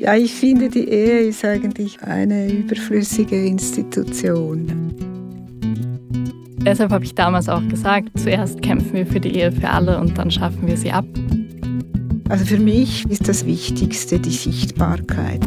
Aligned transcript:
Ja, 0.00 0.14
ich 0.14 0.32
finde, 0.32 0.70
die 0.70 0.88
Ehe 0.88 1.28
ist 1.28 1.44
eigentlich 1.44 2.02
eine 2.02 2.50
überflüssige 2.50 3.44
Institution. 3.44 4.94
Deshalb 6.64 6.90
habe 6.90 7.04
ich 7.04 7.14
damals 7.14 7.50
auch 7.50 7.66
gesagt, 7.68 8.08
zuerst 8.18 8.62
kämpfen 8.62 8.94
wir 8.94 9.06
für 9.06 9.20
die 9.20 9.36
Ehe 9.36 9.52
für 9.52 9.68
alle 9.68 10.00
und 10.00 10.16
dann 10.16 10.30
schaffen 10.30 10.66
wir 10.66 10.78
sie 10.78 10.90
ab. 10.90 11.04
Also 12.30 12.46
für 12.46 12.58
mich 12.58 13.04
ist 13.10 13.28
das 13.28 13.44
Wichtigste 13.44 14.18
die 14.18 14.30
Sichtbarkeit. 14.30 15.42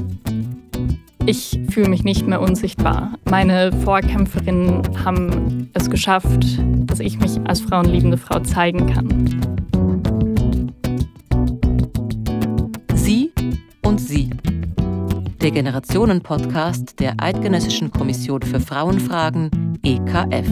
Ich 1.25 1.59
fühle 1.71 1.89
mich 1.89 2.03
nicht 2.03 2.27
mehr 2.27 2.39
unsichtbar. 2.39 3.17
Meine 3.27 3.71
Vorkämpferinnen 3.83 4.83
haben 5.03 5.71
es 5.73 5.89
geschafft, 5.89 6.59
dass 6.85 6.99
ich 6.99 7.17
mich 7.19 7.39
als 7.45 7.61
frauenliebende 7.61 8.17
Frau 8.17 8.39
zeigen 8.41 8.85
kann. 8.85 9.52
Generationen-Podcast 15.53 16.99
der 16.99 17.13
Eidgenössischen 17.19 17.91
Kommission 17.91 18.41
für 18.41 18.59
Frauenfragen 18.59 19.77
EKF. 19.83 20.47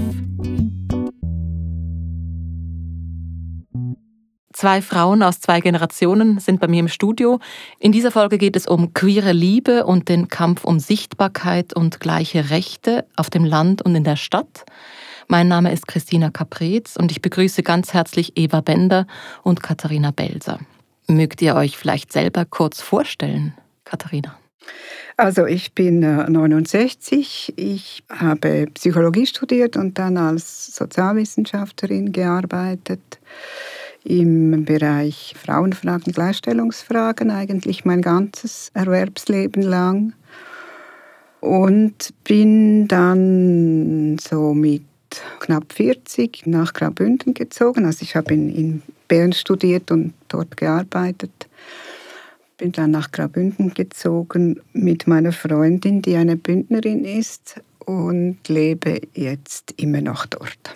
Zwei 4.54 4.84
Frauen 4.84 5.24
aus 5.24 5.40
zwei 5.40 5.60
Generationen 5.60 6.40
sind 6.40 6.60
bei 6.60 6.68
mir 6.68 6.82
im 6.82 6.88
Studio. 6.88 7.40
In 7.80 7.92
dieser 7.92 8.12
Folge 8.12 8.38
geht 8.38 8.56
es 8.56 8.68
um 8.68 8.94
queere 8.94 9.32
Liebe 9.32 9.88
und 9.88 10.08
den 10.08 10.28
Kampf 10.28 10.66
um 10.66 10.80
Sichtbarkeit 10.80 11.76
und 11.76 12.00
gleiche 12.00 12.52
Rechte 12.52 13.08
auf 13.16 13.32
dem 13.32 13.44
Land 13.44 13.82
und 13.82 13.96
in 13.96 14.04
der 14.04 14.18
Stadt. 14.18 14.66
Mein 15.28 15.48
Name 15.48 15.74
ist 15.74 15.88
Christina 15.88 16.30
Caprez 16.30 16.96
und 16.96 17.12
ich 17.12 17.24
begrüße 17.24 17.64
ganz 17.64 17.96
herzlich 17.96 18.34
Eva 18.36 18.62
Bender 18.62 19.08
und 19.42 19.64
Katharina 19.64 20.12
Belser. 20.12 20.60
Mögt 21.08 21.42
ihr 21.42 21.56
euch 21.56 21.76
vielleicht 21.76 22.14
selber 22.14 22.46
kurz 22.46 22.82
vorstellen, 22.82 23.56
Katharina? 23.84 24.38
Also 25.18 25.46
ich 25.46 25.74
bin 25.74 26.00
69, 26.00 27.54
äh, 27.58 27.62
ich 27.62 28.04
habe 28.10 28.68
Psychologie 28.74 29.26
studiert 29.26 29.78
und 29.78 30.00
dann 30.00 30.18
als 30.18 30.76
Sozialwissenschaftlerin 30.76 32.12
gearbeitet 32.12 33.20
im 34.04 34.66
Bereich 34.66 35.36
Frauenfragen, 35.38 36.14
Gleichstellungsfragen, 36.14 37.30
eigentlich 37.30 37.86
mein 37.86 38.02
ganzes 38.02 38.72
Erwerbsleben 38.74 39.62
lang. 39.62 40.14
Und 41.40 42.14
bin 42.24 42.88
dann 42.88 44.18
so 44.20 44.54
mit 44.54 44.84
knapp 45.40 45.74
40 45.74 46.46
nach 46.46 46.74
Graubünden 46.74 47.34
gezogen. 47.34 47.86
Also 47.86 48.04
ich 48.04 48.16
habe 48.16 48.34
in, 48.34 48.56
in 48.56 48.82
Bern 49.08 49.34
studiert 49.34 49.92
und 49.92 50.14
dort 50.30 50.56
gearbeitet. 50.56 51.48
Bin 52.62 52.74
dann 52.74 52.92
nach 52.92 53.10
Graubünden 53.12 53.74
gezogen 53.74 54.62
mit 54.72 55.08
meiner 55.08 55.32
Freundin, 55.32 56.04
die 56.04 56.16
eine 56.16 56.38
Bündnerin 56.38 57.04
ist 57.06 57.60
und 57.80 58.38
lebe 58.48 59.02
jetzt 59.16 59.74
immer 59.78 60.02
noch 60.02 60.28
dort. 60.28 60.76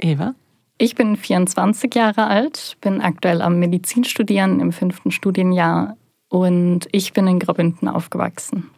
Eva? 0.00 0.34
Ich 0.78 0.96
bin 0.96 1.16
24 1.16 1.94
Jahre 1.94 2.26
alt, 2.26 2.76
bin 2.80 3.00
aktuell 3.00 3.40
am 3.40 3.60
Medizin 3.60 4.02
studieren 4.02 4.58
im 4.58 4.72
fünften 4.72 5.12
Studienjahr 5.12 5.96
und 6.28 6.88
ich 6.90 7.12
bin 7.12 7.28
in 7.28 7.38
Graubünden 7.38 7.86
aufgewachsen. 7.86 8.68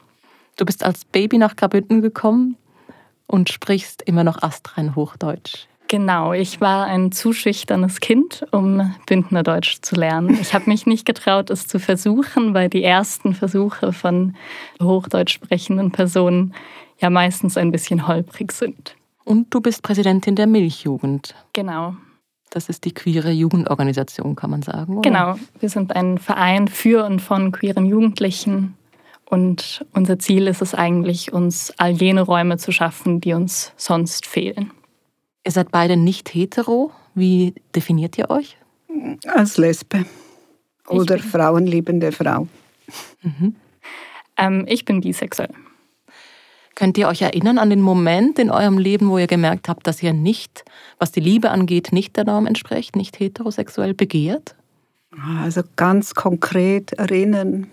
Du 0.58 0.66
bist 0.66 0.84
als 0.84 1.06
Baby 1.06 1.38
nach 1.38 1.56
Graubünden 1.56 2.02
gekommen 2.02 2.58
und 3.26 3.48
sprichst 3.48 4.02
immer 4.02 4.22
noch 4.22 4.42
astrein 4.42 4.94
Hochdeutsch. 4.94 5.66
Genau, 5.92 6.32
ich 6.32 6.58
war 6.62 6.86
ein 6.86 7.12
zu 7.12 7.34
schüchternes 7.34 8.00
Kind, 8.00 8.46
um 8.50 8.94
Bündnerdeutsch 9.04 9.82
zu 9.82 9.94
lernen. 9.94 10.38
Ich 10.40 10.54
habe 10.54 10.70
mich 10.70 10.86
nicht 10.86 11.04
getraut, 11.04 11.50
es 11.50 11.66
zu 11.66 11.78
versuchen, 11.78 12.54
weil 12.54 12.70
die 12.70 12.82
ersten 12.82 13.34
Versuche 13.34 13.92
von 13.92 14.34
Hochdeutsch 14.80 15.34
sprechenden 15.34 15.92
Personen 15.92 16.54
ja 16.98 17.10
meistens 17.10 17.58
ein 17.58 17.70
bisschen 17.72 18.08
holprig 18.08 18.52
sind. 18.52 18.96
Und 19.24 19.52
du 19.52 19.60
bist 19.60 19.82
Präsidentin 19.82 20.34
der 20.34 20.46
Milchjugend. 20.46 21.34
Genau. 21.52 21.94
Das 22.48 22.70
ist 22.70 22.86
die 22.86 22.94
queere 22.94 23.30
Jugendorganisation, 23.30 24.34
kann 24.34 24.48
man 24.48 24.62
sagen. 24.62 24.96
Oder? 24.96 25.10
Genau. 25.10 25.34
Wir 25.60 25.68
sind 25.68 25.94
ein 25.94 26.16
Verein 26.16 26.68
für 26.68 27.04
und 27.04 27.20
von 27.20 27.52
queeren 27.52 27.84
Jugendlichen. 27.84 28.78
Und 29.26 29.84
unser 29.92 30.18
Ziel 30.18 30.46
ist 30.46 30.62
es 30.62 30.74
eigentlich, 30.74 31.34
uns 31.34 31.74
all 31.76 31.90
jene 31.90 32.22
Räume 32.22 32.56
zu 32.56 32.72
schaffen, 32.72 33.20
die 33.20 33.34
uns 33.34 33.74
sonst 33.76 34.24
fehlen. 34.24 34.70
Ihr 35.44 35.52
seid 35.52 35.70
beide 35.70 35.96
nicht 35.96 36.32
hetero. 36.34 36.92
Wie 37.14 37.54
definiert 37.74 38.16
ihr 38.18 38.30
euch? 38.30 38.56
Als 39.26 39.56
Lesbe 39.56 40.04
oder 40.88 41.18
frauenliebende 41.18 42.12
Frau. 42.12 42.46
Mhm. 43.22 43.56
Ähm, 44.36 44.64
ich 44.68 44.84
bin 44.84 45.00
bisexuell. 45.00 45.52
Könnt 46.74 46.96
ihr 46.96 47.08
euch 47.08 47.22
erinnern 47.22 47.58
an 47.58 47.70
den 47.70 47.82
Moment 47.82 48.38
in 48.38 48.50
eurem 48.50 48.78
Leben, 48.78 49.10
wo 49.10 49.18
ihr 49.18 49.26
gemerkt 49.26 49.68
habt, 49.68 49.86
dass 49.86 50.02
ihr 50.02 50.12
nicht, 50.12 50.64
was 50.98 51.12
die 51.12 51.20
Liebe 51.20 51.50
angeht, 51.50 51.92
nicht 51.92 52.16
der 52.16 52.24
Norm 52.24 52.46
entspricht, 52.46 52.96
nicht 52.96 53.20
heterosexuell 53.20 53.94
begehrt? 53.94 54.54
Also 55.42 55.62
ganz 55.76 56.14
konkret 56.14 56.92
erinnern. 56.94 57.70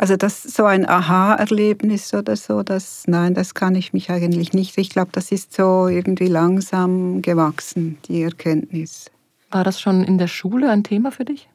Also 0.00 0.16
das 0.16 0.42
so 0.42 0.64
ein 0.64 0.88
Aha-Erlebnis 0.88 2.14
oder 2.14 2.34
so, 2.34 2.62
das 2.62 3.02
nein, 3.06 3.34
das 3.34 3.52
kann 3.52 3.74
ich 3.74 3.92
mich 3.92 4.08
eigentlich 4.08 4.54
nicht. 4.54 4.78
Ich 4.78 4.88
glaube, 4.88 5.10
das 5.12 5.30
ist 5.30 5.52
so 5.52 5.88
irgendwie 5.88 6.28
langsam 6.28 7.20
gewachsen, 7.20 7.98
die 8.08 8.22
Erkenntnis. 8.22 9.10
War 9.50 9.62
das 9.62 9.78
schon 9.78 10.02
in 10.02 10.16
der 10.16 10.26
Schule 10.26 10.70
ein 10.70 10.84
Thema 10.84 11.12
für 11.12 11.26
dich? 11.26 11.50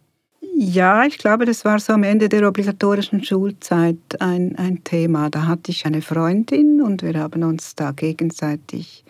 Ja, 0.55 1.05
ich 1.05 1.17
glaube, 1.17 1.45
das 1.45 1.65
war 1.65 1.79
so 1.79 1.93
am 1.93 2.03
Ende 2.03 2.29
der 2.29 2.47
obligatorischen 2.47 3.23
Schulzeit 3.23 3.97
ein, 4.19 4.55
ein 4.59 4.83
Thema. 4.83 5.31
Da 5.31 5.47
hatte 5.47 5.71
ich 5.71 5.87
eine 5.87 6.03
Freundin 6.03 6.83
und 6.83 7.01
wir 7.01 7.15
haben 7.15 7.41
uns 7.41 7.73
da 7.73 7.93
gegenseitig 7.93 9.05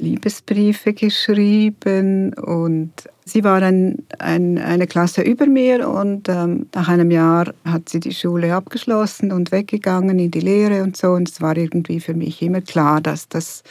Liebesbriefe 0.00 0.92
geschrieben 0.92 2.32
und 2.34 2.92
sie 3.24 3.44
war 3.44 3.62
ein, 3.62 3.98
ein, 4.18 4.58
eine 4.58 4.86
Klasse 4.86 5.22
über 5.22 5.46
mir 5.46 5.88
und 5.88 6.28
ähm, 6.28 6.66
nach 6.74 6.88
einem 6.88 7.10
Jahr 7.10 7.52
hat 7.64 7.88
sie 7.88 8.00
die 8.00 8.14
Schule 8.14 8.54
abgeschlossen 8.54 9.30
und 9.30 9.52
weggegangen 9.52 10.18
in 10.18 10.30
die 10.30 10.40
Lehre 10.40 10.82
und 10.82 10.96
so 10.96 11.08
und 11.12 11.28
es 11.28 11.40
war 11.40 11.56
irgendwie 11.56 12.00
für 12.00 12.14
mich 12.14 12.42
immer 12.42 12.60
klar, 12.60 13.00
dass 13.00 13.28
das 13.28 13.62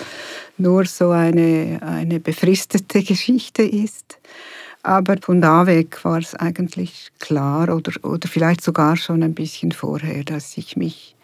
nur 0.57 0.85
so 0.85 1.09
eine, 1.09 1.79
eine 1.81 2.19
befristete 2.19 3.03
Geschichte 3.03 3.63
ist. 3.63 4.19
Aber 4.81 5.18
von 5.22 5.41
da 5.41 5.68
weg 5.68 6.06
war 6.06 6.19
es 6.19 6.35
eigentlich 6.35 7.12
klar 7.19 7.75
oder, 7.75 7.91
oder 8.03 8.29
vielleicht 8.29 8.63
sogar 8.63 8.95
schon 8.95 9.23
ein 9.23 9.34
bisschen 9.34 9.73
vorher, 9.73 10.23
dass 10.23 10.57
ich 10.57 10.78
mich 10.78 11.16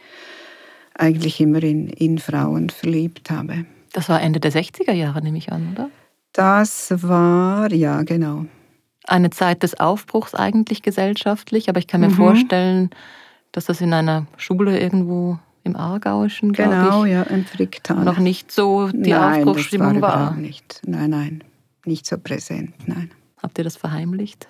eigentlich 0.94 1.40
immer 1.40 1.64
in, 1.64 1.88
in 1.88 2.18
Frauen 2.18 2.70
verliebt 2.70 3.32
habe. 3.32 3.66
Das 3.96 4.10
war 4.10 4.22
Ende 4.22 4.42
der 4.42 4.52
60er 4.52 4.92
Jahre, 4.92 5.22
nehme 5.22 5.38
ich 5.38 5.54
an, 5.54 5.70
oder? 5.72 5.90
Das 6.34 6.94
war, 7.02 7.72
ja, 7.72 8.04
genau. 8.04 8.46
Eine 9.08 9.30
Zeit 9.30 9.64
des 9.64 9.80
Aufbruchs 9.80 10.36
eigentlich 10.36 10.82
gesellschaftlich, 10.82 11.70
aber 11.70 11.80
ich 11.80 11.88
kann 11.88 12.02
mir 12.02 12.10
mhm. 12.10 12.16
vorstellen, 12.16 12.90
dass 13.54 13.66
das 13.66 13.80
in 13.80 13.94
einer 13.94 14.28
Schule 14.36 14.78
irgendwo 14.78 15.40
im 15.64 15.78
Aargauischen, 15.78 16.52
genau, 16.52 17.06
ich, 17.06 17.14
ja, 17.14 17.22
im 17.22 17.46
Fricktal. 17.46 18.04
noch 18.04 18.18
nicht 18.18 18.52
so 18.52 18.90
die 18.90 19.12
nein, 19.12 19.48
Aufbruchsstimmung 19.48 19.94
das 19.94 20.02
war. 20.02 20.20
war. 20.32 20.36
Nicht. 20.36 20.82
Nein, 20.86 21.12
nein, 21.12 21.44
nicht 21.86 22.06
so 22.06 22.18
präsent, 22.18 22.74
nein. 22.88 23.12
Habt 23.42 23.58
ihr 23.60 23.64
das 23.64 23.78
verheimlicht? 23.78 24.50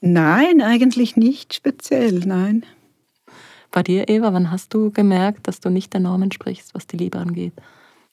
Nein, 0.00 0.62
eigentlich 0.62 1.16
nicht 1.16 1.54
speziell, 1.54 2.22
nein. 2.26 2.64
Bei 3.70 3.84
dir, 3.84 4.08
Eva, 4.08 4.32
wann 4.32 4.50
hast 4.50 4.74
du 4.74 4.90
gemerkt, 4.90 5.46
dass 5.46 5.60
du 5.60 5.70
nicht 5.70 5.92
der 5.92 6.00
Norm 6.00 6.22
entsprichst, 6.22 6.74
was 6.74 6.88
die 6.88 6.96
Liebe 6.96 7.20
angeht? 7.20 7.52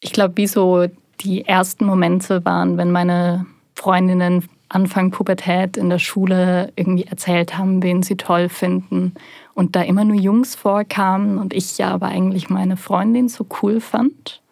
Ich 0.05 0.13
glaube, 0.13 0.37
wie 0.37 0.45
so 0.45 0.85
die 1.21 1.47
ersten 1.47 1.83
Momente 1.83 2.45
waren, 2.45 2.77
wenn 2.77 2.91
meine 2.91 3.47
Freundinnen 3.73 4.47
Anfang 4.69 5.09
Pubertät 5.09 5.77
in 5.77 5.89
der 5.89 5.97
Schule 5.97 6.71
irgendwie 6.75 7.05
erzählt 7.05 7.57
haben, 7.57 7.81
wen 7.81 8.03
sie 8.03 8.15
toll 8.15 8.47
finden 8.47 9.15
und 9.55 9.75
da 9.75 9.81
immer 9.81 10.05
nur 10.05 10.17
Jungs 10.17 10.53
vorkamen 10.53 11.39
und 11.39 11.55
ich 11.55 11.79
ja 11.79 11.89
aber 11.89 12.05
eigentlich 12.05 12.51
meine 12.51 12.77
Freundin 12.77 13.29
so 13.29 13.47
cool 13.63 13.81
fand. 13.81 14.43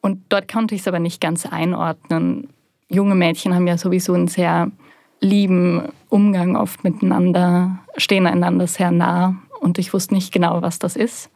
Und 0.00 0.22
dort 0.30 0.50
konnte 0.50 0.74
ich 0.74 0.80
es 0.80 0.88
aber 0.88 0.98
nicht 0.98 1.20
ganz 1.20 1.44
einordnen, 1.44 2.48
junge 2.88 3.14
Mädchen 3.14 3.54
haben 3.54 3.66
ja 3.66 3.76
sowieso 3.76 4.14
einen 4.14 4.28
sehr 4.28 4.70
lieben 5.20 5.92
Umgang 6.08 6.56
oft 6.56 6.84
miteinander, 6.84 7.80
stehen 7.98 8.26
einander 8.26 8.66
sehr 8.66 8.90
nah 8.90 9.36
und 9.60 9.78
ich 9.78 9.92
wusste 9.92 10.14
nicht 10.14 10.32
genau, 10.32 10.62
was 10.62 10.78
das 10.78 10.96
ist. 10.96 11.30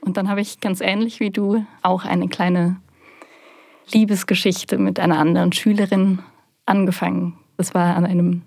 Und 0.00 0.16
dann 0.16 0.28
habe 0.28 0.40
ich 0.40 0.60
ganz 0.60 0.80
ähnlich 0.80 1.20
wie 1.20 1.30
du 1.30 1.64
auch 1.82 2.04
eine 2.04 2.28
kleine 2.28 2.76
Liebesgeschichte 3.92 4.78
mit 4.78 4.98
einer 4.98 5.18
anderen 5.18 5.52
Schülerin 5.52 6.20
angefangen. 6.66 7.36
Das 7.56 7.74
war 7.74 7.96
an 7.96 8.06
einem 8.06 8.42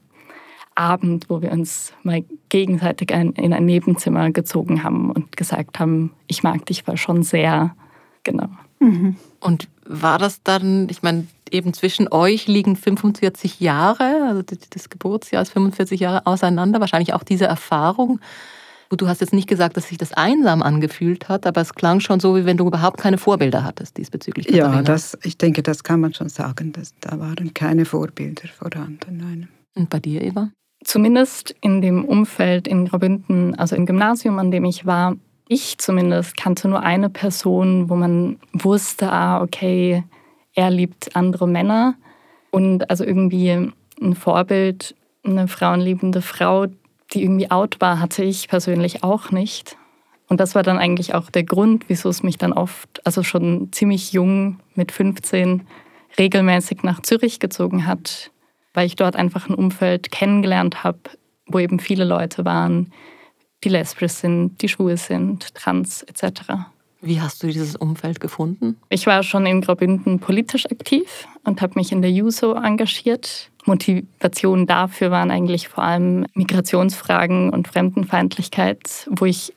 Abend, 0.76 1.30
wo 1.30 1.42
wir 1.42 1.52
uns 1.52 1.94
mal 2.04 2.24
gegenseitig 2.50 3.12
in 3.12 3.54
ein 3.54 3.66
Nebenzimmer 3.66 4.32
gezogen 4.32 4.84
haben 4.84 5.12
und 5.12 5.38
gesagt 5.38 5.80
haben, 5.80 6.12
ich 6.28 6.44
mag 6.44 6.66
dich 6.66 6.88
war 6.88 6.98
schon 6.98 7.24
sehr, 7.24 7.76
genau. 8.24 8.50
Mhm. 8.80 9.16
Und 9.40 9.68
war 9.86 10.18
das 10.18 10.42
dann, 10.44 10.88
ich 10.90 11.04
meine, 11.04 11.28
eben 11.52 11.74
zwischen 11.74 12.12
euch 12.12 12.48
liegen 12.48 12.76
45 12.76 13.60
Jahre, 13.60 14.26
also 14.28 14.42
das 14.42 14.90
Geburtsjahr 14.90 15.44
ist 15.44 15.52
45 15.52 16.00
Jahre 16.00 16.26
auseinander, 16.26 16.80
wahrscheinlich 16.80 17.14
auch 17.14 17.24
diese 17.24 17.46
Erfahrung 17.46 18.20
Du 18.90 19.08
hast 19.08 19.22
jetzt 19.22 19.34
nicht 19.34 19.48
gesagt, 19.48 19.76
dass 19.78 19.88
sich 19.88 19.98
das 19.98 20.14
einsam 20.14 20.62
angefühlt 20.62 21.30
hat, 21.30 21.48
aber 21.48 21.62
es 21.62 21.74
klang 21.74 22.00
schon 22.00 22.20
so, 22.20 22.36
wie 22.36 22.46
wenn 22.46 22.58
du 22.58 22.68
überhaupt 22.68 22.98
keine 22.98 23.18
Vorbilder 23.18 23.64
hattest 23.64 23.98
diesbezüglich. 23.98 24.48
Katharina. 24.48 24.76
Ja, 24.76 24.82
das, 24.84 25.18
ich 25.24 25.38
denke, 25.38 25.64
das 25.64 25.84
kann 25.84 26.00
man 26.00 26.14
schon 26.14 26.30
sagen. 26.30 26.74
Dass, 26.74 26.94
da 27.00 27.20
waren 27.20 27.54
keine 27.54 27.86
Vorbilder 27.86 28.48
vorhanden. 28.48 29.18
Nein. 29.18 29.50
Und 29.76 29.90
bei 29.90 30.00
dir, 30.00 30.22
Eva? 30.22 30.50
Zumindest 30.84 31.56
in 31.62 31.82
dem 31.82 32.06
Umfeld 32.06 32.68
in 32.68 32.86
Graubünden, 32.86 33.56
also 33.56 33.76
im 33.76 33.86
Gymnasium, 33.86 34.38
an 34.38 34.52
dem 34.52 34.66
ich 34.66 34.86
war, 34.86 35.16
ich 35.48 35.78
zumindest 35.78 36.38
kannte 36.38 36.68
nur 36.68 36.82
eine 36.82 37.10
Person, 37.10 37.90
wo 37.90 37.96
man 37.96 38.38
wusste, 38.54 39.12
ah, 39.12 39.42
okay, 39.42 40.04
er 40.54 40.70
liebt 40.70 41.16
andere 41.16 41.48
Männer. 41.48 41.96
Und 42.52 42.90
also 42.90 43.04
irgendwie 43.04 43.72
ein 44.02 44.16
Vorbild, 44.16 44.96
eine 45.24 45.48
frauenliebende 45.48 46.22
Frau, 46.22 46.68
die 47.12 47.24
irgendwie 47.24 47.52
out 47.52 47.80
war, 47.80 48.00
hatte 48.00 48.24
ich 48.24 48.48
persönlich 48.48 49.04
auch 49.04 49.32
nicht. 49.32 49.78
Und 50.28 50.40
das 50.40 50.56
war 50.56 50.64
dann 50.64 50.80
eigentlich 50.80 51.14
auch 51.14 51.30
der 51.30 51.44
Grund, 51.44 51.86
wieso 51.90 52.10
es 52.10 52.24
mich 52.24 52.38
dann 52.38 52.54
oft, 52.54 53.06
also 53.06 53.24
schon 53.24 53.72
ziemlich 53.72 54.14
jung 54.14 54.60
mit 54.74 54.92
15, 54.92 55.68
regelmäßig 56.18 56.84
nach 56.84 57.02
Zürich 57.02 57.40
gezogen 57.40 57.86
hat, 57.86 58.32
weil 58.74 58.88
ich 58.88 58.96
dort 58.96 59.16
einfach 59.16 59.50
ein 59.50 59.56
Umfeld 59.56 60.12
kennengelernt 60.12 60.84
habe, 60.84 61.00
wo 61.46 61.60
eben 61.60 61.80
viele 61.80 62.06
Leute 62.06 62.46
waren, 62.46 62.92
die 63.64 63.70
lesbisch 63.70 64.14
sind, 64.14 64.62
die 64.62 64.70
schwul 64.70 64.98
sind, 64.98 65.54
trans 65.56 66.04
etc. 66.04 66.42
Wie 67.06 67.20
hast 67.20 67.44
du 67.44 67.48
dieses 67.48 67.76
Umfeld 67.76 68.22
gefunden? 68.22 68.78
Ich 68.88 69.08
war 69.08 69.24
schon 69.24 69.46
in 69.46 69.60
Graubünden 69.60 70.20
politisch 70.20 70.66
aktiv 70.66 71.28
und 71.44 71.62
habe 71.62 71.74
mich 71.76 71.92
in 71.92 72.02
der 72.02 72.10
JUSO 72.10 72.54
engagiert. 72.54 73.52
Motivation 73.66 74.68
dafür 74.68 75.12
waren 75.12 75.30
eigentlich 75.30 75.68
vor 75.68 75.84
allem 75.84 76.26
Migrationsfragen 76.34 77.50
und 77.50 77.68
Fremdenfeindlichkeit, 77.68 79.10
wo 79.10 79.26
ich 79.26 79.54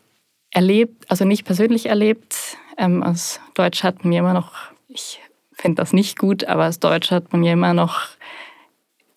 erlebt, 0.50 1.08
also 1.08 1.24
nicht 1.24 1.44
persönlich 1.44 1.86
erlebt. 1.86 2.56
Ähm, 2.78 3.04
als 3.04 3.40
Deutsch 3.54 3.84
hat 3.84 4.04
mir 4.04 4.18
immer 4.18 4.34
noch, 4.34 4.52
ich 4.88 5.20
finde 5.52 5.76
das 5.76 5.92
nicht 5.92 6.18
gut, 6.18 6.44
aber 6.44 6.64
als 6.64 6.80
Deutsch 6.80 7.12
hat 7.12 7.30
man 7.30 7.42
mir 7.42 7.52
immer 7.52 7.74
noch 7.74 8.08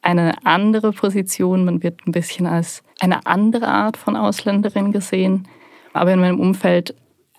eine 0.03 0.45
andere 0.45 0.91
Position. 0.91 1.65
Man 1.65 1.81
wird 1.81 2.05
ein 2.05 2.11
bisschen 2.11 2.45
als 2.45 2.83
eine 2.99 3.25
andere 3.25 3.69
Art 3.69 3.97
von 3.97 4.15
Ausländerin 4.15 4.91
gesehen. 4.91 5.47
Aber 5.93 6.13
in 6.13 6.19
meinem 6.19 6.39
Umfeld 6.39 6.93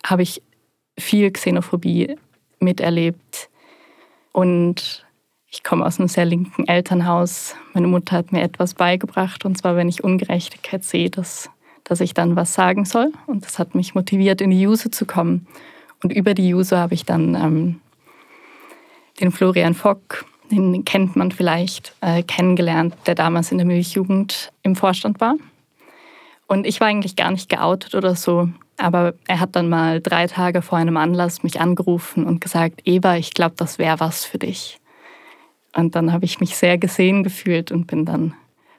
habe 0.05 0.23
ich 0.23 0.43
viel 1.01 1.31
Xenophobie 1.31 2.17
miterlebt. 2.59 3.49
Und 4.33 5.05
ich 5.51 5.63
komme 5.65 5.85
aus 5.85 5.99
einem 5.99 6.09
sehr 6.09 6.25
linken 6.25 6.69
Elternhaus. 6.69 7.57
Meine 7.75 7.89
Mutter 7.89 8.17
hat 8.17 8.33
mir 8.33 8.43
etwas 8.43 8.75
beigebracht, 8.75 9.45
und 9.45 9.59
zwar, 9.59 9.77
wenn 9.77 9.89
ich 9.89 10.05
Ungerechtigkeit 10.05 10.85
sehe, 10.85 11.11
dass, 11.11 11.51
dass 11.85 12.01
ich 12.01 12.15
dann 12.15 12.37
was 12.37 12.55
sagen 12.55 12.85
soll. 12.85 13.13
Und 13.27 13.45
das 13.45 13.59
hat 13.59 13.75
mich 13.75 13.95
motiviert, 13.95 14.41
in 14.41 14.51
die 14.51 14.61
Juse 14.61 14.91
zu 14.91 15.07
kommen. 15.07 15.47
Und 16.03 16.13
über 16.13 16.35
die 16.35 16.49
Juse 16.49 16.79
habe 16.79 16.95
ich 16.95 17.05
dann 17.05 17.35
ähm, 17.35 17.81
den 19.21 19.33
Florian 19.33 19.75
Fock 19.75 20.25
den 20.51 20.85
kennt 20.85 21.17
man 21.17 21.31
vielleicht, 21.31 21.95
äh, 22.01 22.23
kennengelernt, 22.23 22.95
der 23.07 23.15
damals 23.15 23.53
in 23.53 23.59
der 23.59 23.67
Milchjugend 23.67 24.53
im 24.63 24.77
Vorstand 24.77 25.21
war. 25.21 25.37
Und 26.47 26.67
ich 26.67 26.81
war 26.81 26.89
eigentlich 26.89 27.17
gar 27.17 27.31
nicht 27.31 27.49
geoutet 27.49 27.95
oder 27.95 28.17
so, 28.17 28.49
aber 28.81 29.15
er 29.29 29.41
hat 29.41 29.57
dann 29.57 29.69
mal 29.69 30.01
drei 30.01 30.27
Tage 30.27 30.63
vor 30.63 30.79
einem 30.79 30.97
Anlass 30.97 31.43
mich 31.43 31.61
angerufen 31.61 32.25
und 32.25 32.41
gesagt, 32.41 32.81
Eva, 32.85 33.17
ich 33.17 33.35
glaube, 33.35 33.55
das 33.57 33.79
wäre 33.79 34.01
was 34.01 34.25
für 34.25 34.39
dich. 34.39 34.81
Und 35.77 35.95
dann 35.95 36.13
habe 36.13 36.25
ich 36.25 36.41
mich 36.41 36.57
sehr 36.57 36.79
gesehen 36.79 37.23
gefühlt 37.23 37.71
und 37.71 37.87
bin 37.87 38.05
dann 38.05 38.35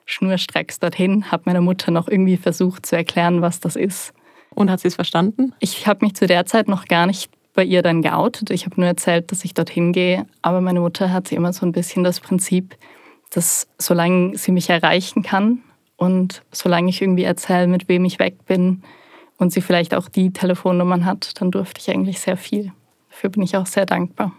schnurstracks 0.06 0.80
dorthin, 0.80 1.32
habe 1.32 1.44
meiner 1.46 1.62
Mutter 1.62 1.92
noch 1.92 2.08
irgendwie 2.08 2.38
versucht 2.38 2.86
zu 2.86 2.98
erklären, 2.98 3.42
was 3.42 3.60
das 3.60 3.76
ist. 3.76 4.14
Und 4.50 4.70
hat 4.70 4.82
sie 4.82 4.90
es 4.90 4.96
verstanden? 4.96 5.54
Ich 5.60 5.88
habe 5.88 6.04
mich 6.04 6.16
zu 6.16 6.28
der 6.28 6.46
Zeit 6.46 6.68
noch 6.68 6.86
gar 6.86 7.06
nicht 7.06 7.32
bei 7.54 7.64
ihr 7.64 7.82
dann 7.82 8.02
geoutet. 8.02 8.50
Ich 8.50 8.66
habe 8.66 8.80
nur 8.82 8.88
erzählt, 8.88 9.32
dass 9.32 9.46
ich 9.46 9.54
dorthin 9.54 9.94
gehe. 9.94 10.26
Aber 10.42 10.60
meine 10.60 10.82
Mutter 10.82 11.14
hat 11.14 11.32
immer 11.32 11.54
so 11.54 11.66
ein 11.66 11.72
bisschen 11.72 12.04
das 12.04 12.20
Prinzip, 12.20 12.76
dass 13.30 13.68
solange 13.78 14.38
sie 14.38 14.52
mich 14.52 14.70
erreichen 14.70 15.22
kann 15.22 15.60
und 15.96 16.42
solange 16.52 16.90
ich 16.90 17.02
irgendwie 17.02 17.24
erzähle, 17.24 17.68
mit 17.68 17.88
wem 17.88 18.04
ich 18.04 18.20
weg 18.20 18.46
bin 18.46 18.84
und 19.42 19.52
sie 19.52 19.62
vielleicht 19.62 19.96
auch 19.96 20.08
die 20.08 20.32
Telefonnummern 20.32 21.04
hat, 21.04 21.42
dann 21.42 21.50
durfte 21.50 21.82
ich 21.82 21.90
eigentlich 21.90 22.20
sehr 22.20 22.38
viel. 22.38 22.72
Dafür 23.10 23.32
bin 23.32 23.42
ich 23.42 23.58
auch 23.58 23.66
sehr 23.66 23.88
dankbar. 23.88 24.34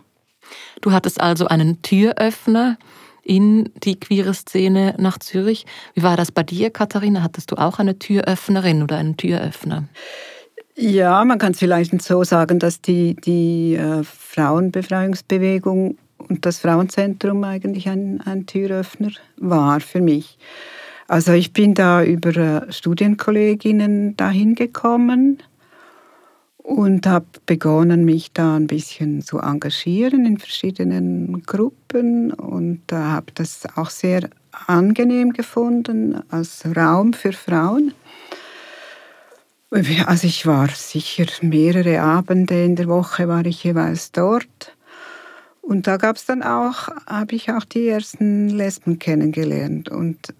Du 0.80 0.92
hattest 0.92 1.20
also 1.20 1.46
einen 1.48 1.82
Türöffner 1.82 2.78
in 3.24 3.70
die 3.82 3.98
queere 3.98 4.32
Szene 4.32 4.94
nach 4.98 5.18
Zürich. 5.18 5.66
Wie 5.94 6.04
war 6.04 6.16
das 6.16 6.30
bei 6.30 6.44
dir, 6.44 6.70
Katharina? 6.70 7.22
Hattest 7.22 7.50
du 7.50 7.56
auch 7.56 7.80
eine 7.80 7.98
Türöffnerin 7.98 8.84
oder 8.84 8.96
einen 8.96 9.16
Türöffner? 9.16 9.88
Ja, 10.76 11.24
man 11.24 11.38
kann 11.38 11.50
es 11.50 11.58
vielleicht 11.58 12.00
so 12.00 12.22
sagen, 12.22 12.60
dass 12.60 12.80
die, 12.80 13.16
die 13.16 13.74
äh, 13.74 14.04
Frauenbefreiungsbewegung 14.04 15.98
und 16.16 16.46
das 16.46 16.58
Frauenzentrum 16.58 17.42
eigentlich 17.42 17.88
ein, 17.88 18.20
ein 18.20 18.46
Türöffner 18.46 19.10
war 19.36 19.80
für 19.80 20.00
mich. 20.00 20.38
Also 21.12 21.34
ich 21.34 21.52
bin 21.52 21.74
da 21.74 22.02
über 22.02 22.34
äh, 22.34 22.72
Studienkolleginnen 22.72 24.16
dahin 24.16 24.54
gekommen 24.54 25.42
und 26.56 27.06
habe 27.06 27.26
begonnen, 27.44 28.06
mich 28.06 28.32
da 28.32 28.56
ein 28.56 28.66
bisschen 28.66 29.20
zu 29.20 29.38
engagieren 29.38 30.24
in 30.24 30.38
verschiedenen 30.38 31.42
Gruppen 31.42 32.32
und 32.32 32.90
äh, 32.92 32.94
habe 32.94 33.26
das 33.34 33.64
auch 33.76 33.90
sehr 33.90 34.30
angenehm 34.66 35.34
gefunden 35.34 36.18
als 36.30 36.64
Raum 36.74 37.12
für 37.12 37.34
Frauen. 37.34 37.92
Also 39.70 40.26
ich 40.26 40.46
war 40.46 40.68
sicher 40.70 41.26
mehrere 41.42 42.00
Abende 42.00 42.64
in 42.64 42.74
der 42.74 42.88
Woche 42.88 43.28
war 43.28 43.44
ich 43.44 43.64
jeweils 43.64 44.12
dort. 44.12 44.74
Und 45.60 45.86
da 45.86 45.98
gab 45.98 46.16
es 46.16 46.24
dann 46.24 46.42
auch, 46.42 46.88
habe 47.06 47.34
ich 47.34 47.52
auch 47.52 47.64
die 47.64 47.86
ersten 47.86 48.48
Lesben 48.48 48.98
kennengelernt. 48.98 49.90
Und 49.90 50.32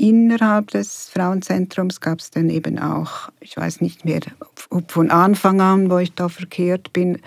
innerhalb 0.00 0.70
des 0.70 1.10
Frauenzentrums 1.10 2.00
gab 2.00 2.20
es 2.20 2.30
dann 2.30 2.48
eben 2.48 2.78
auch, 2.78 3.28
ich 3.40 3.56
weiß 3.56 3.82
nicht 3.82 4.04
mehr, 4.06 4.20
ob 4.70 4.90
von 4.90 5.10
Anfang 5.10 5.60
an, 5.60 5.90
wo 5.90 5.98
ich 5.98 6.14
da 6.14 6.28
verkehrt 6.28 6.92
bin, 6.92 7.18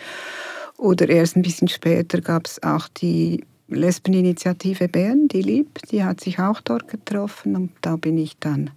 oder 0.78 1.08
erst 1.08 1.38
ein 1.38 1.44
bisschen 1.44 1.68
später 1.68 2.20
gab 2.20 2.48
es 2.48 2.62
auch 2.64 2.88
die 2.88 3.46
Lesbeninitiative 3.68 4.90
Bern, 4.90 5.28
die 5.28 5.44
Lieb, 5.44 5.80
die 5.92 6.04
hat 6.04 6.20
sich 6.20 6.40
auch 6.40 6.62
dort 6.62 6.88
getroffen 6.88 7.56
und 7.56 7.72
da 7.81 7.96
bin 7.96 8.18
ich 8.18 8.38
dann 8.40 8.72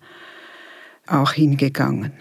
auch 1.06 1.32
hingegangen. 1.32 2.12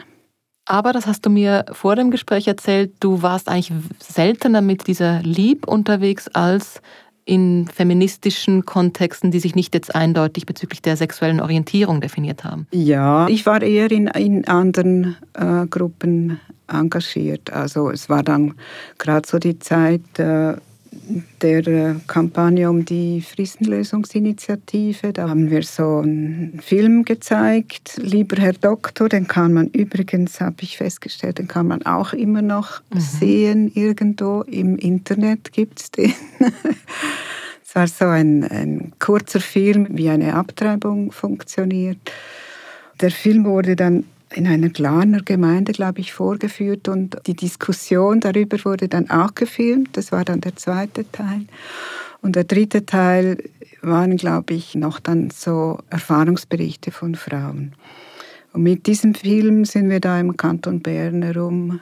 Aber 0.67 0.93
das 0.93 1.05
hast 1.05 1.25
du 1.25 1.29
mir 1.29 1.65
vor 1.71 1.95
dem 1.95 2.09
Gespräch 2.09 2.47
erzählt, 2.47 2.93
du 2.99 3.21
warst 3.21 3.49
eigentlich 3.49 3.71
seltener 3.99 4.61
mit 4.61 4.87
dieser 4.87 5.21
Lieb 5.21 5.67
unterwegs 5.67 6.27
als 6.29 6.81
in 7.25 7.67
feministischen 7.67 8.65
Kontexten, 8.65 9.31
die 9.31 9.39
sich 9.39 9.55
nicht 9.55 9.73
jetzt 9.73 9.93
eindeutig 9.95 10.45
bezüglich 10.45 10.81
der 10.81 10.95
sexuellen 10.95 11.41
Orientierung 11.41 11.99
definiert 11.99 12.43
haben. 12.43 12.67
Ja, 12.71 13.27
ich 13.27 13.45
war 13.47 13.61
eher 13.61 13.91
in, 13.91 14.07
in 14.07 14.47
anderen 14.47 15.17
äh, 15.33 15.65
Gruppen 15.65 16.39
engagiert. 16.67 17.51
Also 17.51 17.89
es 17.89 18.09
war 18.09 18.21
dann 18.21 18.53
gerade 18.99 19.27
so 19.27 19.39
die 19.39 19.57
Zeit, 19.57 20.19
äh, 20.19 20.55
der 21.41 21.67
äh, 21.67 21.95
Kampagne 22.07 22.69
um 22.69 22.85
die 22.85 23.21
Fristenlösungsinitiative. 23.21 25.13
Da 25.13 25.29
haben 25.29 25.49
wir 25.49 25.63
so 25.63 25.99
einen 25.99 26.59
Film 26.61 27.05
gezeigt, 27.05 27.99
Lieber 28.01 28.37
Herr 28.41 28.53
Doktor, 28.53 29.09
den 29.09 29.27
kann 29.27 29.53
man 29.53 29.67
übrigens, 29.69 30.41
habe 30.41 30.57
ich 30.61 30.77
festgestellt, 30.77 31.39
den 31.39 31.47
kann 31.47 31.67
man 31.67 31.85
auch 31.85 32.13
immer 32.13 32.41
noch 32.41 32.81
mhm. 32.93 32.99
sehen 32.99 33.71
irgendwo. 33.73 34.41
Im 34.43 34.77
Internet 34.77 35.51
gibt 35.51 35.79
es 35.79 35.91
den. 35.91 36.13
Es 37.67 37.75
war 37.75 37.87
so 37.87 38.05
ein, 38.05 38.45
ein 38.45 38.93
kurzer 38.99 39.41
Film, 39.41 39.87
wie 39.89 40.07
eine 40.07 40.35
Abtreibung 40.35 41.11
funktioniert. 41.11 41.97
Der 43.01 43.11
Film 43.11 43.43
wurde 43.43 43.75
dann 43.75 44.05
in 44.35 44.47
einer 44.47 44.69
Glarner 44.69 45.21
Gemeinde, 45.21 45.71
glaube 45.71 46.01
ich, 46.01 46.13
vorgeführt 46.13 46.87
und 46.87 47.17
die 47.25 47.35
Diskussion 47.35 48.19
darüber 48.19 48.57
wurde 48.65 48.87
dann 48.87 49.09
auch 49.09 49.33
gefilmt. 49.33 49.89
Das 49.93 50.11
war 50.11 50.25
dann 50.25 50.41
der 50.41 50.55
zweite 50.55 51.09
Teil. 51.11 51.45
Und 52.21 52.35
der 52.35 52.43
dritte 52.43 52.85
Teil 52.85 53.37
waren, 53.81 54.17
glaube 54.17 54.53
ich, 54.53 54.75
noch 54.75 54.99
dann 54.99 55.29
so 55.29 55.79
Erfahrungsberichte 55.89 56.91
von 56.91 57.15
Frauen. 57.15 57.73
Und 58.51 58.63
mit 58.63 58.87
diesem 58.87 59.13
Film 59.15 59.65
sind 59.65 59.89
wir 59.89 59.99
da 59.99 60.19
im 60.19 60.35
Kanton 60.35 60.81
Bern 60.81 61.21
herum 61.21 61.79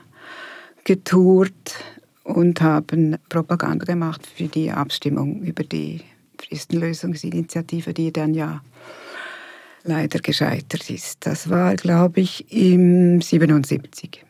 getourt 0.84 1.76
und 2.24 2.60
haben 2.60 3.16
Propaganda 3.28 3.84
gemacht 3.84 4.26
für 4.26 4.48
die 4.48 4.70
Abstimmung 4.70 5.40
über 5.42 5.64
die 5.64 6.02
Fristenlösungsinitiative, 6.38 7.94
die 7.94 8.12
dann 8.12 8.34
ja 8.34 8.60
leider 9.84 10.18
gescheitert 10.18 10.90
ist. 10.90 11.26
Das 11.26 11.48
war, 11.48 11.76
glaube 11.76 12.20
ich, 12.20 12.50
im 12.52 13.20
77. 13.20 14.24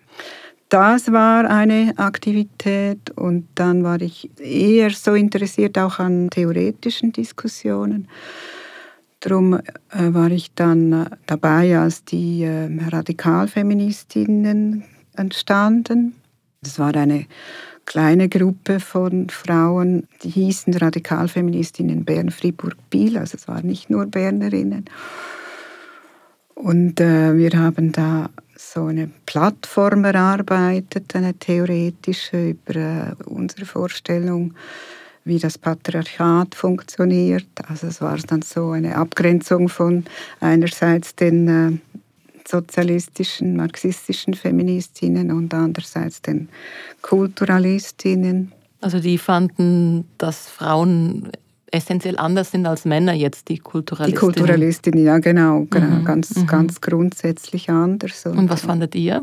Das 0.69 1.13
war 1.13 1.49
eine 1.49 1.95
Aktivität 1.97 3.11
und 3.11 3.47
dann 3.55 3.85
war 3.85 4.01
ich 4.01 4.31
eher 4.41 4.91
so 4.91 5.15
interessiert 5.15 5.79
auch 5.79 5.99
an 6.01 6.31
theoretischen 6.31 7.13
Diskussionen. 7.13 8.09
Darum 9.21 9.55
äh, 9.55 9.61
war 9.91 10.31
ich 10.31 10.53
dann 10.55 10.93
äh, 10.93 11.07
dabei, 11.27 11.79
als 11.79 12.05
die 12.05 12.43
äh, 12.43 12.69
Radikalfeministinnen 12.91 14.85
entstanden. 15.17 16.15
Das 16.63 16.79
war 16.79 16.95
eine 16.95 17.27
kleine 17.87 18.29
Gruppe 18.29 18.81
von 18.81 19.31
Frauen, 19.31 20.09
die 20.23 20.31
hießen 20.31 20.75
Radikalfeministinnen 20.75 22.05
Bern, 22.05 22.31
Fribourg, 22.31 22.77
Biel. 22.91 23.17
Also 23.17 23.37
es 23.37 23.49
waren 23.49 23.67
nicht 23.67 23.89
nur 23.91 24.07
Bernerinnen. 24.07 24.87
Und 26.55 27.01
äh, 27.01 27.37
wir 27.37 27.51
haben 27.59 27.93
da 27.93 28.31
so 28.57 28.85
eine 28.85 29.11
Plattform 29.27 30.05
erarbeitet, 30.05 31.15
eine 31.15 31.35
theoretische 31.35 32.51
über 32.51 32.77
äh, 32.77 33.15
unsere 33.27 33.67
Vorstellung, 33.67 34.55
wie 35.25 35.39
das 35.39 35.59
Patriarchat 35.59 36.55
funktioniert. 36.55 37.47
Also 37.69 37.89
es 37.89 38.01
war 38.01 38.17
dann 38.19 38.43
so 38.43 38.71
eine 38.71 38.97
Abgrenzung 38.97 39.69
von 39.69 40.05
einerseits 40.41 41.15
den 41.15 41.49
äh, 41.49 41.79
sozialistischen, 42.47 43.57
marxistischen 43.57 44.35
Feministinnen 44.35 45.33
und 45.33 45.53
andererseits 45.55 46.23
den 46.23 46.49
Kulturalistinnen. 47.03 48.53
Also 48.81 49.01
die 49.01 49.19
fanden, 49.19 50.05
dass 50.19 50.47
Frauen 50.47 51.31
essentiell 51.71 52.17
anders 52.19 52.51
sind 52.51 52.67
als 52.67 52.85
Männer 52.85 53.13
jetzt, 53.13 53.49
die 53.49 53.59
Kulturalistinnen. 53.59 54.33
Die 54.33 54.41
Kulturalistinnen, 54.41 55.05
ja 55.05 55.19
genau, 55.19 55.67
genau 55.71 55.97
mhm. 55.97 56.05
ganz, 56.05 56.37
mhm. 56.37 56.47
ganz 56.47 56.81
grundsätzlich 56.81 57.71
anders. 57.71 58.27
Und, 58.27 58.39
und 58.39 58.51
was 58.51 58.63
fandet 58.63 58.95
ihr? 58.95 59.23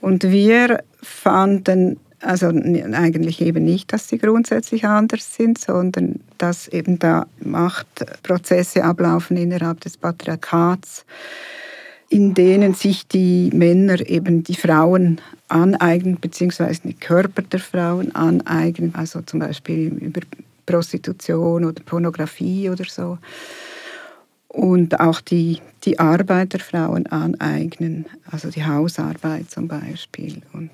Und 0.00 0.22
wir 0.24 0.82
fanden 1.02 1.98
also 2.22 2.48
eigentlich 2.48 3.40
eben 3.40 3.64
nicht, 3.64 3.92
dass 3.92 4.08
sie 4.08 4.18
grundsätzlich 4.18 4.84
anders 4.84 5.34
sind, 5.34 5.58
sondern 5.58 6.20
dass 6.38 6.68
eben 6.68 6.98
da 6.98 7.26
Machtprozesse 7.40 8.84
ablaufen 8.84 9.36
innerhalb 9.36 9.80
des 9.80 9.96
Patriarchats, 9.96 11.06
in 12.10 12.34
denen 12.34 12.74
sich 12.74 13.06
die 13.06 13.50
Männer 13.54 14.06
eben 14.06 14.42
die 14.42 14.56
Frauen 14.56 15.20
aneignen, 15.48 16.18
beziehungsweise 16.20 16.82
die 16.84 16.94
Körper 16.94 17.42
der 17.42 17.60
Frauen 17.60 18.14
aneignen, 18.14 18.94
also 18.94 19.22
zum 19.22 19.40
Beispiel 19.40 19.88
über 19.88 20.20
Prostitution 20.70 21.64
oder 21.64 21.82
Pornografie 21.82 22.70
oder 22.70 22.84
so. 22.84 23.18
Und 24.48 24.98
auch 25.00 25.20
die, 25.20 25.60
die 25.84 25.98
Arbeit 25.98 26.52
der 26.52 26.60
Frauen 26.60 27.06
aneignen, 27.06 28.06
also 28.30 28.50
die 28.50 28.64
Hausarbeit 28.64 29.50
zum 29.50 29.68
Beispiel. 29.68 30.42
Und 30.52 30.70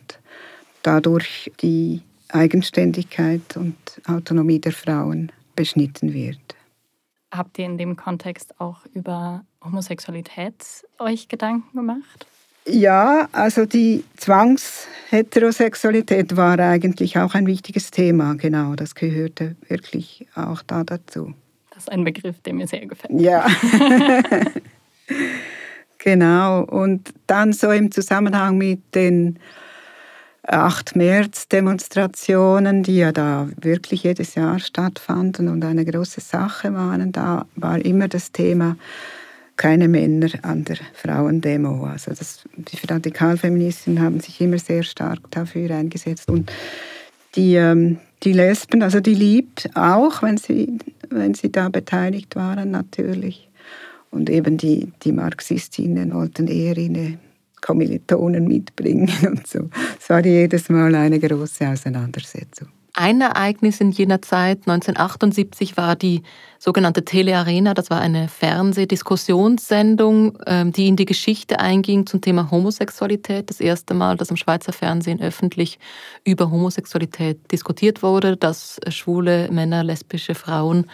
dadurch 0.82 1.50
die 1.60 2.02
Eigenständigkeit 2.28 3.56
und 3.56 3.76
Autonomie 4.06 4.60
der 4.60 4.72
Frauen 4.72 5.30
beschnitten 5.54 6.12
wird. 6.12 6.38
Habt 7.30 7.58
ihr 7.58 7.66
in 7.66 7.76
dem 7.76 7.96
Kontext 7.96 8.60
auch 8.60 8.86
über 8.94 9.44
Homosexualität 9.62 10.84
euch 10.98 11.28
Gedanken 11.28 11.76
gemacht? 11.76 12.26
Ja, 12.68 13.28
also 13.32 13.64
die 13.64 14.04
Zwangsheterosexualität 14.16 16.37
war 16.37 16.58
eigentlich 16.58 17.16
auch 17.18 17.35
ein 17.35 17.46
wichtiges 17.46 17.92
Thema, 17.92 18.35
genau. 18.35 18.75
Das 18.75 18.96
gehörte 18.96 19.54
wirklich 19.68 20.26
auch 20.35 20.62
da 20.62 20.82
dazu. 20.82 21.32
Das 21.70 21.85
ist 21.85 21.92
ein 21.92 22.02
Begriff, 22.04 22.40
der 22.40 22.54
mir 22.54 22.66
sehr 22.66 22.87
gefällt. 22.87 23.20
Ja. 23.20 23.46
genau. 25.99 26.64
Und 26.64 27.14
dann 27.26 27.52
so 27.52 27.70
im 27.70 27.92
Zusammenhang 27.92 28.58
mit 28.58 28.80
den 28.94 29.38
8 30.42 30.96
März-Demonstrationen, 30.96 32.82
die 32.82 32.96
ja 32.99 33.12
da 33.12 33.49
wirklich 33.61 34.02
jedes 34.04 34.35
Jahr 34.35 34.58
stattfanden 34.58 35.49
und 35.49 35.64
eine 35.64 35.85
große 35.85 36.20
Sache 36.20 36.75
waren, 36.75 37.12
da 37.12 37.46
war 37.54 37.85
immer 37.85 38.08
das 38.08 38.32
Thema 38.32 38.76
keine 39.56 39.88
Männer 39.88 40.28
an 40.42 40.64
der 40.64 40.78
Frauendemo. 40.94 41.84
Also 41.84 42.12
das, 42.12 42.44
die 42.56 42.86
Radikalfeministinnen 42.86 44.02
haben 44.02 44.20
sich 44.20 44.40
immer 44.40 44.58
sehr 44.58 44.82
stark 44.82 45.30
dafür 45.30 45.70
eingesetzt. 45.70 46.30
Und 46.30 46.52
die, 47.34 47.54
ähm, 47.54 47.98
die 48.22 48.32
Lesben, 48.32 48.82
also 48.82 49.00
die 49.00 49.14
liebt 49.14 49.70
auch, 49.75 50.22
wenn 50.22 50.36
sie, 50.36 50.78
wenn 51.10 51.34
sie 51.34 51.50
da 51.50 51.68
beteiligt 51.68 52.36
waren 52.36 52.70
natürlich. 52.70 53.48
Und 54.10 54.30
eben 54.30 54.56
die, 54.56 54.92
die 55.02 55.12
Marxistinnen 55.12 56.14
wollten 56.14 56.48
eher 56.48 56.76
eine 56.76 57.18
Kommilitonen 57.60 58.46
mitbringen 58.46 59.10
und 59.26 59.46
so. 59.46 59.68
Es 59.98 60.08
war 60.08 60.25
jedes 60.25 60.68
Mal 60.68 60.94
eine 60.94 61.18
große 61.18 61.68
Auseinandersetzung. 61.68 62.68
Ein 62.98 63.20
Ereignis 63.20 63.82
in 63.82 63.90
jener 63.90 64.22
Zeit, 64.22 64.60
1978, 64.66 65.76
war 65.76 65.96
die 65.96 66.22
sogenannte 66.58 67.04
Telearena. 67.04 67.74
Das 67.74 67.90
war 67.90 68.00
eine 68.00 68.26
Fernsehdiskussionssendung, 68.26 70.38
ähm, 70.46 70.72
die 70.72 70.88
in 70.88 70.96
die 70.96 71.04
Geschichte 71.04 71.60
einging 71.60 72.06
zum 72.06 72.22
Thema 72.22 72.50
Homosexualität. 72.50 73.50
Das 73.50 73.60
erste 73.60 73.92
Mal, 73.92 74.16
dass 74.16 74.30
im 74.30 74.38
Schweizer 74.38 74.72
Fernsehen 74.72 75.20
öffentlich 75.20 75.78
über 76.24 76.50
Homosexualität 76.50 77.52
diskutiert 77.52 78.02
wurde, 78.02 78.38
dass 78.38 78.80
schwule 78.88 79.50
Männer, 79.52 79.84
lesbische 79.84 80.34
Frauen 80.34 80.86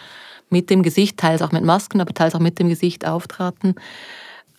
mit 0.49 0.69
dem 0.69 0.83
Gesicht, 0.83 1.17
teils 1.17 1.41
auch 1.41 1.53
mit 1.53 1.63
Masken, 1.63 2.01
aber 2.01 2.13
teils 2.13 2.35
auch 2.35 2.41
mit 2.41 2.59
dem 2.59 2.67
Gesicht 2.67 3.07
auftraten. 3.07 3.75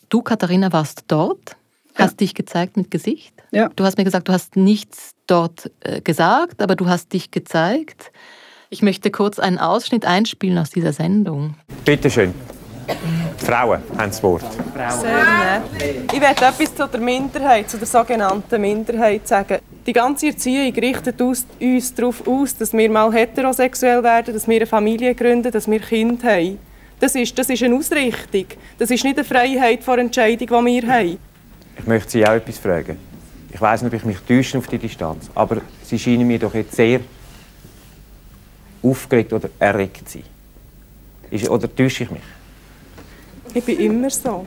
Du, 0.09 0.23
Katharina, 0.23 0.73
warst 0.73 1.05
dort 1.09 1.57
hast 1.95 2.13
ja. 2.13 2.17
dich 2.17 2.35
gezeigt 2.35 2.77
mit 2.77 2.91
Gesicht. 2.91 3.35
Ja. 3.53 3.69
Du 3.77 3.85
hast 3.85 3.99
mir 3.99 4.05
gesagt, 4.05 4.29
du 4.29 4.33
hast 4.33 4.57
nichts 4.57 5.14
dort 5.27 5.71
äh, 5.81 6.01
gesagt, 6.01 6.63
aber 6.63 6.77
du 6.77 6.87
hast 6.87 7.13
dich 7.13 7.31
gezeigt. 7.31 8.13
Ich 8.71 8.83
möchte 8.83 9.11
kurz 9.11 9.39
einen 9.39 9.59
Ausschnitt 9.59 10.05
einspielen 10.05 10.59
aus 10.59 10.71
dieser 10.71 10.93
Sendung. 10.93 11.55
Bitte 11.85 12.11
schön. 12.11 12.35
Frauen 13.39 13.83
haben 13.97 14.11
das 14.11 14.23
Wort. 14.23 14.45
Sehr 15.01 15.11
nett. 15.11 16.13
Ich 16.13 16.21
werde 16.21 16.45
etwas 16.45 16.75
zu 16.75 16.87
der 16.87 17.01
Minderheit, 17.01 17.71
zu 17.71 17.77
der 17.77 17.87
sogenannten 17.87 18.61
Minderheit 18.61 19.27
sagen. 19.29 19.59
Die 19.87 19.93
ganze 19.93 20.29
Erziehung 20.29 20.73
richtet 20.75 21.21
uns, 21.21 21.47
uns 21.61 21.95
darauf 21.95 22.27
aus, 22.27 22.57
dass 22.57 22.73
wir 22.73 22.91
mal 22.91 23.13
heterosexuell 23.13 24.03
werden, 24.03 24.35
dass 24.35 24.49
wir 24.49 24.57
eine 24.57 24.67
Familie 24.67 25.15
gründen, 25.15 25.53
dass 25.53 25.71
wir 25.71 25.81
Kinder 25.81 26.27
haben. 26.27 26.59
Das 27.01 27.15
ist, 27.15 27.39
das 27.39 27.51
ist 27.51 27.63
eine 27.63 27.77
Ausrichtung. 27.77 28.47
Das 28.79 28.91
ist 28.91 29.05
nicht 29.05 29.19
eine 29.19 29.25
Freiheit 29.25 29.83
vor 29.83 29.99
Entscheidung, 29.99 30.67
die 30.67 30.83
wir 30.83 30.93
haben. 30.93 31.19
Ich 31.79 31.87
möchte 31.87 32.11
Sie 32.11 32.27
auch 32.27 32.33
etwas 32.33 32.59
fragen. 32.59 32.97
Ich 33.55 33.61
weiß 33.61 33.83
nicht, 33.83 33.95
ob 33.95 34.01
ich 34.01 34.05
mich 34.05 34.19
täusche 34.19 34.59
auf 34.59 34.67
die 34.67 34.79
Distanz, 34.79 35.31
aber 35.33 35.59
Sie 35.85 35.97
scheinen 35.97 36.27
mir 36.27 36.41
doch 36.41 36.53
jetzt 36.55 36.75
sehr 36.75 36.99
aufgeregt 38.83 39.33
oder 39.33 39.49
erregt 39.61 40.09
zu 40.09 40.19
sein. 41.31 41.49
oder 41.49 41.73
täusche 41.73 42.03
ich 42.03 42.11
mich? 42.11 42.23
Ich 43.55 43.65
bin 43.65 43.79
immer 43.79 44.11
so. 44.11 44.45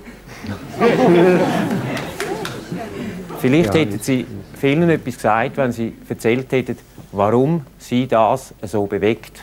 Vielleicht 3.39 3.73
hätten 3.73 3.99
Sie 3.99 4.25
vielen 4.59 4.89
etwas 4.89 5.15
gesagt, 5.15 5.55
wenn 5.55 5.71
Sie 5.71 5.93
erzählt 6.09 6.51
hätten, 6.51 6.77
warum 7.13 7.65
Sie 7.79 8.07
das 8.07 8.53
so 8.61 8.85
bewegt. 8.87 9.39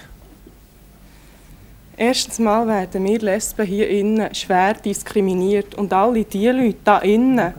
Erstens 1.96 2.38
mal 2.38 2.66
werden 2.66 3.02
wir 3.02 3.18
Lesben 3.18 3.64
hier 3.64 3.88
innen 3.88 4.34
schwer 4.34 4.74
diskriminiert 4.74 5.74
und 5.74 5.90
alle 5.94 6.24
die 6.24 6.48
Leute 6.48 6.76
da 6.84 6.98
innen, 6.98 7.54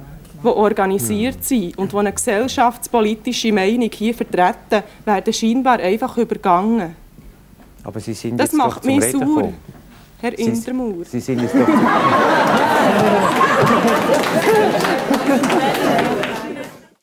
die 0.45 0.57
organisiert 0.57 1.43
sind 1.43 1.77
und 1.77 1.91
die 1.91 1.97
eine 1.97 2.13
gesellschaftspolitische 2.13 3.51
Meinung 3.51 3.89
hier 3.91 4.13
vertreten, 4.13 4.83
werden 5.03 5.33
scheinbar 5.33 5.79
einfach 5.79 6.17
übergangen. 6.17 6.95
Aber 7.83 7.99
Sie 7.99 8.13
sind 8.13 8.37
das 8.37 8.51
jetzt 8.51 8.57
macht 8.57 8.77
doch 8.77 8.81
zum 8.81 8.95
mich 8.95 9.11
sauer, 9.11 9.53
Herr 10.19 10.39
Intermauer. 10.39 11.05
Sie 11.05 11.19
sind 11.19 11.41
jetzt 11.41 11.53
doch... 11.53 11.67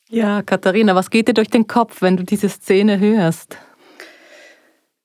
ja, 0.08 0.42
Katharina, 0.42 0.94
was 0.94 1.10
geht 1.10 1.28
dir 1.28 1.34
durch 1.34 1.50
den 1.50 1.66
Kopf, 1.66 2.02
wenn 2.02 2.16
du 2.16 2.24
diese 2.24 2.48
Szene 2.48 2.98
hörst? 2.98 3.58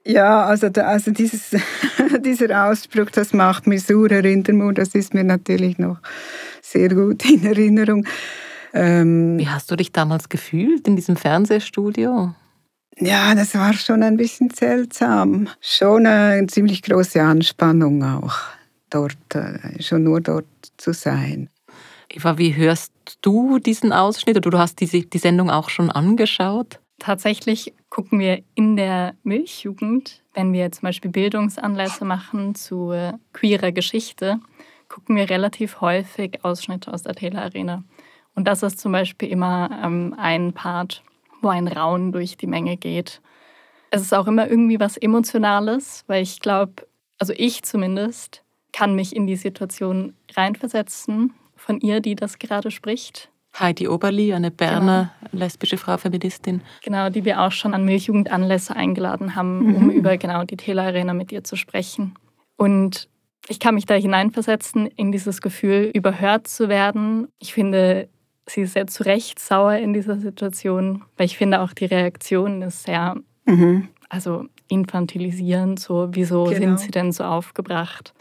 Ja, 0.03 0.45
also, 0.45 0.67
also 0.67 1.11
dieses, 1.11 1.51
dieser 2.21 2.69
Ausspruch, 2.69 3.11
das 3.11 3.33
macht 3.33 3.67
mir 3.67 3.79
sauer, 3.79 4.09
Herr 4.09 4.23
Intermauer, 4.23 4.73
das 4.73 4.95
ist 4.95 5.13
mir 5.13 5.25
natürlich 5.25 5.77
noch 5.77 5.97
sehr 6.77 6.89
gut 6.89 7.25
in 7.25 7.43
Erinnerung. 7.43 8.05
Ähm, 8.73 9.39
Wie 9.39 9.49
hast 9.49 9.71
du 9.71 9.75
dich 9.75 9.91
damals 9.91 10.29
gefühlt 10.29 10.87
in 10.87 10.95
diesem 10.95 11.15
Fernsehstudio? 11.15 12.33
Ja, 12.99 13.33
das 13.33 13.55
war 13.55 13.73
schon 13.73 14.03
ein 14.03 14.17
bisschen 14.17 14.49
seltsam. 14.51 15.49
Schon 15.59 16.05
eine 16.05 16.45
ziemlich 16.47 16.83
große 16.83 17.21
Anspannung 17.21 18.03
auch, 18.03 18.35
dort, 18.89 19.17
äh, 19.33 19.81
schon 19.81 20.03
nur 20.03 20.21
dort 20.21 20.45
zu 20.77 20.93
sein. 20.93 21.49
Eva, 22.09 22.37
wie 22.37 22.55
hörst 22.55 22.93
du 23.21 23.59
diesen 23.59 23.91
Ausschnitt 23.91 24.37
oder 24.37 24.49
du 24.51 24.57
hast 24.59 24.79
diese, 24.79 25.01
die 25.01 25.17
Sendung 25.17 25.49
auch 25.49 25.69
schon 25.69 25.89
angeschaut? 25.89 26.79
Tatsächlich 26.99 27.73
gucken 27.89 28.19
wir 28.19 28.43
in 28.55 28.75
der 28.75 29.15
Milchjugend, 29.23 30.23
wenn 30.33 30.53
wir 30.53 30.71
zum 30.71 30.83
Beispiel 30.83 31.11
Bildungsanlässe 31.11 32.05
machen 32.05 32.55
zu 32.55 32.93
queerer 33.33 33.71
Geschichte, 33.71 34.39
gucken 34.89 35.15
wir 35.15 35.29
relativ 35.29 35.81
häufig 35.81 36.43
Ausschnitte 36.43 36.93
aus 36.93 37.03
der 37.03 37.15
Tele-Arena. 37.15 37.83
Und 38.35 38.47
das 38.47 38.63
ist 38.63 38.79
zum 38.79 38.91
Beispiel 38.91 39.29
immer 39.29 39.69
ähm, 39.83 40.15
ein 40.17 40.53
Part, 40.53 41.03
wo 41.41 41.49
ein 41.49 41.67
Raunen 41.67 42.11
durch 42.11 42.37
die 42.37 42.47
Menge 42.47 42.77
geht. 42.77 43.21
Es 43.89 44.01
ist 44.01 44.13
auch 44.13 44.27
immer 44.27 44.49
irgendwie 44.49 44.79
was 44.79 44.97
Emotionales, 44.97 46.03
weil 46.07 46.21
ich 46.21 46.39
glaube, 46.39 46.87
also 47.19 47.33
ich 47.35 47.63
zumindest, 47.63 48.43
kann 48.73 48.93
mich 48.95 49.15
in 49.15 49.25
die 49.25 49.37
Situation 49.37 50.13
reinversetzen 50.35 51.33
von 51.55 51.79
ihr, 51.79 51.99
die 51.99 52.15
das 52.15 52.37
gerade 52.37 52.69
spricht. 52.69 53.31
Heidi 53.59 53.87
Oberli, 53.87 54.33
eine 54.33 54.51
Berner 54.51 55.11
genau. 55.31 55.43
lesbische 55.45 55.77
Frau, 55.77 55.97
Feministin. 55.97 56.61
Genau, 56.83 57.09
die 57.09 57.25
wir 57.25 57.41
auch 57.41 57.51
schon 57.51 57.73
an 57.73 57.85
Milchjugendanlässe 57.85 58.75
eingeladen 58.75 59.35
haben, 59.35 59.65
mhm. 59.65 59.75
um 59.75 59.89
über 59.89 60.17
genau 60.17 60.43
die 60.43 60.57
Tele 60.57 60.83
Arena 60.83 61.13
mit 61.13 61.31
ihr 61.31 61.43
zu 61.43 61.55
sprechen. 61.55 62.13
Und 62.55 63.09
ich 63.47 63.59
kann 63.59 63.75
mich 63.75 63.85
da 63.85 63.95
hineinversetzen 63.95 64.87
in 64.87 65.11
dieses 65.11 65.41
Gefühl, 65.41 65.91
überhört 65.93 66.47
zu 66.47 66.69
werden. 66.69 67.27
Ich 67.39 67.53
finde, 67.53 68.09
sie 68.45 68.61
ist 68.61 68.73
sehr 68.73 68.87
zu 68.87 69.03
Recht 69.03 69.39
sauer 69.39 69.75
in 69.75 69.93
dieser 69.93 70.17
Situation, 70.17 71.03
weil 71.15 71.25
ich 71.25 71.37
finde 71.37 71.61
auch 71.61 71.73
die 71.73 71.85
Reaktion 71.85 72.61
ist 72.61 72.83
sehr, 72.83 73.15
mhm. 73.45 73.87
also 74.09 74.45
infantilisierend, 74.67 75.79
so 75.79 76.09
wieso 76.11 76.45
genau. 76.45 76.57
sind 76.57 76.79
sie 76.79 76.91
denn 76.91 77.11
so 77.11 77.23
aufgebracht? 77.23 78.13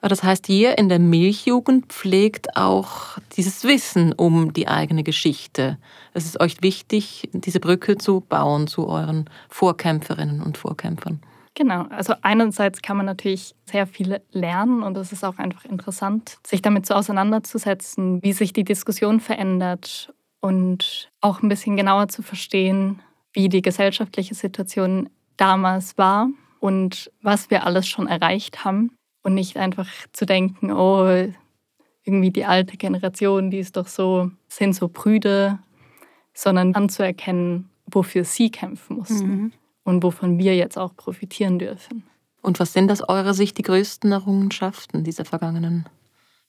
Das 0.00 0.24
heißt, 0.24 0.48
ihr 0.48 0.78
in 0.78 0.88
der 0.88 0.98
Milchjugend 0.98 1.86
pflegt 1.86 2.56
auch 2.56 3.18
dieses 3.36 3.62
Wissen 3.62 4.12
um 4.12 4.52
die 4.52 4.66
eigene 4.66 5.04
Geschichte. 5.04 5.78
Es 6.12 6.24
ist 6.24 6.40
euch 6.40 6.60
wichtig, 6.60 7.28
diese 7.32 7.60
Brücke 7.60 7.96
zu 7.98 8.20
bauen 8.20 8.66
zu 8.66 8.88
euren 8.88 9.30
Vorkämpferinnen 9.48 10.42
und 10.42 10.58
Vorkämpfern. 10.58 11.20
Genau, 11.54 11.82
also 11.90 12.14
einerseits 12.22 12.80
kann 12.80 12.96
man 12.96 13.04
natürlich 13.04 13.54
sehr 13.66 13.86
viel 13.86 14.20
lernen 14.30 14.82
und 14.82 14.96
es 14.96 15.12
ist 15.12 15.22
auch 15.22 15.36
einfach 15.38 15.66
interessant, 15.66 16.38
sich 16.46 16.62
damit 16.62 16.86
so 16.86 16.94
auseinanderzusetzen, 16.94 18.22
wie 18.22 18.32
sich 18.32 18.54
die 18.54 18.64
Diskussion 18.64 19.20
verändert 19.20 20.14
und 20.40 21.10
auch 21.20 21.42
ein 21.42 21.48
bisschen 21.50 21.76
genauer 21.76 22.08
zu 22.08 22.22
verstehen, 22.22 23.02
wie 23.34 23.50
die 23.50 23.60
gesellschaftliche 23.60 24.34
Situation 24.34 25.10
damals 25.36 25.98
war 25.98 26.28
und 26.58 27.10
was 27.20 27.50
wir 27.50 27.66
alles 27.66 27.86
schon 27.86 28.06
erreicht 28.06 28.64
haben. 28.64 28.96
Und 29.24 29.34
nicht 29.34 29.56
einfach 29.56 29.88
zu 30.12 30.26
denken, 30.26 30.72
oh, 30.72 31.06
irgendwie 32.02 32.30
die 32.30 32.44
alte 32.44 32.76
Generation, 32.76 33.52
die 33.52 33.60
ist 33.60 33.76
doch 33.76 33.86
so, 33.86 34.32
sind 34.48 34.74
so 34.74 34.88
prüde, 34.88 35.60
sondern 36.34 36.74
anzuerkennen, 36.74 37.70
wofür 37.86 38.24
sie 38.24 38.50
kämpfen 38.50 38.96
mussten. 38.96 39.28
Mhm 39.28 39.52
und 39.84 40.02
wovon 40.02 40.38
wir 40.38 40.56
jetzt 40.56 40.78
auch 40.78 40.96
profitieren 40.96 41.58
dürfen. 41.58 42.04
Und 42.42 42.58
was 42.58 42.72
sind 42.72 42.90
aus 42.90 43.08
eurer 43.08 43.34
Sicht 43.34 43.56
die 43.58 43.62
größten 43.62 44.10
Errungenschaften 44.10 45.04
dieser 45.04 45.24
vergangenen 45.24 45.88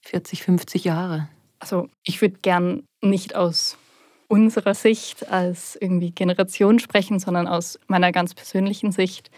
40, 0.02 0.42
50 0.42 0.84
Jahre? 0.84 1.28
Also 1.60 1.88
ich 2.02 2.20
würde 2.20 2.36
gern 2.42 2.82
nicht 3.00 3.36
aus 3.36 3.78
unserer 4.26 4.74
Sicht 4.74 5.30
als 5.30 5.76
irgendwie 5.80 6.10
Generation 6.10 6.78
sprechen, 6.80 7.20
sondern 7.20 7.46
aus 7.46 7.78
meiner 7.86 8.10
ganz 8.10 8.34
persönlichen 8.34 8.90
Sicht. 8.90 9.30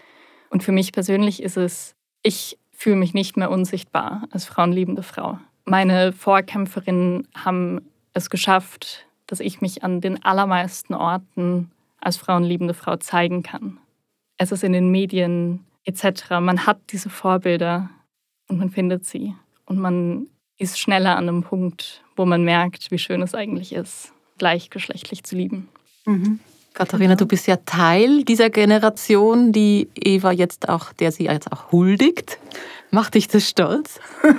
Und 0.49 0.63
für 0.63 0.71
mich 0.71 0.91
persönlich 0.91 1.43
ist 1.43 1.57
es, 1.57 1.95
ich 2.23 2.57
fühle 2.71 2.95
mich 2.95 3.13
nicht 3.13 3.37
mehr 3.37 3.51
unsichtbar 3.51 4.27
als 4.31 4.45
frauenliebende 4.45 5.03
Frau. 5.03 5.39
Meine 5.65 6.13
Vorkämpferinnen 6.13 7.27
haben 7.35 7.81
es 8.13 8.29
geschafft, 8.29 9.05
dass 9.27 9.41
ich 9.41 9.61
mich 9.61 9.83
an 9.83 10.01
den 10.01 10.23
allermeisten 10.23 10.93
Orten 10.93 11.71
als 11.99 12.17
frauenliebende 12.17 12.73
Frau 12.73 12.95
zeigen 12.95 13.43
kann 13.43 13.79
es 14.37 14.51
ist 14.51 14.63
in 14.63 14.73
den 14.73 14.89
Medien 14.89 15.65
etc. 15.85 16.29
Man 16.41 16.65
hat 16.65 16.79
diese 16.89 17.09
Vorbilder 17.09 17.89
und 18.47 18.57
man 18.57 18.69
findet 18.69 19.05
sie. 19.05 19.33
Und 19.65 19.79
man 19.79 20.27
ist 20.57 20.79
schneller 20.79 21.15
an 21.15 21.29
einem 21.29 21.43
Punkt, 21.43 22.03
wo 22.15 22.25
man 22.25 22.43
merkt, 22.43 22.91
wie 22.91 22.97
schön 22.97 23.21
es 23.21 23.35
eigentlich 23.35 23.73
ist, 23.73 24.13
gleichgeschlechtlich 24.37 25.23
zu 25.23 25.35
lieben. 25.35 25.69
Mhm. 26.05 26.39
Katharina, 26.73 27.15
du 27.15 27.25
bist 27.25 27.47
ja 27.47 27.57
Teil 27.57 28.23
dieser 28.23 28.49
Generation, 28.49 29.51
die 29.51 29.89
Eva 29.95 30.31
jetzt 30.31 30.69
auch, 30.69 30.93
der 30.93 31.11
sie 31.11 31.25
jetzt 31.25 31.51
auch 31.51 31.71
huldigt. 31.71 32.37
Macht 32.91 33.15
dich 33.15 33.27
das 33.27 33.49
stolz? 33.49 33.99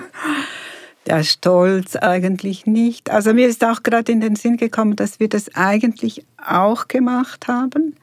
Ja, 1.06 1.24
stolz 1.24 1.96
eigentlich 1.96 2.66
nicht. 2.66 3.08
Also 3.08 3.32
mir 3.32 3.48
ist 3.48 3.64
auch 3.64 3.82
gerade 3.82 4.12
in 4.12 4.20
den 4.20 4.36
Sinn 4.36 4.58
gekommen, 4.58 4.94
dass 4.94 5.18
wir 5.18 5.30
das 5.30 5.54
eigentlich 5.54 6.22
auch 6.36 6.86
gemacht 6.86 7.48
haben. 7.48 7.96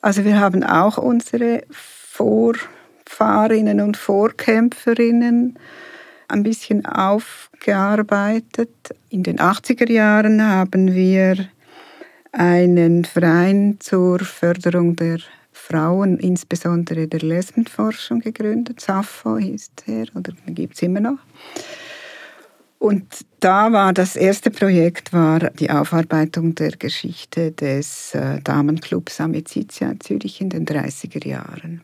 Also 0.00 0.24
wir 0.24 0.38
haben 0.38 0.62
auch 0.62 0.98
unsere 0.98 1.64
Vorfahrinnen 1.70 3.80
und 3.80 3.96
Vorkämpferinnen 3.96 5.58
ein 6.28 6.42
bisschen 6.42 6.86
aufgearbeitet. 6.86 8.70
In 9.08 9.22
den 9.22 9.38
80er 9.38 9.90
Jahren 9.90 10.46
haben 10.46 10.94
wir 10.94 11.48
einen 12.32 13.04
Verein 13.04 13.76
zur 13.80 14.20
Förderung 14.20 14.94
der 14.94 15.18
Frauen, 15.52 16.18
insbesondere 16.18 17.08
der 17.08 17.20
Lesbenforschung 17.20 18.20
gegründet. 18.20 18.80
SAFO 18.80 19.38
hieß 19.38 19.72
der, 19.86 20.06
oder 20.14 20.32
gibt 20.46 20.76
es 20.76 20.82
immer 20.82 21.00
noch. 21.00 21.18
Und 22.78 23.04
da 23.40 23.72
war 23.72 23.92
das 23.92 24.14
erste 24.14 24.50
Projekt 24.50 25.12
war 25.12 25.50
die 25.50 25.70
Aufarbeitung 25.70 26.54
der 26.54 26.70
Geschichte 26.70 27.50
des 27.50 28.14
äh, 28.14 28.40
Damenclubs 28.40 29.20
Amicizia 29.20 29.94
Zürich 29.98 30.40
in 30.40 30.50
den 30.50 30.64
30er 30.64 31.26
Jahren. 31.26 31.82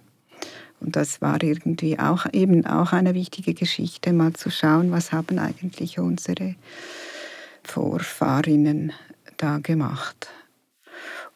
Und 0.80 0.96
das 0.96 1.20
war 1.20 1.42
irgendwie 1.42 1.98
auch 1.98 2.26
eben 2.32 2.66
auch 2.66 2.92
eine 2.92 3.14
wichtige 3.14 3.54
Geschichte, 3.54 4.12
mal 4.12 4.34
zu 4.34 4.50
schauen, 4.50 4.92
was 4.92 5.12
haben 5.12 5.38
eigentlich 5.38 5.98
unsere 5.98 6.54
Vorfahrinnen 7.64 8.92
da 9.36 9.58
gemacht. 9.58 10.28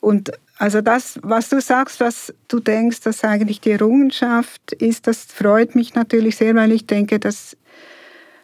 Und 0.01 0.31
also 0.59 0.81
das, 0.81 1.19
was 1.23 1.49
du 1.49 1.61
sagst, 1.61 2.01
was 2.01 2.33
du 2.49 2.61
denkst, 2.61 3.01
dass 3.01 3.25
eigentlich 3.25 3.61
die 3.61 3.73
Errungenschaft 3.73 4.73
ist, 4.73 5.07
das 5.07 5.25
freut 5.25 5.75
mich 5.75 5.95
natürlich 5.95 6.37
sehr, 6.37 6.55
weil 6.55 6.71
ich 6.73 6.87
denke, 6.87 7.19
dass 7.19 7.57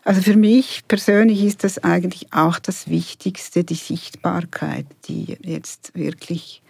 also 0.04 0.20
für 0.20 0.36
mich 0.36 0.82
persönlich 0.86 1.42
ist 1.42 1.64
das 1.64 1.78
eigentlich 1.78 2.32
auch 2.32 2.58
das 2.58 2.88
Wichtigste, 2.88 3.64
die 3.64 3.74
Sichtbarkeit, 3.74 4.86
die 5.08 5.38
jetzt 5.42 5.94
wirklich 5.94 6.62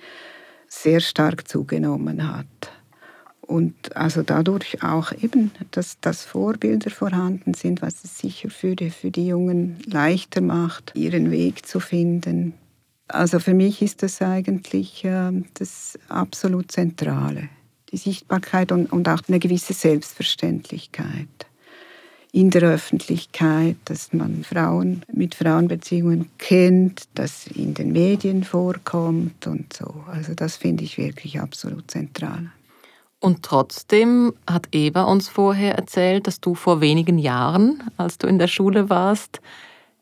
sehr 0.68 1.00
stark 1.00 1.48
zugenommen 1.48 2.32
hat. 2.32 2.46
Und 3.40 3.94
also 3.96 4.22
dadurch 4.22 4.82
auch 4.82 5.12
eben, 5.12 5.50
dass, 5.72 6.00
dass 6.00 6.24
Vorbilder 6.24 6.90
vorhanden 6.90 7.54
sind, 7.54 7.82
was 7.82 8.04
es 8.04 8.18
sicher 8.18 8.50
für 8.50 8.76
die, 8.76 8.90
für 8.90 9.10
die 9.10 9.26
Jungen 9.26 9.82
leichter 9.84 10.40
macht, 10.40 10.92
ihren 10.94 11.30
Weg 11.30 11.66
zu 11.66 11.80
finden. 11.80 12.54
Also 13.08 13.40
für 13.40 13.52
mich 13.52 13.82
ist 13.82 14.02
das 14.02 14.22
eigentlich 14.22 15.04
äh, 15.04 15.30
das 15.54 15.98
absolut 16.08 16.72
Zentrale. 16.72 17.50
Die 17.90 17.98
Sichtbarkeit 17.98 18.72
und, 18.72 18.90
und 18.92 19.08
auch 19.08 19.20
eine 19.28 19.40
gewisse 19.40 19.74
Selbstverständlichkeit 19.74 21.28
in 22.34 22.50
der 22.50 22.62
Öffentlichkeit, 22.62 23.76
dass 23.84 24.12
man 24.12 24.42
Frauen 24.42 25.02
mit 25.12 25.36
Frauenbeziehungen 25.36 26.28
kennt, 26.38 27.04
dass 27.14 27.46
in 27.46 27.74
den 27.74 27.92
Medien 27.92 28.42
vorkommt 28.42 29.46
und 29.46 29.72
so. 29.72 29.94
Also 30.08 30.34
das 30.34 30.56
finde 30.56 30.82
ich 30.82 30.98
wirklich 30.98 31.38
absolut 31.38 31.88
zentral. 31.88 32.50
Und 33.20 33.44
trotzdem 33.44 34.34
hat 34.50 34.66
Eva 34.72 35.04
uns 35.04 35.28
vorher 35.28 35.76
erzählt, 35.76 36.26
dass 36.26 36.40
du 36.40 36.56
vor 36.56 36.80
wenigen 36.80 37.18
Jahren, 37.18 37.84
als 37.98 38.18
du 38.18 38.26
in 38.26 38.40
der 38.40 38.48
Schule 38.48 38.90
warst, 38.90 39.40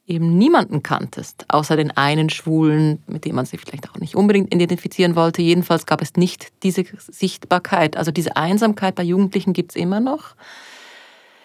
eben 0.07 0.39
niemanden 0.39 0.83
kanntest, 0.83 1.45
außer 1.49 1.77
den 1.77 1.91
einen 1.91 2.31
Schwulen, 2.31 3.03
mit 3.07 3.27
dem 3.27 3.37
man 3.37 3.45
sich 3.45 3.61
vielleicht 3.61 3.91
auch 3.91 3.99
nicht 3.99 4.17
unbedingt 4.17 4.55
identifizieren 4.55 5.17
wollte. 5.17 5.43
Jedenfalls 5.43 5.85
gab 5.85 6.01
es 6.01 6.15
nicht 6.17 6.49
diese 6.63 6.83
Sichtbarkeit. 6.97 7.99
Also 7.99 8.11
diese 8.11 8.37
Einsamkeit 8.37 8.95
bei 8.95 9.03
Jugendlichen 9.03 9.53
gibt 9.53 9.73
es 9.73 9.77
immer 9.77 10.01
noch. 10.01 10.35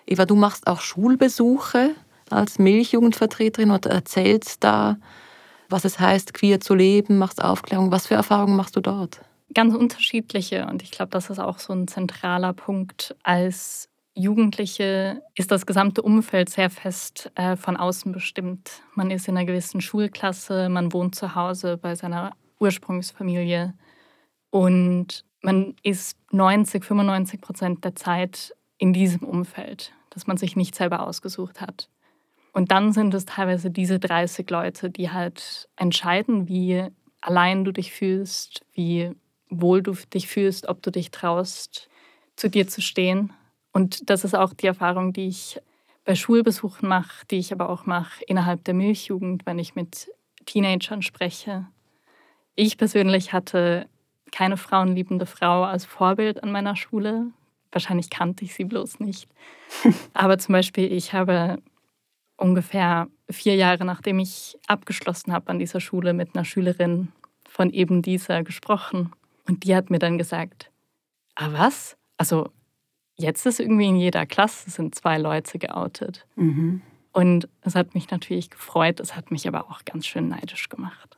Eva, 0.08 0.26
du 0.26 0.36
machst 0.36 0.68
auch 0.68 0.82
Schulbesuche 0.82 1.92
als 2.30 2.60
Milchjugendvertreterin 2.60 3.72
und 3.72 3.86
erzählst 3.86 4.64
da, 4.64 4.98
was 5.70 5.86
es 5.86 6.00
heißt, 6.00 6.34
queer 6.34 6.60
zu 6.62 6.76
leben, 6.76 7.18
machst 7.18 7.44
Aufklärung. 7.44 7.92
Was 7.92 8.08
für 8.08 8.16
Erfahrungen 8.16 8.56
machst 8.56 8.76
du 8.76 8.82
dort? 8.82 9.22
Ganz 9.54 9.76
unterschiedliche. 9.76 10.66
Und 10.68 10.82
ich 10.82 10.92
glaube, 10.92 11.10
das 11.12 11.30
ist 11.30 11.40
auch 11.40 11.60
so 11.60 11.74
ein 11.74 11.88
zentraler 11.88 12.54
Punkt. 12.54 13.16
Als 13.24 13.90
Jugendliche 14.14 15.22
ist 15.36 15.52
das 15.52 15.66
gesamte 15.66 16.02
Umfeld 16.02 16.50
sehr 16.50 16.70
fest 16.70 17.32
äh, 17.36 17.56
von 17.56 17.78
außen 17.78 18.12
bestimmt. 18.12 18.82
Man 18.96 19.12
ist 19.12 19.28
in 19.28 19.38
einer 19.38 19.46
gewissen 19.46 19.82
Schulklasse, 19.82 20.70
man 20.70 20.92
wohnt 20.94 21.16
zu 21.16 21.36
Hause 21.36 21.78
bei 21.78 21.96
seiner 21.96 22.32
Ursprungsfamilie 22.60 23.74
und 24.50 25.24
man 25.42 25.76
ist 25.84 26.18
90, 26.32 26.84
95 26.84 27.42
Prozent 27.42 27.86
der 27.86 27.96
Zeit 27.96 28.56
in 28.80 28.92
diesem 28.92 29.24
Umfeld 29.28 29.94
das 30.18 30.26
man 30.26 30.38
sich 30.38 30.56
nicht 30.56 30.74
selber 30.74 31.06
ausgesucht 31.06 31.62
hat. 31.62 31.90
Und 32.52 32.72
dann 32.72 32.92
sind 32.92 33.14
es 33.14 33.26
teilweise 33.26 33.70
diese 33.70 34.00
30 34.00 34.50
Leute, 34.50 34.90
die 34.90 35.12
halt 35.12 35.70
entscheiden, 35.76 36.48
wie 36.48 36.88
allein 37.22 37.64
du 37.64 37.72
dich 37.72 37.92
fühlst, 37.92 38.66
wie 38.74 39.12
wohl 39.52 39.84
du 39.84 39.94
dich 40.12 40.28
fühlst, 40.28 40.68
ob 40.68 40.82
du 40.82 40.90
dich 40.90 41.12
traust, 41.12 41.88
zu 42.36 42.50
dir 42.50 42.68
zu 42.68 42.82
stehen. 42.82 43.32
Und 43.72 44.10
das 44.10 44.24
ist 44.24 44.34
auch 44.34 44.54
die 44.54 44.66
Erfahrung, 44.66 45.14
die 45.14 45.28
ich 45.28 45.62
bei 46.04 46.16
Schulbesuchen 46.16 46.90
mache, 46.90 47.28
die 47.30 47.38
ich 47.38 47.54
aber 47.54 47.70
auch 47.70 47.86
mache 47.86 48.24
innerhalb 48.26 48.64
der 48.64 48.74
Milchjugend, 48.74 49.46
wenn 49.46 49.60
ich 49.60 49.76
mit 49.76 50.10
Teenagern 50.48 51.04
spreche. 51.04 51.68
Ich 52.56 52.80
persönlich 52.80 53.34
hatte 53.34 53.88
keine 54.32 54.58
frauenliebende 54.58 55.28
Frau 55.28 55.64
als 55.64 55.86
Vorbild 55.86 56.42
an 56.42 56.52
meiner 56.52 56.76
Schule 56.76 57.28
wahrscheinlich 57.72 58.10
kannte 58.10 58.46
ich 58.46 58.54
sie 58.54 58.66
bloß 58.66 59.00
nicht. 59.00 59.28
Aber 60.14 60.38
zum 60.38 60.54
Beispiel, 60.54 60.92
ich 60.92 61.14
habe 61.14 61.62
ungefähr 62.38 63.08
vier 63.30 63.56
Jahre 63.56 63.84
nachdem 63.84 64.20
ich 64.20 64.58
abgeschlossen 64.68 65.34
habe 65.34 65.50
an 65.50 65.60
dieser 65.60 65.80
Schule 65.82 66.14
mit 66.14 66.36
einer 66.36 66.46
Schülerin 66.46 67.10
von 67.48 67.72
eben 67.72 68.02
dieser 68.02 68.44
gesprochen. 68.44 69.12
Und 69.48 69.64
die 69.64 69.76
hat 69.76 69.90
mir 69.90 70.00
dann 70.00 70.18
gesagt, 70.18 70.72
ah 71.36 71.50
was? 71.52 71.98
Also 72.18 72.50
jetzt 73.16 73.46
ist 73.46 73.60
irgendwie 73.60 73.88
in 73.88 73.96
jeder 73.96 74.26
Klasse 74.26 74.70
sind 74.70 74.96
zwei 74.96 75.18
Leute 75.18 75.58
geoutet. 75.58 76.26
Mhm. 76.36 76.82
Und 77.12 77.50
es 77.62 77.74
hat 77.74 77.96
mich 77.96 78.12
natürlich 78.12 78.52
gefreut, 78.52 79.00
es 79.00 79.16
hat 79.16 79.32
mich 79.32 79.48
aber 79.48 79.72
auch 79.72 79.84
ganz 79.86 80.06
schön 80.06 80.28
neidisch 80.28 80.70
gemacht. 80.70 81.18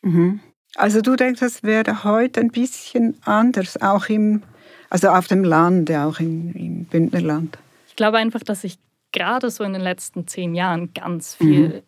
Mhm. 0.00 0.40
Also 0.76 1.02
du 1.02 1.16
denkst, 1.16 1.40
das 1.40 1.62
wäre 1.62 2.02
heute 2.02 2.40
ein 2.40 2.50
bisschen 2.50 3.16
anders, 3.24 3.80
auch 3.80 4.08
im, 4.08 4.42
also 4.90 5.08
auf 5.08 5.26
dem 5.26 5.44
Land, 5.44 5.90
auch 5.90 6.20
im, 6.20 6.52
im 6.54 6.84
Bündnerland. 6.84 7.58
Ich 7.88 7.96
glaube 7.96 8.18
einfach, 8.18 8.42
dass 8.42 8.62
sich 8.62 8.78
gerade 9.12 9.50
so 9.50 9.64
in 9.64 9.72
den 9.72 9.82
letzten 9.82 10.26
zehn 10.26 10.54
Jahren 10.54 10.92
ganz 10.92 11.34
viel, 11.34 11.68
mhm. 11.68 11.82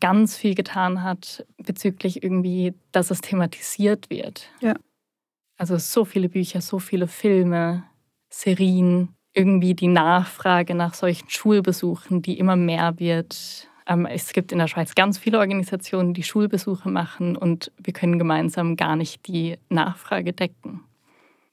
ganz 0.00 0.36
viel 0.36 0.54
getan 0.54 1.02
hat 1.02 1.44
bezüglich 1.58 2.22
irgendwie, 2.22 2.74
dass 2.92 3.10
es 3.10 3.20
thematisiert 3.20 4.08
wird. 4.10 4.48
Ja. 4.60 4.74
Also 5.58 5.76
so 5.76 6.04
viele 6.04 6.28
Bücher, 6.28 6.60
so 6.60 6.78
viele 6.78 7.06
Filme, 7.06 7.84
Serien, 8.30 9.14
irgendwie 9.34 9.74
die 9.74 9.88
Nachfrage 9.88 10.74
nach 10.74 10.94
solchen 10.94 11.28
Schulbesuchen, 11.28 12.22
die 12.22 12.38
immer 12.38 12.56
mehr 12.56 12.98
wird. 12.98 13.68
Ähm, 13.86 14.06
es 14.06 14.32
gibt 14.32 14.52
in 14.52 14.58
der 14.58 14.68
Schweiz 14.68 14.94
ganz 14.94 15.18
viele 15.18 15.38
Organisationen, 15.38 16.14
die 16.14 16.22
Schulbesuche 16.22 16.88
machen 16.88 17.36
und 17.36 17.72
wir 17.76 17.92
können 17.92 18.18
gemeinsam 18.18 18.76
gar 18.76 18.96
nicht 18.96 19.26
die 19.26 19.58
Nachfrage 19.68 20.32
decken, 20.32 20.80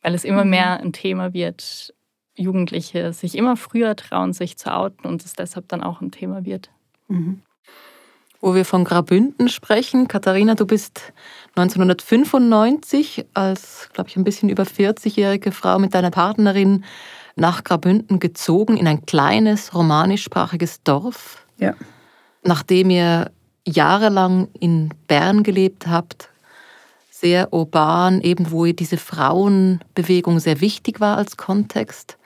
weil 0.07 0.15
es 0.15 0.23
immer 0.23 0.45
mhm. 0.45 0.51
mehr 0.51 0.79
ein 0.79 0.93
Thema 0.93 1.33
wird. 1.33 1.93
Jugendliche 2.33 3.11
sich 3.11 3.37
immer 3.37 3.57
früher 3.57 3.93
trauen, 3.97 4.31
sich 4.31 4.57
zu 4.57 4.73
outen 4.73 5.05
und 5.05 5.25
es 5.25 5.33
deshalb 5.33 5.67
dann 5.67 5.83
auch 5.83 5.99
ein 5.99 6.11
Thema 6.11 6.45
wird. 6.45 6.69
Mhm. 7.09 7.41
Wo 8.39 8.55
wir 8.55 8.63
von 8.63 8.85
Grabünden 8.85 9.49
sprechen, 9.49 10.07
Katharina, 10.07 10.55
du 10.55 10.65
bist 10.65 11.11
1995 11.57 13.25
als, 13.33 13.89
glaube 13.91 14.09
ich, 14.09 14.15
ein 14.15 14.23
bisschen 14.23 14.47
über 14.47 14.63
40-jährige 14.63 15.51
Frau 15.51 15.77
mit 15.77 15.93
deiner 15.93 16.11
Partnerin 16.11 16.85
nach 17.35 17.65
Grabünden 17.65 18.19
gezogen 18.19 18.77
in 18.77 18.87
ein 18.87 19.05
kleines 19.05 19.75
romanischsprachiges 19.75 20.83
Dorf. 20.83 21.45
Ja. 21.57 21.73
Nachdem 22.43 22.91
ihr 22.91 23.29
jahrelang 23.65 24.47
in 24.57 24.93
Bern 25.07 25.43
gelebt 25.43 25.87
habt, 25.87 26.29
sehr 27.19 27.51
urban, 27.53 28.21
eben 28.21 28.51
wo 28.51 28.65
diese 28.65 28.97
Frauenbewegung 28.97 30.39
sehr 30.39 30.61
wichtig 30.61 30.99
war 30.99 31.17
als 31.17 31.37
Kontext. 31.37 32.17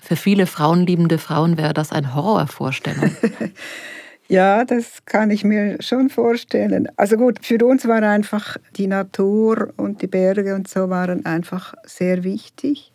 Für 0.00 0.16
viele 0.16 0.46
frauenliebende 0.46 1.18
Frauen 1.18 1.58
wäre 1.58 1.74
das 1.74 1.90
eine 1.90 2.14
Horrorvorstellung. 2.14 3.10
ja, 4.28 4.64
das 4.64 5.04
kann 5.04 5.30
ich 5.30 5.42
mir 5.42 5.82
schon 5.82 6.08
vorstellen. 6.08 6.88
Also 6.96 7.16
gut, 7.16 7.44
für 7.44 7.64
uns 7.66 7.88
war 7.88 8.02
einfach 8.02 8.56
die 8.76 8.86
Natur 8.86 9.72
und 9.76 10.00
die 10.00 10.06
Berge 10.06 10.54
und 10.54 10.68
so 10.68 10.88
waren 10.88 11.26
einfach 11.26 11.74
sehr 11.84 12.22
wichtig. 12.22 12.92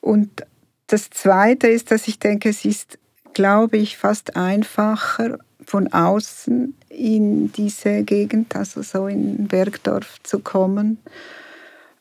Und 0.00 0.44
das 0.88 1.10
Zweite 1.10 1.68
ist, 1.68 1.90
dass 1.90 2.08
ich 2.08 2.18
denke, 2.18 2.50
es 2.50 2.64
ist, 2.64 2.98
glaube 3.32 3.78
ich, 3.78 3.96
fast 3.96 4.36
einfacher 4.36 5.38
von 5.64 5.92
außen 5.92 6.74
in 6.90 7.52
diese 7.52 8.02
Gegend, 8.02 8.54
also 8.56 8.82
so 8.82 9.06
in 9.06 9.46
Bergdorf 9.48 10.18
zu 10.22 10.40
kommen, 10.40 10.98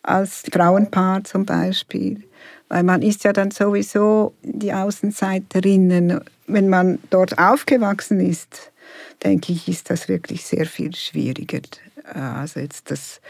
als 0.03 0.43
Frauenpaar 0.51 1.23
zum 1.23 1.45
Beispiel. 1.45 2.23
Weil 2.69 2.83
man 2.83 3.01
ist 3.01 3.23
ja 3.23 3.33
dann 3.33 3.51
sowieso 3.51 4.33
die 4.43 4.73
Außenseiterinnen. 4.73 6.19
Wenn 6.47 6.69
man 6.69 6.99
dort 7.09 7.37
aufgewachsen 7.37 8.19
ist, 8.19 8.71
denke 9.23 9.53
ich, 9.53 9.67
ist 9.67 9.89
das 9.89 10.07
wirklich 10.07 10.45
sehr 10.45 10.65
viel 10.65 10.95
schwieriger. 10.95 11.61
Also 12.13 12.59
jetzt 12.59 12.91
das 12.91 13.21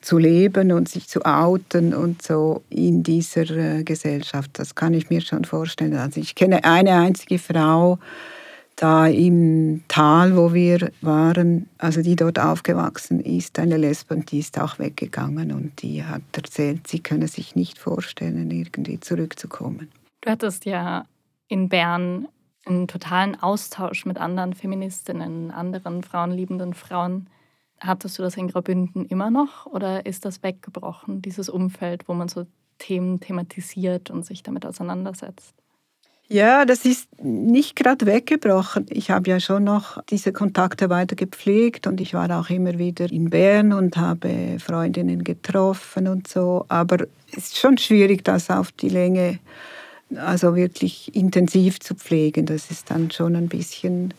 zu 0.00 0.18
leben 0.18 0.72
und 0.72 0.88
sich 0.88 1.08
zu 1.08 1.24
outen 1.24 1.92
und 1.94 2.22
so 2.22 2.62
in 2.70 3.02
dieser 3.02 3.50
äh, 3.50 3.84
Gesellschaft. 3.84 4.50
Das 4.54 4.74
kann 4.74 4.94
ich 4.94 5.10
mir 5.10 5.20
schon 5.20 5.44
vorstellen. 5.44 5.96
Also 5.96 6.20
ich 6.20 6.34
kenne 6.34 6.64
eine 6.64 6.94
einzige 6.94 7.38
Frau 7.38 7.98
da 8.80 9.06
im 9.06 9.82
Tal, 9.88 10.36
wo 10.36 10.54
wir 10.54 10.90
waren, 11.02 11.68
also 11.76 12.00
die 12.00 12.16
dort 12.16 12.38
aufgewachsen 12.38 13.20
ist, 13.20 13.58
eine 13.58 13.76
Lesbe, 13.76 14.16
die 14.16 14.38
ist 14.38 14.58
auch 14.58 14.78
weggegangen 14.78 15.52
und 15.52 15.82
die 15.82 16.02
hat 16.02 16.22
erzählt, 16.32 16.86
sie 16.86 17.00
könne 17.00 17.28
sich 17.28 17.54
nicht 17.54 17.78
vorstellen, 17.78 18.50
irgendwie 18.50 18.98
zurückzukommen. 18.98 19.90
Du 20.22 20.30
hattest 20.30 20.64
ja 20.64 21.04
in 21.48 21.68
Bern 21.68 22.28
einen 22.64 22.88
totalen 22.88 23.40
Austausch 23.40 24.06
mit 24.06 24.16
anderen 24.16 24.54
Feministinnen, 24.54 25.50
anderen 25.50 26.02
frauenliebenden 26.02 26.72
Frauen. 26.72 27.28
Hattest 27.80 28.18
du 28.18 28.22
das 28.22 28.36
in 28.36 28.48
Graubünden 28.48 29.04
immer 29.04 29.30
noch 29.30 29.66
oder 29.66 30.06
ist 30.06 30.24
das 30.24 30.42
weggebrochen, 30.42 31.20
dieses 31.20 31.50
Umfeld, 31.50 32.08
wo 32.08 32.14
man 32.14 32.28
so 32.28 32.46
Themen 32.78 33.20
thematisiert 33.20 34.10
und 34.10 34.24
sich 34.24 34.42
damit 34.42 34.64
auseinandersetzt? 34.64 35.54
Ja, 36.32 36.64
das 36.64 36.84
ist 36.84 37.08
nicht 37.24 37.74
gerade 37.74 38.06
weggebrochen. 38.06 38.86
Ich 38.88 39.10
habe 39.10 39.28
ja 39.28 39.40
schon 39.40 39.64
noch 39.64 40.00
diese 40.04 40.32
Kontakte 40.32 40.88
weiter 40.88 41.16
gepflegt 41.16 41.88
und 41.88 42.00
ich 42.00 42.14
war 42.14 42.30
auch 42.38 42.50
immer 42.50 42.78
wieder 42.78 43.10
in 43.10 43.30
Bern 43.30 43.72
und 43.72 43.96
habe 43.96 44.58
Freundinnen 44.60 45.24
getroffen 45.24 46.06
und 46.06 46.28
so. 46.28 46.66
Aber 46.68 46.98
es 47.32 47.48
ist 47.48 47.58
schon 47.58 47.78
schwierig, 47.78 48.22
das 48.24 48.48
auf 48.48 48.70
die 48.70 48.90
Länge, 48.90 49.40
also 50.14 50.54
wirklich 50.54 51.16
intensiv 51.16 51.80
zu 51.80 51.96
pflegen. 51.96 52.46
Das 52.46 52.70
ist 52.70 52.92
dann 52.92 53.10
schon 53.10 53.34
ein 53.34 53.48
bisschen 53.48 54.14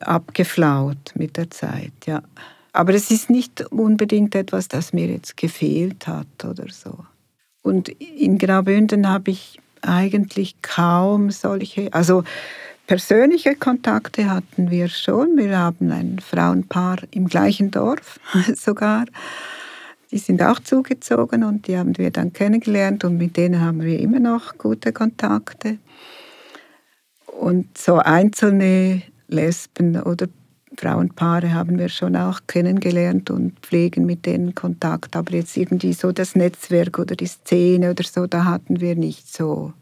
abgeflaut 0.00 1.12
mit 1.14 1.36
der 1.36 1.48
Zeit, 1.48 1.92
ja. 2.06 2.24
Aber 2.72 2.92
es 2.92 3.12
ist 3.12 3.30
nicht 3.30 3.60
unbedingt 3.70 4.34
etwas, 4.34 4.66
das 4.66 4.92
mir 4.92 5.06
jetzt 5.06 5.36
gefehlt 5.36 6.08
hat 6.08 6.44
oder 6.44 6.66
so. 6.70 7.04
Und 7.62 7.88
in 7.88 8.36
Graubünden 8.36 9.08
habe 9.08 9.30
ich 9.30 9.60
eigentlich 9.86 10.60
kaum 10.62 11.30
solche, 11.30 11.92
also 11.92 12.24
persönliche 12.86 13.54
Kontakte 13.54 14.30
hatten 14.30 14.70
wir 14.70 14.88
schon. 14.88 15.36
Wir 15.36 15.58
haben 15.58 15.90
ein 15.90 16.18
Frauenpaar 16.18 16.98
im 17.10 17.28
gleichen 17.28 17.70
Dorf 17.70 18.20
sogar. 18.56 19.06
Die 20.10 20.18
sind 20.18 20.42
auch 20.42 20.60
zugezogen 20.60 21.42
und 21.44 21.66
die 21.66 21.76
haben 21.76 21.98
wir 21.98 22.10
dann 22.10 22.32
kennengelernt 22.32 23.04
und 23.04 23.16
mit 23.16 23.36
denen 23.36 23.60
haben 23.60 23.82
wir 23.82 23.98
immer 23.98 24.20
noch 24.20 24.58
gute 24.58 24.92
Kontakte. 24.92 25.78
Und 27.26 27.76
so 27.76 27.96
einzelne 27.96 29.02
Lesben 29.26 30.00
oder 30.00 30.28
Frauenpaare 30.76 31.54
haben 31.54 31.78
wir 31.78 31.88
schon 31.88 32.16
auch 32.16 32.40
kennengelernt 32.46 33.30
und 33.30 33.58
pflegen 33.60 34.06
mit 34.06 34.26
denen 34.26 34.54
Kontakt. 34.54 35.16
Aber 35.16 35.32
jetzt 35.32 35.56
irgendwie 35.56 35.92
so 35.92 36.12
das 36.12 36.34
Netzwerk 36.34 36.98
oder 36.98 37.16
die 37.16 37.26
Szene 37.26 37.90
oder 37.90 38.04
so, 38.04 38.26
da 38.26 38.44
hatten 38.44 38.80
wir 38.80 38.96
nicht 38.96 39.32
so. 39.32 39.72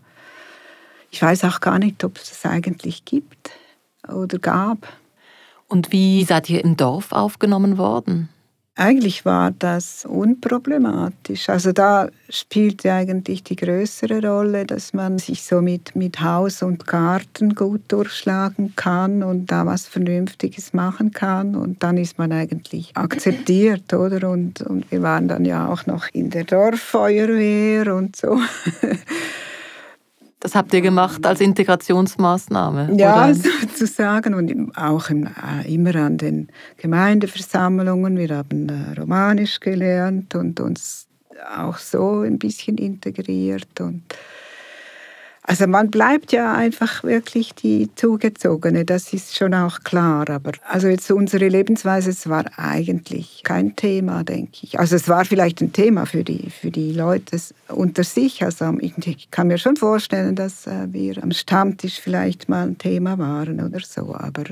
Ich 1.11 1.21
weiß 1.21 1.45
auch 1.45 1.61
gar 1.61 1.79
nicht, 1.79 2.05
ob 2.05 2.17
es 2.17 2.31
das 2.31 2.51
eigentlich 2.51 3.05
gibt 3.05 3.51
oder 4.09 4.39
gab. 4.39 4.89
Und 5.69 5.93
wie 5.93 6.25
seid 6.25 6.51
ihr 6.51 6.65
im 6.65 6.77
Dorf 6.77 7.13
aufgenommen 7.13 7.79
worden? 7.79 8.29
Eigentlich 8.75 9.27
war 9.27 9.51
das 9.51 10.07
unproblematisch. 10.07 11.51
Also 11.51 11.73
da 11.73 12.09
spielte 12.31 12.91
eigentlich 12.91 13.45
die 13.45 13.55
größere 13.55 14.27
Rolle, 14.27 14.65
dass 14.65 14.95
man 14.95 15.19
sich 15.19 15.43
so 15.43 15.61
mit, 15.61 15.95
mit 15.95 16.23
Haus 16.23 16.63
und 16.63 16.87
Garten 16.87 17.55
gut 17.55 17.83
durchschlagen 17.89 18.73
kann 18.75 19.23
und 19.23 19.53
da 19.53 19.67
was 19.67 19.87
Vernünftiges 19.87 20.73
machen 20.73 21.11
kann. 21.11 21.55
Und 21.55 21.83
dann 21.83 21.99
ist 21.99 22.17
man 22.17 22.33
eigentlich 22.33 22.97
akzeptiert, 22.97 23.93
oder? 23.93 24.31
Und, 24.31 24.63
und 24.63 24.91
wir 24.91 25.03
waren 25.03 25.29
dann 25.29 25.45
ja 25.45 25.69
auch 25.69 25.85
noch 25.85 26.07
in 26.15 26.31
der 26.31 26.45
Dorffeuerwehr 26.45 27.95
und 27.95 28.17
so. 28.17 28.41
Das 30.43 30.57
habt 30.57 30.75
ihr 30.75 30.81
gemacht 30.81 31.25
als 31.25 31.41
Integrationsmaßnahme? 31.41 32.97
Ja, 32.97 33.27
oder? 33.27 33.35
sozusagen. 33.69 34.35
Und 34.35 34.77
auch 34.77 35.09
im, 35.09 35.27
äh, 35.27 35.73
immer 35.73 35.95
an 35.95 36.19
den 36.19 36.49
Gemeindeversammlungen. 36.79 38.19
Wir 38.19 38.39
haben 38.39 38.69
äh, 38.69 38.99
Romanisch 39.01 39.61
gelernt 39.61 40.35
und 40.35 40.59
uns 40.59 41.07
auch 41.57 41.79
so 41.79 42.23
ein 42.23 42.41
bisschen 42.41 42.77
integriert. 42.77 43.81
Und 43.81 44.03
also 45.45 45.67
man 45.67 45.91
bleibt 45.91 46.31
ja 46.31 46.55
einfach 46.55 47.03
wirklich 47.03 47.53
die 47.53 47.89
Zugezogene, 47.97 48.85
das 48.85 49.13
ist 49.13 49.37
schon 49.37 49.55
auch 49.55 49.81
klar. 49.81 50.31
Aber 50.31 50.53
also 50.69 50.87
jetzt 50.87 51.11
unsere 51.11 51.49
Lebensweise, 51.49 52.11
es 52.11 52.29
war 52.29 52.45
eigentlich 52.57 53.43
kein 53.43 53.75
Thema, 53.75 54.23
denke 54.23 54.59
ich. 54.63 54.79
Also 54.79 54.95
es 54.95 55.09
war 55.09 55.25
vielleicht 55.25 55.61
ein 55.61 55.73
Thema 55.73 56.07
für 56.07 56.23
die, 56.23 56.49
für 56.51 56.71
die 56.71 56.93
Leute 56.93 57.39
unter 57.69 58.05
sich. 58.05 58.45
Also 58.45 58.73
ich 58.81 59.31
kann 59.33 59.49
mir 59.49 59.59
schon 59.59 59.75
vorstellen, 59.75 60.37
dass 60.37 60.69
äh, 60.69 60.87
wir 60.93 61.21
am 61.21 61.33
Stammtisch 61.33 61.99
vielleicht 62.01 62.49
mal 62.49 62.69
ein 62.69 62.79
Thema 62.79 63.19
waren 63.19 63.61
oder 63.61 63.81
so. 63.81 64.15
Aber 64.15 64.45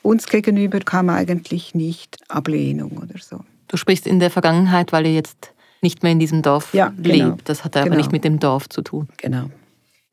uns 0.00 0.26
gegenüber 0.26 0.80
kam 0.80 1.10
eigentlich 1.10 1.74
nicht 1.74 2.16
Ablehnung 2.28 2.92
oder 2.92 3.20
so. 3.20 3.40
Du 3.68 3.76
sprichst 3.76 4.06
in 4.06 4.20
der 4.20 4.30
Vergangenheit, 4.30 4.90
weil 4.92 5.04
ihr 5.04 5.14
jetzt 5.14 5.52
nicht 5.82 6.02
mehr 6.02 6.12
in 6.12 6.18
diesem 6.18 6.40
Dorf 6.40 6.72
ja, 6.72 6.94
genau. 6.96 7.30
lebt. 7.30 7.48
Das 7.48 7.62
hat 7.62 7.76
aber 7.76 7.84
genau. 7.84 7.96
nicht 7.98 8.10
mit 8.10 8.24
dem 8.24 8.38
Dorf 8.38 8.70
zu 8.70 8.80
tun. 8.80 9.06
Genau. 9.18 9.50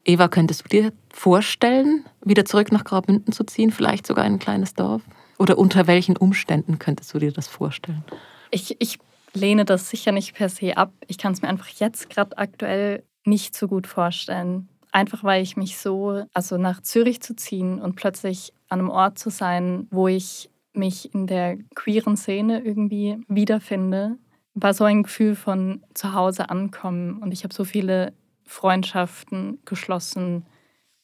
Eva, 0.07 0.29
könntest 0.29 0.63
du 0.63 0.69
dir 0.69 0.93
vorstellen, 1.13 2.05
wieder 2.23 2.45
zurück 2.45 2.71
nach 2.71 2.85
Graubünden 2.85 3.33
zu 3.33 3.43
ziehen, 3.43 3.71
vielleicht 3.71 4.07
sogar 4.07 4.25
in 4.25 4.33
ein 4.33 4.39
kleines 4.39 4.73
Dorf? 4.73 5.01
Oder 5.37 5.57
unter 5.57 5.85
welchen 5.85 6.15
Umständen 6.15 6.79
könntest 6.79 7.13
du 7.13 7.19
dir 7.19 7.33
das 7.33 7.49
vorstellen? 7.49 8.05
Ich, 8.49 8.77
ich 8.79 8.99
lehne 9.33 9.65
das 9.65 9.89
sicher 9.89 10.13
nicht 10.13 10.33
per 10.33 10.47
se 10.47 10.77
ab. 10.77 10.93
Ich 11.07 11.17
kann 11.17 11.33
es 11.33 11.41
mir 11.41 11.49
einfach 11.49 11.67
jetzt 11.67 12.09
gerade 12.09 12.37
aktuell 12.37 13.03
nicht 13.25 13.53
so 13.53 13.67
gut 13.67 13.85
vorstellen. 13.85 14.69
Einfach 14.93 15.25
weil 15.25 15.43
ich 15.43 15.57
mich 15.57 15.77
so, 15.77 16.23
also 16.33 16.57
nach 16.57 16.81
Zürich 16.81 17.21
zu 17.21 17.35
ziehen 17.35 17.81
und 17.81 17.97
plötzlich 17.97 18.53
an 18.69 18.79
einem 18.79 18.89
Ort 18.89 19.19
zu 19.19 19.29
sein, 19.29 19.87
wo 19.91 20.07
ich 20.07 20.49
mich 20.71 21.13
in 21.13 21.27
der 21.27 21.57
queeren 21.75 22.15
Szene 22.15 22.61
irgendwie 22.61 23.17
wiederfinde, 23.27 24.17
war 24.53 24.73
so 24.73 24.85
ein 24.85 25.03
Gefühl 25.03 25.35
von 25.35 25.83
zu 25.93 26.13
Hause 26.13 26.49
ankommen. 26.49 27.17
Und 27.21 27.33
ich 27.33 27.43
habe 27.43 27.53
so 27.53 27.65
viele 27.65 28.13
Freundschaften 28.47 29.59
geschlossen. 29.65 30.45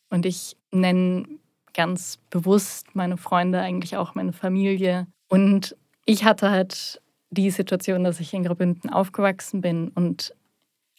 Und 0.10 0.26
ich 0.26 0.58
nenne 0.72 1.26
ganz 1.74 2.18
bewusst 2.30 2.96
meine 2.96 3.18
Freunde 3.18 3.60
eigentlich 3.60 3.98
auch 3.98 4.16
meine 4.16 4.34
Familie. 4.34 5.08
Und 5.30 5.76
ich 6.06 6.24
hatte 6.24 6.50
halt 6.50 7.02
die 7.30 7.50
Situation, 7.52 8.04
dass 8.04 8.20
ich 8.20 8.34
in 8.34 8.44
Graubünden 8.44 8.90
aufgewachsen 8.90 9.62
bin. 9.62 9.90
Und 9.90 10.34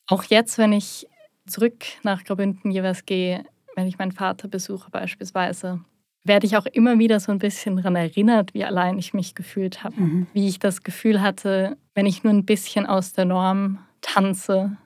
auch 0.07 0.24
jetzt, 0.24 0.59
wenn 0.59 0.72
ich 0.72 1.07
zurück 1.46 1.85
nach 2.02 2.24
Graubünden 2.24 2.70
jeweils 2.70 3.04
gehe, 3.07 3.44
wenn 3.76 3.87
ich 3.87 3.98
meinen 3.98 4.12
Vater 4.12 4.48
besuche 4.48 4.90
beispielsweise, 4.90 5.80
werde 6.24 6.46
ich 6.46 6.57
auch 6.57 6.66
immer 6.66 6.98
wieder 6.98 7.20
so 7.20 7.33
ein 7.33 7.38
bisschen 7.38 7.76
daran 7.76 7.96
erinnert, 7.96 8.54
wie 8.54 8.64
allein 8.64 8.98
ich 8.98 9.12
mich 9.12 9.35
gefühlt 9.35 9.85
habe. 9.85 10.00
Mhm. 10.00 10.26
Wie 10.33 10.48
ich 10.48 10.59
das 10.59 10.83
Gefühl 10.83 11.20
hatte, 11.20 11.76
wenn 11.94 12.07
ich 12.07 12.24
nur 12.24 12.33
ein 12.33 12.46
bisschen 12.46 12.87
aus 12.87 13.12
der 13.12 13.26
Norm 13.26 13.78
tanze, 14.00 14.76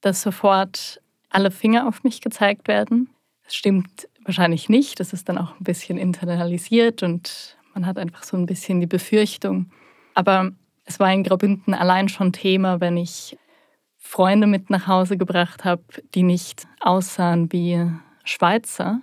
dass 0.00 0.22
sofort 0.22 1.02
alle 1.30 1.50
Finger 1.50 1.86
auf 1.86 2.04
mich 2.04 2.20
gezeigt 2.20 2.68
werden. 2.68 3.10
Das 3.44 3.54
stimmt 3.54 4.08
wahrscheinlich 4.24 4.68
nicht. 4.68 5.00
Das 5.00 5.12
ist 5.12 5.28
dann 5.28 5.38
auch 5.38 5.58
ein 5.58 5.64
bisschen 5.64 5.98
internalisiert 5.98 7.02
und 7.02 7.56
man 7.74 7.86
hat 7.86 7.98
einfach 7.98 8.22
so 8.22 8.36
ein 8.36 8.46
bisschen 8.46 8.80
die 8.80 8.86
Befürchtung. 8.86 9.70
Aber 10.14 10.52
es 10.84 10.98
war 10.98 11.12
in 11.12 11.24
Graubünden 11.24 11.74
allein 11.74 12.08
schon 12.08 12.32
Thema, 12.32 12.80
wenn 12.80 12.96
ich 12.96 13.36
Freunde 13.98 14.46
mit 14.46 14.70
nach 14.70 14.86
Hause 14.86 15.16
gebracht 15.16 15.64
habe, 15.64 15.82
die 16.14 16.22
nicht 16.22 16.66
aussahen 16.80 17.52
wie 17.52 17.90
Schweizer. 18.24 19.00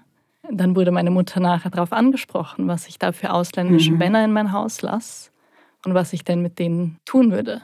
Dann 0.49 0.75
wurde 0.75 0.91
meine 0.91 1.11
Mutter 1.11 1.39
nachher 1.39 1.69
darauf 1.69 1.93
angesprochen, 1.93 2.67
was 2.67 2.87
ich 2.87 2.99
da 2.99 3.11
für 3.11 3.31
ausländische 3.31 3.91
mhm. 3.91 3.97
Männer 3.97 4.25
in 4.25 4.33
mein 4.33 4.51
Haus 4.51 4.81
lasse 4.81 5.31
und 5.85 5.93
was 5.93 6.13
ich 6.13 6.23
denn 6.23 6.41
mit 6.41 6.59
denen 6.59 6.99
tun 7.05 7.31
würde. 7.31 7.61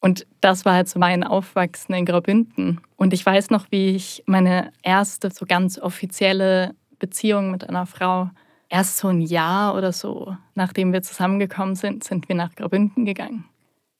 Und 0.00 0.26
das 0.40 0.64
war 0.64 0.74
halt 0.74 0.88
so 0.88 0.98
mein 0.98 1.24
Aufwachsen 1.24 1.94
in 1.94 2.04
Graubünden. 2.04 2.80
Und 2.96 3.12
ich 3.12 3.24
weiß 3.24 3.50
noch, 3.50 3.66
wie 3.70 3.96
ich 3.96 4.22
meine 4.26 4.72
erste 4.82 5.30
so 5.30 5.44
ganz 5.44 5.78
offizielle 5.78 6.74
Beziehung 6.98 7.50
mit 7.50 7.68
einer 7.68 7.86
Frau 7.86 8.30
erst 8.68 8.98
so 8.98 9.08
ein 9.08 9.20
Jahr 9.20 9.74
oder 9.74 9.92
so, 9.92 10.36
nachdem 10.54 10.92
wir 10.92 11.02
zusammengekommen 11.02 11.74
sind, 11.74 12.04
sind 12.04 12.28
wir 12.28 12.36
nach 12.36 12.54
Graubünden 12.54 13.04
gegangen. 13.04 13.44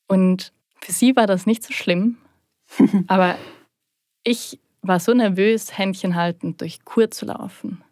Und 0.06 0.52
für 0.80 0.92
sie 0.92 1.16
war 1.16 1.26
das 1.26 1.46
nicht 1.46 1.62
so 1.62 1.72
schlimm, 1.72 2.18
aber 3.08 3.37
ich 4.24 4.61
war 4.82 5.00
so 5.00 5.14
nervös, 5.14 5.76
Händchen 5.76 6.14
haltend 6.14 6.61
durch 6.61 6.84
Kur 6.84 7.11
zu 7.11 7.26
laufen. 7.26 7.82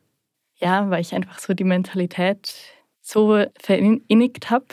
Ja, 0.57 0.89
weil 0.91 1.01
ich 1.01 1.15
einfach 1.15 1.39
so 1.39 1.55
die 1.55 1.65
Mentalität 1.65 2.55
so 3.01 3.45
verinnigt 3.59 4.51
habe 4.51 4.67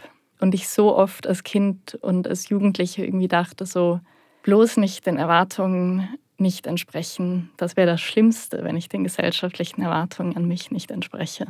und 0.44 0.54
ich 0.54 0.68
so 0.68 0.94
oft 0.94 1.26
als 1.26 1.44
Kind 1.44 1.98
und 2.02 2.28
als 2.28 2.50
Jugendliche 2.50 3.06
irgendwie 3.06 3.30
dachte, 3.30 3.66
so 3.66 4.02
bloß 4.44 4.76
nicht 4.76 5.06
den 5.06 5.16
Erwartungen 5.16 6.10
nicht 6.38 6.68
entsprechen. 6.68 7.50
Das 7.56 7.78
wäre 7.78 7.88
das 7.88 8.02
Schlimmste, 8.02 8.62
wenn 8.66 8.76
ich 8.76 8.90
den 8.90 9.06
gesellschaftlichen 9.06 9.82
Erwartungen 9.82 10.36
an 10.36 10.46
mich 10.46 10.70
nicht 10.70 10.92
entspreche. 10.92 11.48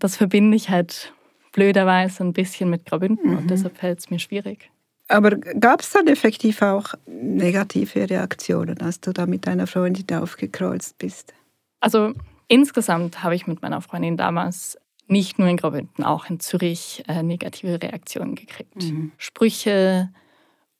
Das 0.00 0.16
verbinde 0.16 0.56
ich 0.56 0.68
halt 0.68 1.12
blöderweise 1.52 2.24
ein 2.24 2.32
bisschen 2.32 2.70
mit 2.70 2.86
Graubünden 2.86 3.30
mhm. 3.30 3.38
und 3.38 3.50
deshalb 3.50 3.76
fällt 3.78 4.00
es 4.00 4.10
mir 4.10 4.18
schwierig. 4.18 4.68
Aber 5.06 5.36
gab 5.36 5.82
es 5.82 5.90
dann 5.90 6.08
effektiv 6.08 6.60
auch 6.60 6.94
negative 7.06 8.10
Reaktionen, 8.10 8.80
als 8.80 9.00
du 9.00 9.12
da 9.12 9.26
mit 9.26 9.46
deiner 9.46 9.68
Freundin 9.68 10.16
aufgekreuzt 10.16 10.98
bist? 10.98 11.34
Also 11.78 12.14
insgesamt 12.48 13.22
habe 13.22 13.36
ich 13.36 13.46
mit 13.46 13.62
meiner 13.62 13.80
Freundin 13.80 14.16
damals 14.16 14.76
nicht 15.12 15.38
nur 15.38 15.48
in 15.48 15.56
Graubünden, 15.56 16.04
auch 16.04 16.28
in 16.28 16.40
Zürich 16.40 17.04
äh, 17.06 17.22
negative 17.22 17.80
Reaktionen 17.80 18.34
gekriegt. 18.34 18.82
Mhm. 18.82 19.12
Sprüche 19.18 20.10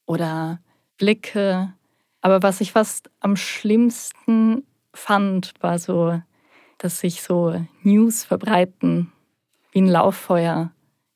oder 0.07 0.61
Blicke. 0.99 1.73
Aber 2.21 2.43
was 2.43 2.61
ich 2.61 2.73
fast 2.73 3.11
am 3.21 3.37
schlimmsten 3.37 4.65
fand, 4.95 5.53
war 5.61 5.79
so, 5.79 6.21
dass 6.79 7.01
sich 7.01 7.23
so 7.23 7.65
News 7.83 8.25
verbreiten 8.25 9.13
wie 9.73 9.83
ein 9.83 9.89
Lauffeuer 9.89 10.73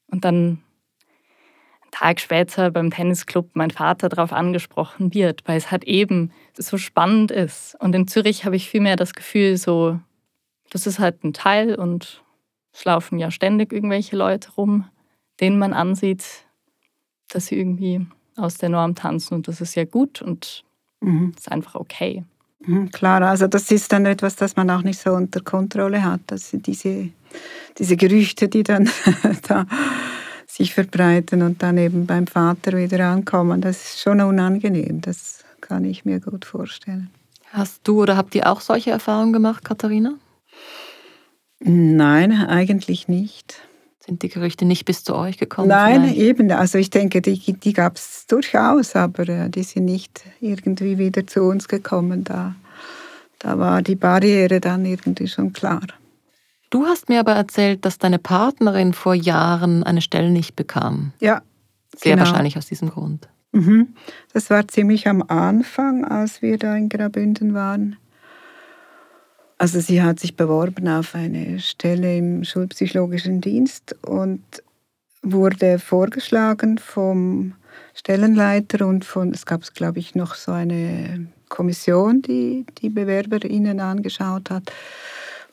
und 0.09 0.24
dann 0.24 0.62
Tag 1.90 2.20
später 2.20 2.70
beim 2.70 2.90
Tennisclub 2.90 3.50
mein 3.55 3.70
Vater 3.70 4.11
darauf 4.11 4.33
angesprochen 4.33 5.14
wird, 5.14 5.42
weil 5.46 5.57
es 5.57 5.70
halt 5.70 5.85
eben 5.85 6.31
so 6.55 6.76
spannend 6.76 7.31
ist. 7.31 7.74
Und 7.81 7.94
in 7.94 8.07
Zürich 8.07 8.44
habe 8.44 8.57
ich 8.57 8.68
vielmehr 8.68 8.96
das 8.96 9.14
Gefühl, 9.14 9.57
so, 9.57 9.98
das 10.68 10.87
ist 10.87 10.98
halt 10.98 11.24
ein 11.24 11.33
Teil 11.33 11.74
und 11.74 12.22
es 12.76 12.84
laufen 12.84 13.18
ja 13.18 13.30
ständig 13.30 13.72
irgendwelche 13.72 14.16
Leute 14.16 14.50
rum, 14.56 14.84
denen 15.40 15.58
man 15.58 15.72
ansieht, 15.72 16.24
dass 17.28 17.46
sie 17.46 17.58
irgendwie 17.58 18.06
aus 18.36 18.58
der 18.58 18.68
Norm 18.68 18.94
tanzen 18.94 19.34
und 19.34 19.48
das 19.48 19.62
ist 19.62 19.74
ja 19.76 19.84
gut 19.84 20.20
und 20.20 20.62
mhm. 21.00 21.32
ist 21.36 21.50
einfach 21.50 21.74
okay. 21.74 22.24
Mhm, 22.60 22.90
klar, 22.90 23.22
also 23.22 23.46
das 23.46 23.70
ist 23.70 23.92
dann 23.92 24.04
etwas, 24.04 24.36
das 24.36 24.56
man 24.56 24.68
auch 24.70 24.82
nicht 24.82 25.00
so 25.00 25.12
unter 25.12 25.40
Kontrolle 25.40 26.04
hat, 26.04 26.20
dass 26.26 26.50
diese, 26.52 27.08
diese 27.78 27.96
Gerüchte, 27.96 28.48
die 28.48 28.62
dann 28.62 28.90
da 29.48 29.66
sich 30.46 30.74
verbreiten 30.74 31.42
und 31.42 31.62
dann 31.62 31.78
eben 31.78 32.06
beim 32.06 32.26
Vater 32.26 32.76
wieder 32.76 33.06
ankommen. 33.08 33.62
Das 33.62 33.76
ist 33.76 34.00
schon 34.00 34.20
unangenehm, 34.20 35.00
das 35.00 35.44
kann 35.62 35.84
ich 35.86 36.04
mir 36.04 36.20
gut 36.20 36.44
vorstellen. 36.44 37.10
Hast 37.52 37.80
du 37.84 38.02
oder 38.02 38.18
habt 38.18 38.34
ihr 38.34 38.50
auch 38.50 38.60
solche 38.60 38.90
Erfahrungen 38.90 39.32
gemacht, 39.32 39.64
Katharina? 39.64 40.14
Nein, 41.66 42.33
eigentlich 42.33 43.09
nicht. 43.09 43.61
Sind 43.98 44.22
die 44.22 44.29
Gerüchte 44.29 44.64
nicht 44.64 44.85
bis 44.85 45.02
zu 45.02 45.16
euch 45.16 45.37
gekommen? 45.37 45.68
Nein, 45.68 46.02
vielleicht? 46.02 46.18
eben. 46.18 46.52
Also 46.52 46.79
ich 46.79 46.90
denke, 46.90 47.20
die, 47.20 47.38
die 47.38 47.72
gab 47.72 47.96
es 47.96 48.26
durchaus, 48.29 48.94
aber 48.94 49.29
äh, 49.29 49.50
die 49.50 49.64
sind 49.64 49.87
nicht 49.87 50.22
irgendwie 50.40 50.96
wieder 50.96 51.26
zu 51.26 51.42
uns 51.42 51.66
gekommen. 51.66 52.22
Da, 52.22 52.55
da 53.40 53.59
war 53.59 53.83
die 53.83 53.96
Barriere 53.96 54.61
dann 54.61 54.85
irgendwie 54.85 55.26
schon 55.26 55.52
klar. 55.52 55.83
Du 56.70 56.85
hast 56.87 57.09
mir 57.09 57.18
aber 57.18 57.33
erzählt, 57.33 57.85
dass 57.85 57.98
deine 57.98 58.20
Partnerin 58.20 58.92
vor 58.92 59.14
Jahren 59.14 59.83
eine 59.83 60.00
Stelle 60.00 60.31
nicht 60.31 60.55
bekam. 60.55 61.12
Ja. 61.20 61.42
Sehr 61.96 62.14
genau. 62.14 62.26
wahrscheinlich 62.26 62.57
aus 62.57 62.66
diesem 62.66 62.90
Grund. 62.90 63.29
Mhm. 63.52 63.94
Das 64.33 64.50
war 64.50 64.68
ziemlich 64.68 65.09
am 65.09 65.22
Anfang, 65.22 66.05
als 66.05 66.42
wir 66.42 66.59
da 66.59 66.76
in 66.76 66.88
Graubünden 66.88 67.55
waren. 67.55 67.96
Also 69.58 69.80
sie 69.80 70.02
hat 70.02 70.20
sich 70.20 70.36
beworben 70.36 70.86
auf 70.88 71.14
eine 71.14 71.58
Stelle 71.60 72.18
im 72.18 72.44
schulpsychologischen 72.44 73.40
Dienst 73.40 73.96
und 74.02 74.42
wurde 75.22 75.78
vorgeschlagen 75.78 76.78
vom 76.78 77.54
Stellenleiter 77.94 78.86
und 78.86 79.04
von, 79.04 79.32
es 79.32 79.46
gab, 79.46 79.62
glaube 79.74 79.98
ich, 79.98 80.14
noch 80.14 80.34
so 80.34 80.52
eine 80.52 81.26
Kommission, 81.48 82.20
die 82.20 82.66
die 82.82 82.90
BewerberInnen 82.90 83.80
angeschaut 83.80 84.50
hat. 84.50 84.70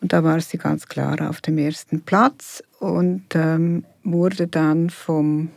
Und 0.02 0.12
da 0.12 0.24
war 0.24 0.42
sie 0.42 0.58
ganz 0.58 0.88
klar 0.88 1.30
auf 1.30 1.40
dem 1.40 1.58
ersten 1.58 2.02
Platz 2.02 2.62
und 2.80 3.24
ähm, 3.36 3.86
wurde 4.04 4.48
dann 4.48 4.90
vom 4.90 5.50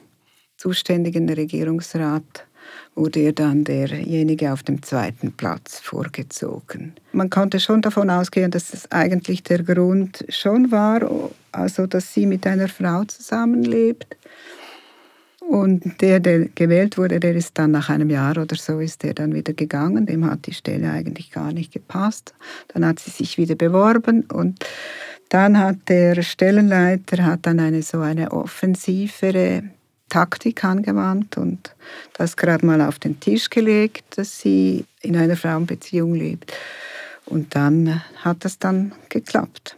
zuständigen 0.57 1.29
Regierungsrat 1.29 2.47
wurde 2.95 3.21
ihr 3.21 3.33
dann 3.33 3.65
derjenige 3.65 4.53
auf 4.53 4.63
dem 4.63 4.83
zweiten 4.83 5.33
Platz 5.33 5.79
vorgezogen. 5.79 6.95
Man 7.13 7.31
konnte 7.31 7.61
schon 7.61 7.83
davon 7.83 8.11
ausgehen, 8.11 8.51
dass 8.51 8.73
es 8.73 8.91
eigentlich 8.91 9.43
der 9.43 9.63
Grund 9.63 10.25
schon 10.29 10.71
war, 10.71 11.31
also 11.53 11.87
dass 11.87 12.15
sie 12.15 12.27
mit 12.27 12.47
einer 12.47 12.69
Frau 12.69 13.05
zusammenlebt 13.05 14.17
und 15.49 16.01
der, 16.01 16.19
der 16.19 16.47
gewählt 16.49 16.99
wurde, 16.99 17.21
der 17.21 17.37
ist 17.37 17.57
dann 17.57 17.71
nach 17.71 17.89
einem 17.89 18.11
Jahr 18.11 18.37
oder 18.37 18.57
so 18.57 18.81
ist 18.81 19.05
der 19.05 19.15
dann 19.15 19.33
wieder 19.33 19.53
gegangen. 19.53 20.07
Dem 20.07 20.29
hat 20.29 20.47
die 20.47 20.55
Stelle 20.55 20.91
eigentlich 20.91 21.31
gar 21.31 21.53
nicht 21.53 21.73
gepasst. 21.73 22.35
Dann 22.69 22.85
hat 22.85 22.99
sie 22.99 23.11
sich 23.11 23.39
wieder 23.39 23.55
beworben 23.55 24.25
und 24.25 24.65
dann 25.29 25.59
hat 25.59 25.77
der 25.89 26.23
Stellenleiter 26.23 27.25
hat 27.25 27.41
dann 27.47 27.61
eine 27.61 27.83
so 27.83 28.01
eine 28.01 28.33
offensivere 28.33 29.63
Taktik 30.09 30.65
angewandt 30.65 31.37
und 31.37 31.75
das 32.15 32.37
gerade 32.37 32.65
mal 32.65 32.81
auf 32.81 32.99
den 32.99 33.19
Tisch 33.21 33.51
gelegt, 33.51 34.19
dass 34.19 34.39
sie 34.39 34.85
in 35.03 35.17
einer 35.17 35.37
Frauenbeziehung 35.37 36.15
lebt. 36.15 36.53
Und 37.25 37.55
dann 37.55 38.03
hat 38.17 38.45
das 38.45 38.59
dann 38.59 38.93
geklappt. 39.09 39.77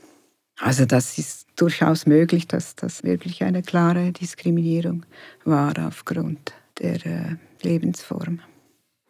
Also 0.61 0.85
das 0.85 1.19
ist 1.19 1.47
durchaus 1.57 2.07
möglich, 2.07 2.47
dass 2.47 2.75
das 2.77 3.05
wirklich 3.05 3.43
eine 3.43 3.62
klare 3.62 4.12
Diskriminierung 4.12 5.07
war 5.45 5.73
aufgrund 5.87 6.53
der 6.79 7.07
äh, 7.07 7.37
Lebensform. 7.62 8.41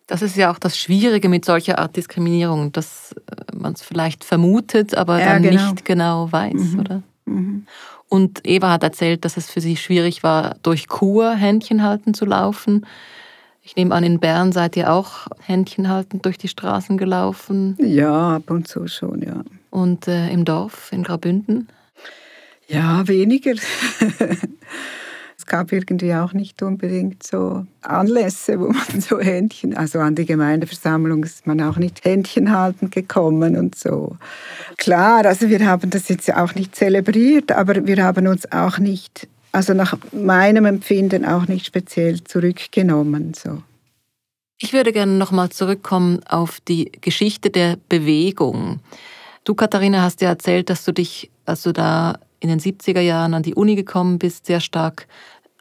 Das 0.06 0.22
ist 0.22 0.36
ja 0.36 0.50
auch 0.50 0.58
das 0.58 0.78
Schwierige 0.78 1.28
mit 1.28 1.44
solcher 1.44 1.78
Art 1.78 1.96
Diskriminierung, 1.96 2.72
dass 2.72 3.12
äh, 3.12 3.56
man 3.56 3.74
es 3.74 3.82
vielleicht 3.82 4.24
vermutet, 4.24 4.94
aber 4.94 5.20
ja, 5.20 5.26
dann 5.26 5.42
genau. 5.42 5.70
nicht 5.70 5.84
genau 5.84 6.32
weiß, 6.32 6.54
mhm. 6.54 6.80
oder? 6.80 7.02
Mhm. 7.26 7.66
Und 8.08 8.40
Eva 8.46 8.70
hat 8.70 8.82
erzählt, 8.82 9.24
dass 9.24 9.36
es 9.36 9.50
für 9.50 9.60
sie 9.60 9.76
schwierig 9.76 10.22
war, 10.22 10.56
durch 10.62 10.88
Kur 10.88 11.34
Händchen 11.34 11.82
halten 11.82 12.14
zu 12.14 12.24
laufen. 12.24 12.86
Ich 13.62 13.76
nehme 13.76 13.94
an, 13.94 14.02
in 14.02 14.18
Bern 14.18 14.52
seid 14.52 14.76
ihr 14.76 14.90
auch 14.90 15.26
Händchen 15.40 15.90
haltend 15.90 16.24
durch 16.24 16.38
die 16.38 16.48
Straßen 16.48 16.96
gelaufen. 16.96 17.76
Ja, 17.78 18.36
ab 18.36 18.50
und 18.50 18.66
zu 18.66 18.86
schon, 18.88 19.20
ja. 19.20 19.42
Und 19.70 20.08
äh, 20.08 20.30
im 20.30 20.46
Dorf, 20.46 20.90
in 20.90 21.02
Graubünden? 21.02 21.68
Ja, 22.66 23.06
weniger. 23.06 23.52
gab 25.48 25.72
irgendwie 25.72 26.14
auch 26.14 26.32
nicht 26.32 26.62
unbedingt 26.62 27.22
so 27.22 27.66
Anlässe, 27.82 28.60
wo 28.60 28.68
man 28.68 29.00
so 29.00 29.18
Händchen, 29.18 29.76
also 29.76 29.98
an 29.98 30.14
die 30.14 30.26
Gemeindeversammlung 30.26 31.24
ist 31.24 31.46
man 31.46 31.60
auch 31.60 31.76
nicht 31.76 32.04
Händchen 32.04 32.52
halten 32.56 32.90
gekommen 32.90 33.56
und 33.56 33.74
so. 33.74 34.16
Klar, 34.76 35.26
also 35.26 35.48
wir 35.48 35.66
haben 35.66 35.90
das 35.90 36.08
jetzt 36.08 36.32
auch 36.32 36.54
nicht 36.54 36.76
zelebriert, 36.76 37.50
aber 37.50 37.86
wir 37.86 38.04
haben 38.04 38.26
uns 38.28 38.50
auch 38.52 38.78
nicht, 38.78 39.26
also 39.50 39.74
nach 39.74 39.98
meinem 40.12 40.66
Empfinden 40.66 41.24
auch 41.24 41.48
nicht 41.48 41.66
speziell 41.66 42.22
zurückgenommen. 42.22 43.34
So. 43.34 43.62
Ich 44.60 44.72
würde 44.72 44.92
gerne 44.92 45.12
nochmal 45.12 45.50
zurückkommen 45.50 46.20
auf 46.28 46.60
die 46.60 46.92
Geschichte 47.00 47.50
der 47.50 47.76
Bewegung. 47.88 48.80
Du, 49.44 49.54
Katharina, 49.54 50.02
hast 50.02 50.20
ja 50.20 50.28
erzählt, 50.28 50.68
dass 50.68 50.84
du 50.84 50.92
dich, 50.92 51.30
als 51.46 51.62
du 51.62 51.72
da 51.72 52.18
in 52.40 52.48
den 52.48 52.60
70er 52.60 53.00
Jahren 53.00 53.34
an 53.34 53.42
die 53.42 53.54
Uni 53.54 53.74
gekommen 53.74 54.18
bist, 54.18 54.46
sehr 54.46 54.60
stark 54.60 55.06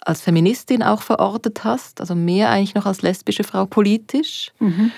als 0.07 0.21
Feministin 0.21 0.83
auch 0.83 1.01
verortet 1.01 1.65
hast, 1.65 1.99
also 1.99 2.15
mehr 2.15 2.49
eigentlich 2.49 2.75
noch 2.75 2.85
als 2.85 3.01
lesbische 3.01 3.43
Frau 3.43 3.65
politisch. 3.65 4.53
Mhm. 4.59 4.91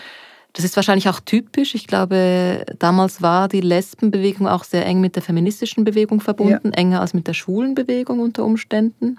Das 0.54 0.64
ist 0.64 0.76
wahrscheinlich 0.76 1.10
auch 1.10 1.20
typisch. 1.20 1.74
Ich 1.74 1.88
glaube, 1.88 2.64
damals 2.78 3.20
war 3.20 3.48
die 3.48 3.62
Lesbenbewegung 3.62 4.48
auch 4.48 4.64
sehr 4.64 4.86
eng 4.86 5.02
mit 5.02 5.16
der 5.16 5.24
feministischen 5.24 5.84
Bewegung 5.84 6.22
verbunden, 6.22 6.68
ja. 6.68 6.74
enger 6.74 7.02
als 7.02 7.16
mit 7.16 7.26
der 7.26 7.34
schwulen 7.34 7.74
Bewegung 7.74 8.20
unter 8.20 8.46
Umständen. 8.46 9.18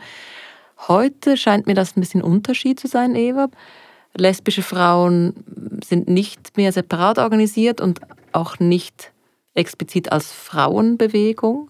Heute 0.86 1.36
scheint 1.36 1.66
mir 1.66 1.74
das 1.74 1.96
ein 1.96 2.00
bisschen 2.00 2.22
Unterschied 2.22 2.78
zu 2.78 2.86
sein, 2.86 3.16
Eva. 3.16 3.48
Lesbische 4.16 4.62
Frauen 4.62 5.34
sind 5.84 6.08
nicht 6.08 6.56
mehr 6.56 6.70
separat 6.70 7.18
organisiert 7.18 7.80
und 7.80 8.00
auch 8.30 8.60
nicht 8.60 9.10
explizit 9.54 10.12
als 10.12 10.30
Frauenbewegung. 10.30 11.68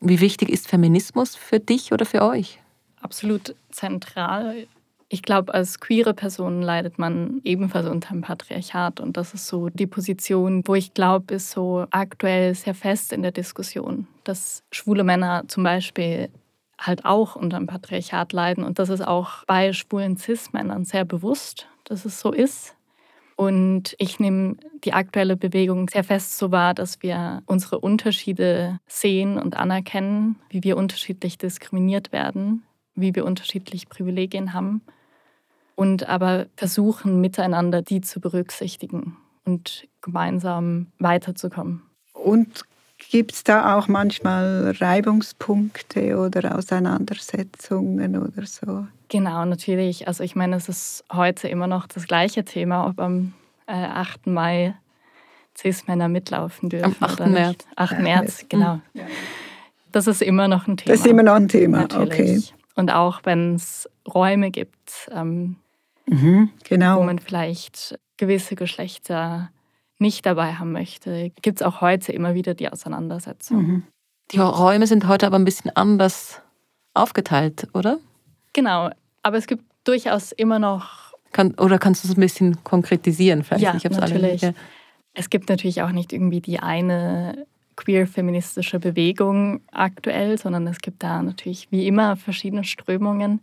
Wie 0.00 0.20
wichtig 0.20 0.48
ist 0.48 0.66
Feminismus 0.66 1.36
für 1.36 1.60
dich 1.60 1.92
oder 1.92 2.06
für 2.06 2.22
euch? 2.22 2.58
Absolut 3.00 3.54
zentral. 3.70 4.66
Ich 5.08 5.22
glaube, 5.22 5.54
als 5.54 5.80
queere 5.80 6.12
Person 6.12 6.60
leidet 6.60 6.98
man 6.98 7.40
ebenfalls 7.42 7.86
unter 7.86 8.10
dem 8.10 8.20
Patriarchat 8.20 9.00
und 9.00 9.16
das 9.16 9.32
ist 9.32 9.46
so 9.46 9.70
die 9.70 9.86
Position, 9.86 10.62
wo 10.66 10.74
ich 10.74 10.92
glaube, 10.92 11.34
ist 11.34 11.50
so 11.50 11.86
aktuell 11.90 12.54
sehr 12.54 12.74
fest 12.74 13.12
in 13.12 13.22
der 13.22 13.32
Diskussion, 13.32 14.06
dass 14.24 14.62
schwule 14.70 15.04
Männer 15.04 15.44
zum 15.48 15.62
Beispiel 15.62 16.28
halt 16.78 17.06
auch 17.06 17.36
unter 17.36 17.56
dem 17.56 17.66
Patriarchat 17.66 18.34
leiden 18.34 18.64
und 18.64 18.78
das 18.78 18.90
ist 18.90 19.00
auch 19.00 19.44
bei 19.46 19.72
schwulen 19.72 20.18
Cis-Männern 20.18 20.84
sehr 20.84 21.06
bewusst, 21.06 21.66
dass 21.84 22.04
es 22.04 22.20
so 22.20 22.32
ist. 22.32 22.74
Und 23.34 23.94
ich 23.98 24.18
nehme 24.18 24.56
die 24.82 24.92
aktuelle 24.92 25.36
Bewegung 25.36 25.88
sehr 25.88 26.02
fest 26.02 26.38
so 26.38 26.50
wahr, 26.50 26.74
dass 26.74 27.02
wir 27.02 27.42
unsere 27.46 27.78
Unterschiede 27.78 28.80
sehen 28.88 29.38
und 29.38 29.56
anerkennen, 29.56 30.36
wie 30.50 30.64
wir 30.64 30.76
unterschiedlich 30.76 31.38
diskriminiert 31.38 32.10
werden, 32.10 32.64
wie 33.00 33.14
wir 33.14 33.24
unterschiedliche 33.24 33.86
Privilegien 33.86 34.52
haben 34.52 34.82
und 35.74 36.08
aber 36.08 36.46
versuchen 36.56 37.20
miteinander 37.20 37.82
die 37.82 38.00
zu 38.00 38.20
berücksichtigen 38.20 39.16
und 39.44 39.86
gemeinsam 40.00 40.88
weiterzukommen. 40.98 41.82
Und 42.12 42.64
gibt 43.10 43.32
es 43.32 43.44
da 43.44 43.76
auch 43.76 43.88
manchmal 43.88 44.74
Reibungspunkte 44.78 46.18
oder 46.18 46.58
Auseinandersetzungen 46.58 48.16
oder 48.16 48.44
so? 48.44 48.86
Genau, 49.08 49.44
natürlich. 49.44 50.08
Also 50.08 50.24
ich 50.24 50.36
meine, 50.36 50.56
es 50.56 50.68
ist 50.68 51.04
heute 51.12 51.48
immer 51.48 51.66
noch 51.66 51.86
das 51.86 52.06
gleiche 52.06 52.44
Thema, 52.44 52.86
ob 52.86 52.98
am 52.98 53.32
äh, 53.66 53.72
8. 53.72 54.26
Mai 54.26 54.74
Cis-Männer 55.56 56.08
mitlaufen 56.08 56.68
dürfen. 56.68 56.96
Am 57.00 57.08
8. 57.08 57.20
März. 57.26 57.66
8. 57.76 57.98
März, 58.00 58.44
genau. 58.48 58.80
Das 59.92 60.06
ist 60.06 60.22
immer 60.22 60.48
noch 60.48 60.66
ein 60.66 60.76
Thema. 60.76 60.92
Das 60.92 61.00
ist 61.00 61.06
immer 61.06 61.22
noch 61.22 61.36
ein 61.36 61.48
Thema, 61.48 61.82
natürlich. 61.82 62.50
okay. 62.50 62.57
Und 62.78 62.92
auch 62.92 63.22
wenn 63.24 63.56
es 63.56 63.90
Räume 64.06 64.52
gibt, 64.52 65.10
ähm, 65.10 65.56
mhm, 66.06 66.50
genau. 66.62 67.00
wo 67.00 67.02
man 67.02 67.18
vielleicht 67.18 67.98
gewisse 68.18 68.54
Geschlechter 68.54 69.50
nicht 69.98 70.24
dabei 70.24 70.54
haben 70.54 70.70
möchte, 70.70 71.30
gibt 71.42 71.60
es 71.60 71.66
auch 71.66 71.80
heute 71.80 72.12
immer 72.12 72.34
wieder 72.34 72.54
die 72.54 72.70
Auseinandersetzung. 72.70 73.56
Mhm. 73.56 73.82
Die 74.30 74.38
Räume 74.38 74.86
sind 74.86 75.08
heute 75.08 75.26
aber 75.26 75.40
ein 75.40 75.44
bisschen 75.44 75.74
anders 75.74 76.40
aufgeteilt, 76.94 77.66
oder? 77.74 77.98
Genau, 78.52 78.90
aber 79.24 79.38
es 79.38 79.48
gibt 79.48 79.64
durchaus 79.82 80.30
immer 80.30 80.60
noch. 80.60 81.14
Kann, 81.32 81.54
oder 81.54 81.80
kannst 81.80 82.04
du 82.04 82.08
es 82.08 82.16
ein 82.16 82.20
bisschen 82.20 82.62
konkretisieren? 82.62 83.42
Vielleicht? 83.42 83.64
Ja, 83.64 83.74
ich 83.74 83.82
natürlich. 83.82 84.44
Alle, 84.44 84.52
ja. 84.54 84.58
Es 85.14 85.30
gibt 85.30 85.48
natürlich 85.48 85.82
auch 85.82 85.90
nicht 85.90 86.12
irgendwie 86.12 86.40
die 86.40 86.60
eine 86.60 87.44
queer-feministische 87.78 88.80
Bewegung 88.80 89.60
aktuell, 89.70 90.36
sondern 90.36 90.66
es 90.66 90.80
gibt 90.80 91.02
da 91.02 91.22
natürlich 91.22 91.68
wie 91.70 91.86
immer 91.86 92.16
verschiedene 92.16 92.64
Strömungen. 92.64 93.40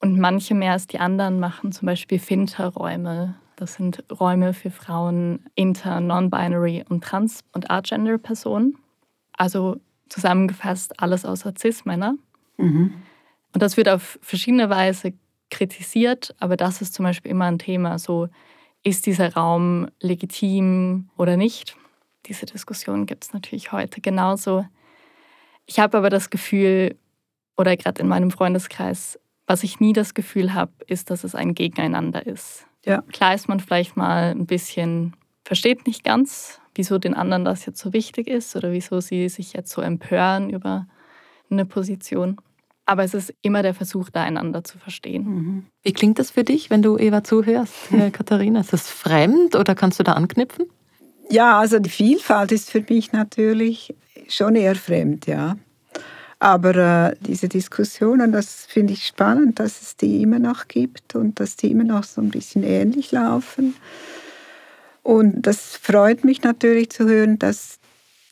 Und 0.00 0.18
manche 0.18 0.54
mehr 0.54 0.72
als 0.72 0.86
die 0.86 0.98
anderen 0.98 1.38
machen 1.38 1.70
zum 1.70 1.86
Beispiel 1.86 2.18
Finterräume. 2.18 3.36
Das 3.56 3.74
sind 3.74 4.02
Räume 4.10 4.54
für 4.54 4.70
Frauen 4.70 5.44
inter, 5.54 6.00
non-binary 6.00 6.84
und 6.88 7.04
trans- 7.04 7.44
und 7.52 7.70
agender-Personen. 7.70 8.78
Also 9.34 9.76
zusammengefasst 10.08 10.98
alles 10.98 11.24
außer 11.26 11.52
Cis-Männer. 11.56 12.14
Mhm. 12.56 12.94
Und 13.52 13.62
das 13.62 13.76
wird 13.76 13.88
auf 13.88 14.18
verschiedene 14.22 14.70
Weise 14.70 15.12
kritisiert, 15.50 16.34
aber 16.38 16.56
das 16.56 16.80
ist 16.80 16.94
zum 16.94 17.04
Beispiel 17.04 17.30
immer 17.30 17.44
ein 17.44 17.58
Thema. 17.58 17.98
So, 17.98 18.28
ist 18.82 19.04
dieser 19.04 19.34
Raum 19.34 19.88
legitim 20.00 21.10
oder 21.18 21.36
nicht? 21.36 21.76
Diese 22.26 22.46
Diskussion 22.46 23.06
gibt 23.06 23.24
es 23.24 23.32
natürlich 23.32 23.72
heute 23.72 24.00
genauso. 24.00 24.66
Ich 25.66 25.78
habe 25.78 25.98
aber 25.98 26.10
das 26.10 26.30
Gefühl, 26.30 26.96
oder 27.56 27.76
gerade 27.76 28.00
in 28.00 28.08
meinem 28.08 28.30
Freundeskreis, 28.30 29.18
was 29.46 29.62
ich 29.62 29.80
nie 29.80 29.92
das 29.92 30.14
Gefühl 30.14 30.54
habe, 30.54 30.72
ist, 30.86 31.10
dass 31.10 31.24
es 31.24 31.34
ein 31.34 31.54
Gegeneinander 31.54 32.26
ist. 32.26 32.66
Ja. 32.84 33.02
Klar 33.12 33.34
ist 33.34 33.48
man 33.48 33.60
vielleicht 33.60 33.96
mal 33.96 34.30
ein 34.30 34.46
bisschen, 34.46 35.14
versteht 35.44 35.86
nicht 35.86 36.04
ganz, 36.04 36.60
wieso 36.74 36.98
den 36.98 37.14
anderen 37.14 37.44
das 37.44 37.66
jetzt 37.66 37.80
so 37.80 37.92
wichtig 37.92 38.28
ist 38.28 38.56
oder 38.56 38.72
wieso 38.72 39.00
sie 39.00 39.28
sich 39.28 39.52
jetzt 39.52 39.70
so 39.70 39.82
empören 39.82 40.50
über 40.50 40.86
eine 41.50 41.66
Position. 41.66 42.36
Aber 42.84 43.04
es 43.04 43.14
ist 43.14 43.32
immer 43.42 43.62
der 43.62 43.74
Versuch, 43.74 44.10
da 44.10 44.22
einander 44.22 44.64
zu 44.64 44.78
verstehen. 44.78 45.24
Mhm. 45.24 45.66
Wie 45.82 45.92
klingt 45.92 46.18
das 46.18 46.32
für 46.32 46.42
dich, 46.42 46.68
wenn 46.70 46.82
du 46.82 46.98
Eva 46.98 47.22
zuhörst, 47.22 47.74
Katharina? 48.12 48.60
Ist 48.60 48.72
das 48.72 48.90
fremd 48.90 49.54
oder 49.54 49.74
kannst 49.74 50.00
du 50.00 50.02
da 50.02 50.14
anknüpfen? 50.14 50.66
Ja, 51.32 51.58
also 51.58 51.78
die 51.78 51.88
Vielfalt 51.88 52.52
ist 52.52 52.70
für 52.70 52.84
mich 52.86 53.12
natürlich 53.12 53.94
schon 54.28 54.54
eher 54.54 54.74
fremd, 54.74 55.26
ja. 55.26 55.56
Aber 56.38 56.76
äh, 56.76 57.16
diese 57.20 57.48
Diskussionen, 57.48 58.32
das 58.32 58.66
finde 58.66 58.92
ich 58.92 59.06
spannend, 59.06 59.58
dass 59.58 59.80
es 59.80 59.96
die 59.96 60.20
immer 60.20 60.38
noch 60.38 60.68
gibt 60.68 61.14
und 61.14 61.40
dass 61.40 61.56
die 61.56 61.70
immer 61.70 61.84
noch 61.84 62.04
so 62.04 62.20
ein 62.20 62.28
bisschen 62.28 62.64
ähnlich 62.64 63.12
laufen. 63.12 63.76
Und 65.02 65.40
das 65.40 65.74
freut 65.74 66.22
mich 66.22 66.42
natürlich 66.42 66.90
zu 66.90 67.08
hören, 67.08 67.38
dass 67.38 67.78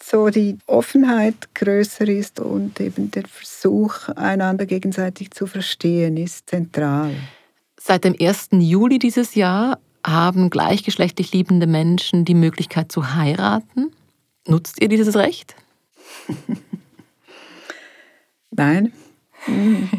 so 0.02 0.28
die 0.28 0.58
Offenheit 0.66 1.54
größer 1.54 2.06
ist 2.06 2.38
und 2.38 2.80
eben 2.80 3.10
der 3.12 3.26
Versuch, 3.26 4.10
einander 4.10 4.66
gegenseitig 4.66 5.30
zu 5.30 5.46
verstehen, 5.46 6.18
ist 6.18 6.50
zentral. 6.50 7.14
Seit 7.80 8.04
dem 8.04 8.14
1. 8.20 8.48
Juli 8.52 8.98
dieses 8.98 9.34
Jahr 9.36 9.78
haben 10.04 10.50
gleichgeschlechtlich 10.50 11.32
liebende 11.32 11.66
Menschen 11.66 12.24
die 12.24 12.34
Möglichkeit 12.34 12.90
zu 12.90 13.14
heiraten. 13.14 13.92
Nutzt 14.46 14.80
ihr 14.80 14.88
dieses 14.88 15.16
Recht? 15.16 15.54
Nein. 18.50 18.92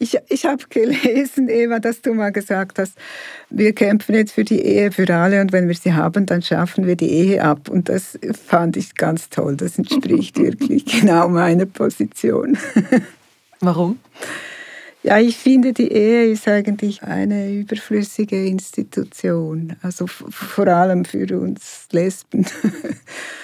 Ich, 0.00 0.18
ich 0.28 0.44
habe 0.44 0.62
gelesen, 0.68 1.48
Eva, 1.48 1.78
dass 1.78 2.02
du 2.02 2.12
mal 2.12 2.30
gesagt 2.30 2.78
hast, 2.78 2.98
wir 3.48 3.72
kämpfen 3.72 4.14
jetzt 4.14 4.32
für 4.32 4.44
die 4.44 4.60
Ehe 4.60 4.92
für 4.92 5.08
alle 5.14 5.40
und 5.40 5.52
wenn 5.52 5.68
wir 5.68 5.74
sie 5.74 5.94
haben, 5.94 6.26
dann 6.26 6.42
schaffen 6.42 6.86
wir 6.86 6.96
die 6.96 7.10
Ehe 7.10 7.42
ab. 7.42 7.70
Und 7.70 7.88
das 7.88 8.18
fand 8.46 8.76
ich 8.76 8.96
ganz 8.96 9.30
toll. 9.30 9.56
Das 9.56 9.78
entspricht 9.78 10.38
wirklich 10.42 10.84
genau 10.84 11.28
meiner 11.28 11.64
Position. 11.64 12.58
Warum? 13.60 13.98
Ja, 15.04 15.18
ich 15.18 15.36
finde, 15.36 15.74
die 15.74 15.92
Ehe 15.92 16.30
ist 16.30 16.48
eigentlich 16.48 17.02
eine 17.02 17.52
überflüssige 17.52 18.46
Institution. 18.46 19.76
Also 19.82 20.06
vor 20.06 20.66
allem 20.66 21.04
für 21.04 21.38
uns 21.38 21.88
Lesben. 21.92 22.46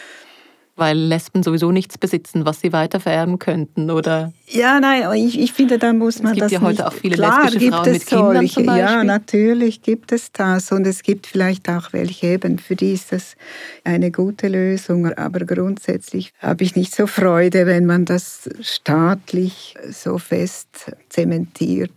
weil 0.76 0.96
Lesben 0.96 1.42
sowieso 1.42 1.72
nichts 1.72 1.98
besitzen, 1.98 2.46
was 2.46 2.60
sie 2.60 2.72
weiter 2.72 3.00
vererben 3.00 3.38
könnten, 3.38 3.90
oder? 3.90 4.32
Ja, 4.46 4.80
nein, 4.80 5.04
ich, 5.14 5.38
ich 5.38 5.52
finde, 5.52 5.78
da 5.78 5.92
muss 5.92 6.22
man 6.22 6.32
es 6.32 6.34
gibt 6.36 6.44
das 6.44 6.52
ja 6.52 6.60
heute 6.60 6.82
nicht. 6.82 6.84
auch 6.86 6.92
viele 6.92 7.16
Klar, 7.16 7.44
lesbische 7.44 7.58
gibt 7.58 7.74
Frauen 7.74 7.86
es 7.86 7.92
mit 7.92 8.06
Kindern 8.06 8.34
solche. 8.36 8.54
zum 8.54 8.66
Beispiel. 8.66 8.84
Ja, 8.84 9.04
natürlich 9.04 9.82
gibt 9.82 10.12
es 10.12 10.32
das 10.32 10.72
und 10.72 10.86
es 10.86 11.02
gibt 11.02 11.26
vielleicht 11.26 11.68
auch 11.68 11.92
welche 11.92 12.28
eben, 12.28 12.58
für 12.58 12.76
die 12.76 12.92
ist 12.92 13.12
das 13.12 13.36
eine 13.84 14.10
gute 14.10 14.48
Lösung, 14.48 15.12
aber 15.12 15.40
grundsätzlich 15.40 16.32
habe 16.38 16.64
ich 16.64 16.76
nicht 16.76 16.94
so 16.94 17.06
Freude, 17.06 17.66
wenn 17.66 17.86
man 17.86 18.04
das 18.04 18.48
staatlich 18.60 19.74
so 19.90 20.18
fest 20.18 20.68
zementiert. 21.08 21.92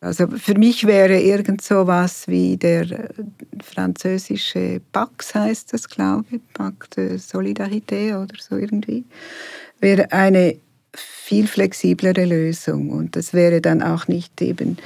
Also 0.00 0.28
für 0.28 0.58
mich 0.58 0.86
wäre 0.86 1.18
irgend 1.18 1.62
so 1.62 1.86
was 1.86 2.28
wie 2.28 2.56
der 2.56 2.82
äh, 2.90 3.08
französische 3.62 4.80
Pax 4.92 5.34
heißt 5.34 5.72
das, 5.72 5.88
glaube 5.88 6.26
ich, 6.30 6.40
de 6.96 7.16
Solidarité 7.16 8.22
oder 8.22 8.34
so 8.38 8.56
irgendwie, 8.56 9.04
wäre 9.80 10.12
eine 10.12 10.56
viel 10.94 11.46
flexiblere 11.46 12.24
Lösung 12.24 12.90
und 12.90 13.16
das 13.16 13.32
wäre 13.32 13.60
dann 13.60 13.82
auch 13.82 14.06
nicht 14.06 14.40
eben 14.42 14.76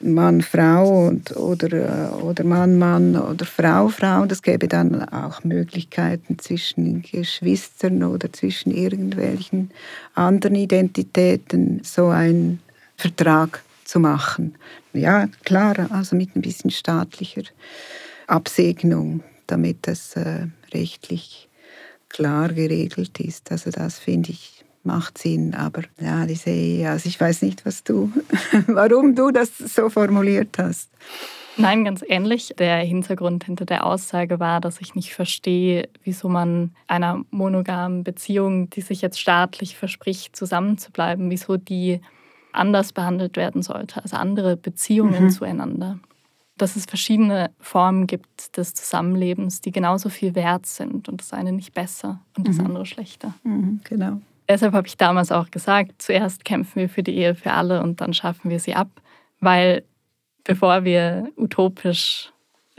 Mann, 0.00 0.42
Frau 0.42 1.06
und, 1.06 1.34
oder, 1.36 1.72
äh, 1.72 2.22
oder 2.22 2.44
Mann, 2.44 2.78
Mann 2.78 3.16
oder 3.16 3.46
Frau, 3.46 3.88
Frau. 3.88 4.26
Das 4.26 4.42
gäbe 4.42 4.68
dann 4.68 5.08
auch 5.08 5.44
Möglichkeiten 5.44 6.38
zwischen 6.38 7.02
Geschwistern 7.02 8.02
oder 8.02 8.30
zwischen 8.32 8.70
irgendwelchen 8.70 9.70
anderen 10.14 10.56
Identitäten, 10.56 11.80
so 11.82 12.08
ein 12.08 12.60
Vertrag 12.96 13.63
zu 13.84 14.00
machen. 14.00 14.56
Ja, 14.92 15.28
klar, 15.44 15.88
also 15.90 16.16
mit 16.16 16.34
ein 16.36 16.42
bisschen 16.42 16.70
staatlicher 16.70 17.42
Absegnung, 18.26 19.22
damit 19.46 19.86
das 19.86 20.16
äh, 20.16 20.46
rechtlich 20.72 21.48
klar 22.08 22.48
geregelt 22.48 23.20
ist. 23.20 23.50
Also 23.50 23.70
das 23.70 23.98
finde 23.98 24.30
ich 24.30 24.64
macht 24.84 25.18
Sinn, 25.18 25.54
aber 25.54 25.82
ja, 25.98 26.26
diese 26.26 26.50
also 26.88 27.08
ich 27.08 27.18
weiß 27.18 27.42
nicht, 27.42 27.64
was 27.64 27.84
du, 27.84 28.12
warum 28.66 29.14
du 29.14 29.30
das 29.30 29.56
so 29.56 29.88
formuliert 29.88 30.58
hast. 30.58 30.90
Nein, 31.56 31.84
ganz 31.84 32.04
ähnlich. 32.06 32.52
Der 32.58 32.78
Hintergrund 32.78 33.44
hinter 33.44 33.64
der 33.64 33.86
Aussage 33.86 34.40
war, 34.40 34.60
dass 34.60 34.80
ich 34.80 34.96
nicht 34.96 35.14
verstehe, 35.14 35.88
wieso 36.02 36.28
man 36.28 36.74
einer 36.88 37.24
monogamen 37.30 38.02
Beziehung, 38.02 38.70
die 38.70 38.80
sich 38.80 39.00
jetzt 39.02 39.20
staatlich 39.20 39.76
verspricht, 39.76 40.34
zusammenzubleiben, 40.34 41.30
wieso 41.30 41.56
die 41.56 42.00
anders 42.54 42.92
behandelt 42.92 43.36
werden 43.36 43.62
sollte 43.62 44.02
als 44.02 44.12
andere 44.12 44.56
Beziehungen 44.56 45.24
mhm. 45.24 45.30
zueinander. 45.30 45.98
Dass 46.56 46.76
es 46.76 46.84
verschiedene 46.84 47.50
Formen 47.58 48.06
gibt 48.06 48.56
des 48.56 48.74
Zusammenlebens, 48.74 49.60
die 49.60 49.72
genauso 49.72 50.08
viel 50.08 50.34
wert 50.34 50.66
sind 50.66 51.08
und 51.08 51.20
das 51.20 51.32
eine 51.32 51.52
nicht 51.52 51.74
besser 51.74 52.20
und 52.36 52.46
das 52.46 52.58
mhm. 52.58 52.66
andere 52.66 52.86
schlechter. 52.86 53.34
Mhm, 53.42 53.80
genau. 53.84 54.20
Deshalb 54.48 54.74
habe 54.74 54.86
ich 54.86 54.96
damals 54.96 55.32
auch 55.32 55.50
gesagt, 55.50 56.02
zuerst 56.02 56.44
kämpfen 56.44 56.76
wir 56.76 56.88
für 56.88 57.02
die 57.02 57.16
Ehe 57.16 57.34
für 57.34 57.52
alle 57.52 57.82
und 57.82 58.00
dann 58.00 58.12
schaffen 58.12 58.50
wir 58.50 58.60
sie 58.60 58.74
ab, 58.74 58.88
weil 59.40 59.84
bevor 60.44 60.84
wir 60.84 61.32
utopisch 61.36 62.30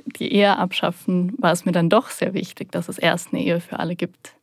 die 0.05 0.32
Ehe 0.32 0.55
abschaffen, 0.57 1.34
war 1.38 1.51
es 1.51 1.65
mir 1.65 1.71
dann 1.71 1.89
doch 1.89 2.09
sehr 2.09 2.34
wichtig, 2.34 2.71
dass 2.71 2.88
es 2.88 2.97
erst 2.97 3.34
eine 3.34 3.43
Ehe 3.43 3.59
für 3.59 3.80
alle 3.80 3.95
gibt. 3.95 4.36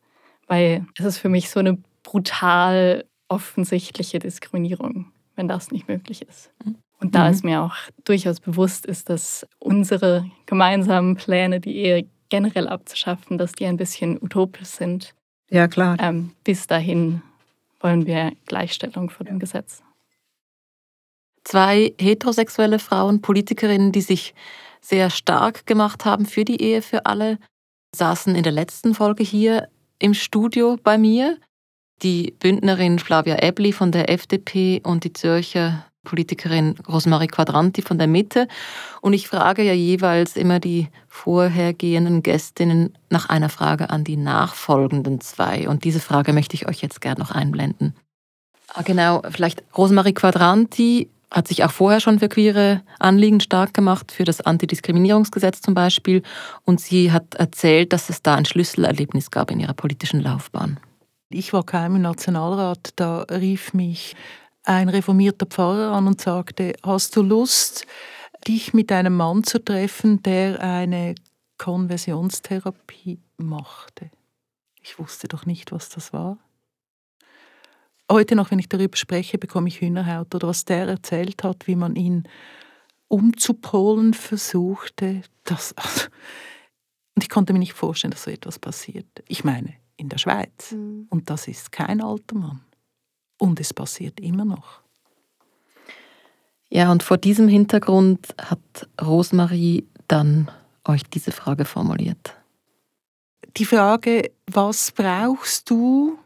Weil 0.49 0.85
es 0.99 1.05
ist 1.05 1.19
für 1.19 1.29
mich 1.29 1.51
so 1.51 1.61
eine 1.61 1.79
brutal 2.03 3.05
offensichtliche 3.29 4.19
Diskriminierung 4.19 5.13
wenn 5.37 5.49
das 5.49 5.71
nicht 5.71 5.89
möglich 5.89 6.23
ist. 6.23 6.51
Und 7.01 7.15
da 7.15 7.25
mhm. 7.25 7.31
es 7.31 7.43
mir 7.43 7.63
auch 7.63 7.75
durchaus 8.05 8.41
bewusst 8.41 8.87
ist, 8.87 9.11
dass 9.11 9.47
unsere 9.59 10.25
gemeinsamen 10.47 11.17
Pläne, 11.17 11.61
die 11.61 11.77
Ehe 11.77 12.07
generell 12.29 12.69
abzuschaffen, 12.69 13.39
dass 13.39 13.53
die 13.53 13.67
ein 13.67 13.77
bisschen 13.77 14.23
utopisch 14.23 14.69
sind. 14.69 15.15
Ja, 15.51 15.69
klar. 15.69 15.97
Ähm, 16.01 16.31
bis 16.45 16.67
dahin 16.67 17.23
wollen 17.81 18.07
wir 18.07 18.33
Gleichstellung 18.47 19.11
vor 19.11 19.27
dem 19.27 19.39
Gesetz. 19.39 19.83
Zwei 21.45 21.93
heterosexuelle 22.01 22.79
Frauen, 22.79 23.21
Politikerinnen, 23.21 23.93
die 23.93 24.01
sich 24.01 24.35
sehr 24.81 25.11
stark 25.11 25.67
gemacht 25.67 26.05
haben 26.05 26.25
für 26.25 26.45
die 26.45 26.63
Ehe 26.63 26.83
für 26.83 27.05
alle, 27.07 27.39
saßen 27.95 28.35
in 28.35 28.43
der 28.43 28.53
letzten 28.53 28.95
Folge 28.95 29.25
hier 29.25 29.69
im 29.99 30.15
Studio 30.15 30.77
bei 30.83 30.99
mir 30.99 31.39
die 32.03 32.35
Bündnerin 32.39 32.99
Flavia 32.99 33.43
Ebli 33.43 33.73
von 33.73 33.93
der 33.93 34.11
FDP 34.11 34.81
und 34.85 35.05
die 35.05 35.13
Zürcher 35.13 35.85
Politikerin 36.05 36.75
Rosmarie 36.89 37.29
Quadranti 37.29 37.83
von 37.83 37.99
der 37.99 38.09
Mitte. 38.09 38.49
Und 39.01 39.13
ich 39.13 39.29
frage 39.29 39.63
ja 39.63 39.73
jeweils 39.73 40.37
immer 40.37 40.59
die 40.59 40.89
vorhergehenden 41.09 42.23
Gästinnen 42.23 42.97
nach 43.09 43.29
einer 43.29 43.49
Frage 43.49 43.91
an 43.91 44.03
die 44.03 44.17
nachfolgenden 44.17 45.21
zwei. 45.21 45.69
Und 45.69 45.85
diese 45.85 46.01
Frage 46.01 46.33
möchte 46.33 46.55
ich 46.55 46.69
euch 46.69 46.83
jetzt 46.83 47.01
gerne 47.01 47.21
noch 47.21 47.31
einblenden. 47.31 47.95
Ah, 48.75 48.83
genau, 48.83 49.23
vielleicht 49.31 49.63
Rosmarie 49.77 50.15
Quadranti 50.15 51.09
hat 51.31 51.49
sich 51.49 51.65
auch 51.65 51.71
vorher 51.71 52.01
schon 52.01 52.19
für 52.19 52.29
queere 52.29 52.83
Anliegen 52.99 53.41
stark 53.41 53.73
gemacht, 53.73 54.13
für 54.13 54.25
das 54.25 54.41
Antidiskriminierungsgesetz 54.41 55.61
zum 55.61 55.75
Beispiel. 55.75 56.23
Und 56.65 56.81
sie 56.81 57.13
hat 57.13 57.35
erzählt, 57.37 57.93
dass 57.93 58.11
es 58.11 58.23
da 58.23 58.35
ein 58.35 58.45
Schlüsselerlebnis 58.45 59.31
gab 59.31 59.51
in 59.51 59.61
ihrer 59.61 59.73
politischen 59.73 60.21
Laufbahn. 60.21 60.79
Ich 61.35 61.53
war 61.53 61.65
kaum 61.65 61.97
im 61.97 62.03
Nationalrat, 62.03 62.91
da 62.97 63.23
rief 63.23 63.75
mich 63.75 64.15
ein 64.65 64.89
reformierter 64.89 65.47
Pfarrer 65.47 65.93
an 65.93 66.07
und 66.07 66.21
sagte, 66.21 66.75
hast 66.83 67.17
du 67.17 67.23
Lust, 67.23 67.87
dich 68.47 68.75
mit 68.75 68.93
einem 68.93 69.17
Mann 69.17 69.45
zu 69.45 69.59
treffen, 69.59 70.23
der 70.23 70.61
eine 70.61 71.15
Konversionstherapie 71.59 73.19
machte? 73.39 74.11
Ich 74.83 74.99
wusste 74.99 75.29
doch 75.29 75.47
nicht, 75.47 75.73
was 75.73 75.89
das 75.89 76.13
war. 76.13 76.39
Heute 78.11 78.35
noch, 78.35 78.51
wenn 78.51 78.59
ich 78.59 78.69
darüber 78.69 78.97
spreche, 78.97 79.39
bekomme 79.39 79.69
ich 79.69 79.81
Hühnerhaut. 79.81 80.35
Oder 80.35 80.49
was 80.49 80.65
der 80.65 80.87
erzählt 80.87 81.45
hat, 81.45 81.67
wie 81.67 81.77
man 81.77 81.97
ihn 81.97 82.29
umzupolen 83.09 84.13
versuchte. 84.13 85.23
Das, 85.45 85.73
und 87.15 87.23
ich 87.23 87.31
konnte 87.31 87.53
mir 87.53 87.59
nicht 87.59 87.73
vorstellen, 87.75 88.11
dass 88.11 88.25
so 88.25 88.31
etwas 88.31 88.59
passiert. 88.59 89.07
Ich 89.29 89.45
meine, 89.45 89.75
in 89.97 90.09
der 90.09 90.19
Schweiz. 90.19 90.73
Mhm. 90.73 91.07
Und 91.11 91.31
das 91.31 91.49
ist 91.49 91.73
kein 91.73 92.01
alter 92.01 92.37
Mann. 92.37 92.61
Und 93.39 93.61
es 93.61 93.75
passiert 93.75 94.21
immer 94.21 94.45
noch. 94.45 94.83
Ja, 96.69 96.91
und 96.91 97.03
vor 97.03 97.19
diesem 97.19 97.49
Hintergrund 97.49 98.35
hat 98.41 98.89
Rosmarie 99.01 99.87
dann 100.09 100.51
euch 100.85 101.03
diese 101.05 101.33
Frage 101.33 101.65
formuliert. 101.65 102.35
Die 103.57 103.67
Frage, 103.67 104.31
was 104.47 104.91
brauchst 104.93 105.69
du, 105.69 106.19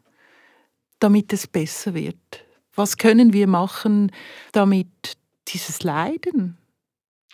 damit 1.01 1.33
es 1.33 1.47
besser 1.47 1.95
wird? 1.95 2.45
Was 2.75 2.97
können 2.97 3.33
wir 3.33 3.49
machen, 3.49 4.12
damit 4.53 5.17
dieses 5.49 5.83
Leiden, 5.83 6.59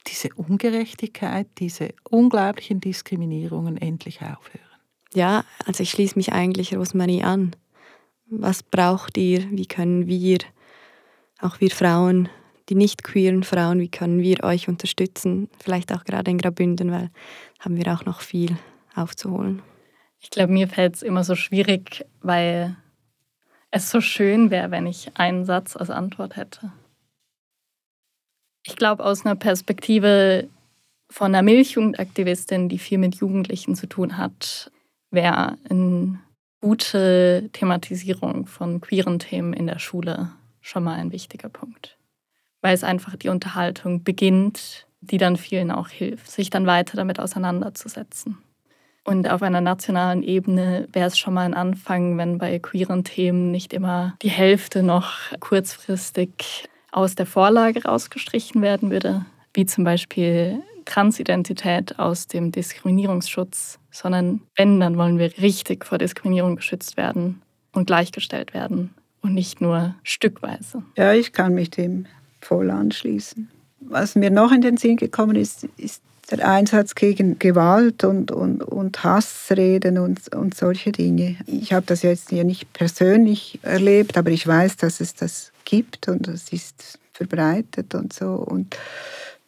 diese 0.07 0.31
Ungerechtigkeit, 0.35 1.49
diese 1.59 1.95
unglaublichen 2.09 2.81
Diskriminierungen 2.81 3.77
endlich 3.77 4.23
aufhören? 4.23 4.72
Ja, 5.15 5.45
also 5.67 5.83
ich 5.83 5.91
schließe 5.91 6.17
mich 6.17 6.33
eigentlich 6.33 6.75
Rosmarie 6.77 7.23
an. 7.23 7.55
Was 8.27 8.63
braucht 8.63 9.19
ihr? 9.19 9.47
Wie 9.51 9.67
können 9.67 10.07
wir, 10.07 10.39
auch 11.41 11.61
wir 11.61 11.71
Frauen, 11.71 12.29
die 12.69 12.75
nicht 12.75 13.05
queeren 13.05 13.43
Frauen, 13.43 13.81
wie 13.81 13.91
können 13.91 14.21
wir 14.21 14.43
euch 14.45 14.69
unterstützen? 14.69 15.49
Vielleicht 15.63 15.93
auch 15.93 16.05
gerade 16.05 16.31
in 16.31 16.39
Grabünden, 16.39 16.91
weil 16.91 17.11
haben 17.61 17.77
wir 17.77 17.93
auch 17.93 18.05
noch 18.05 18.21
viel 18.21 18.57
aufzuholen. 18.95 19.63
Ich 20.21 20.31
glaube, 20.31 20.53
mir 20.53 20.69
fällt 20.69 20.97
es 20.97 21.03
immer 21.03 21.25
so 21.25 21.35
schwierig, 21.35 22.07
weil 22.21 22.77
es 23.71 23.91
so 23.91 24.01
schön 24.01 24.51
wäre, 24.51 24.71
wenn 24.71 24.87
ich 24.87 25.11
einen 25.17 25.45
Satz 25.45 25.77
als 25.77 25.91
Antwort 25.91 26.37
hätte. 26.37 26.73
Ich 28.65 28.77
glaube, 28.77 29.05
aus 29.05 29.27
einer 29.27 29.35
Perspektive 29.35 30.49
von 31.11 31.35
einer 31.35 31.43
Milchjugendaktivistin, 31.43 32.69
die 32.69 32.79
viel 32.79 32.99
mit 32.99 33.17
Jugendlichen 33.17 33.75
zu 33.75 33.87
tun 33.87 34.17
hat, 34.17 34.71
wäre 35.13 35.59
eine 35.69 36.19
gute 36.61 37.51
Thematisierung 37.53 38.47
von 38.47 38.81
queeren 38.81 39.19
Themen 39.19 39.53
in 39.53 39.67
der 39.67 39.79
Schule 39.79 40.31
schon 40.61 40.85
mal 40.85 40.95
ein 40.95 41.13
wichtiger 41.13 41.49
Punkt. 41.49 41.99
Weil 42.61 42.75
es 42.75 42.85
einfach 42.85 43.17
die 43.17 43.29
Unterhaltung 43.29 44.05
beginnt, 44.05 44.87
die 45.01 45.19
dann 45.19 45.37
vielen 45.37 45.71
auch 45.71 45.89
hilft, 45.89 46.31
sich 46.31 46.51
dann 46.51 46.67
weiter 46.67 46.97
damit 46.97 47.19
auseinanderzusetzen. 47.19 48.39
Und 49.05 49.29
auf 49.29 49.43
einer 49.43 49.61
nationalen 49.61 50.23
Ebene 50.23 50.89
wäre 50.93 51.09
es 51.09 51.19
schon 51.19 51.35
mal 51.35 51.45
ein 51.45 51.55
Anfang, 51.55 52.17
wenn 52.19 52.39
bei 52.39 52.61
queeren 52.61 53.03
Themen 53.03 53.51
nicht 53.51 53.73
immer 53.73 54.15
die 54.23 54.31
Hälfte 54.31 54.85
noch 54.85 55.13
kurzfristig 55.41 56.69
aus 56.93 57.17
der 57.17 57.27
Vorlage 57.27 57.83
rausgestrichen 57.85 58.63
werden 58.63 58.93
würde, 58.93 59.27
wie 59.55 59.67
zum 59.67 59.83
Beispiel 59.83 60.63
Transidentität 60.85 61.99
aus 61.99 62.27
dem 62.27 62.53
Diskriminierungsschutz, 62.53 63.79
sondern 63.91 64.41
wenn, 64.57 64.81
dann 64.81 64.97
wollen 64.97 65.19
wir 65.19 65.37
richtig 65.39 65.85
vor 65.85 65.99
Diskriminierung 65.99 66.57
geschützt 66.57 66.97
werden 66.97 67.43
und 67.73 67.87
gleichgestellt 67.87 68.55
werden 68.55 68.95
und 69.23 69.35
nicht 69.35 69.61
nur 69.61 69.95
stückweise. 70.03 70.83
Ja, 70.97 71.13
ich 71.13 71.33
kann 71.33 71.55
mich 71.55 71.71
dem 71.71 72.07
voll 72.41 72.71
anschließen. 72.71 73.49
Was 73.81 74.15
mir 74.15 74.31
noch 74.31 74.53
in 74.53 74.61
den 74.61 74.77
Sinn 74.77 74.97
gekommen 74.97 75.37
ist, 75.37 75.65
ist 75.77 76.03
der 76.31 76.49
Einsatz 76.49 76.95
gegen 76.95 77.39
Gewalt 77.39 78.05
und, 78.05 78.31
und, 78.31 78.63
und 78.63 79.05
Hassreden 79.05 79.99
und, 79.99 80.35
und 80.35 80.55
solche 80.55 80.93
Dinge. 80.93 81.37
Ich 81.47 81.73
habe 81.73 81.85
das 81.87 82.03
jetzt 82.03 82.31
hier 82.31 82.45
nicht 82.45 82.73
persönlich 82.73 83.59
erlebt, 83.63 84.17
aber 84.17 84.31
ich 84.31 84.47
weiß, 84.47 84.77
dass 84.77 85.01
es 85.01 85.15
das 85.15 85.53
gibt 85.65 86.09
und 86.09 86.29
es 86.29 86.53
ist 86.53 86.99
verbreitet 87.13 87.95
und 87.95 88.13
so. 88.13 88.35
Und 88.35 88.77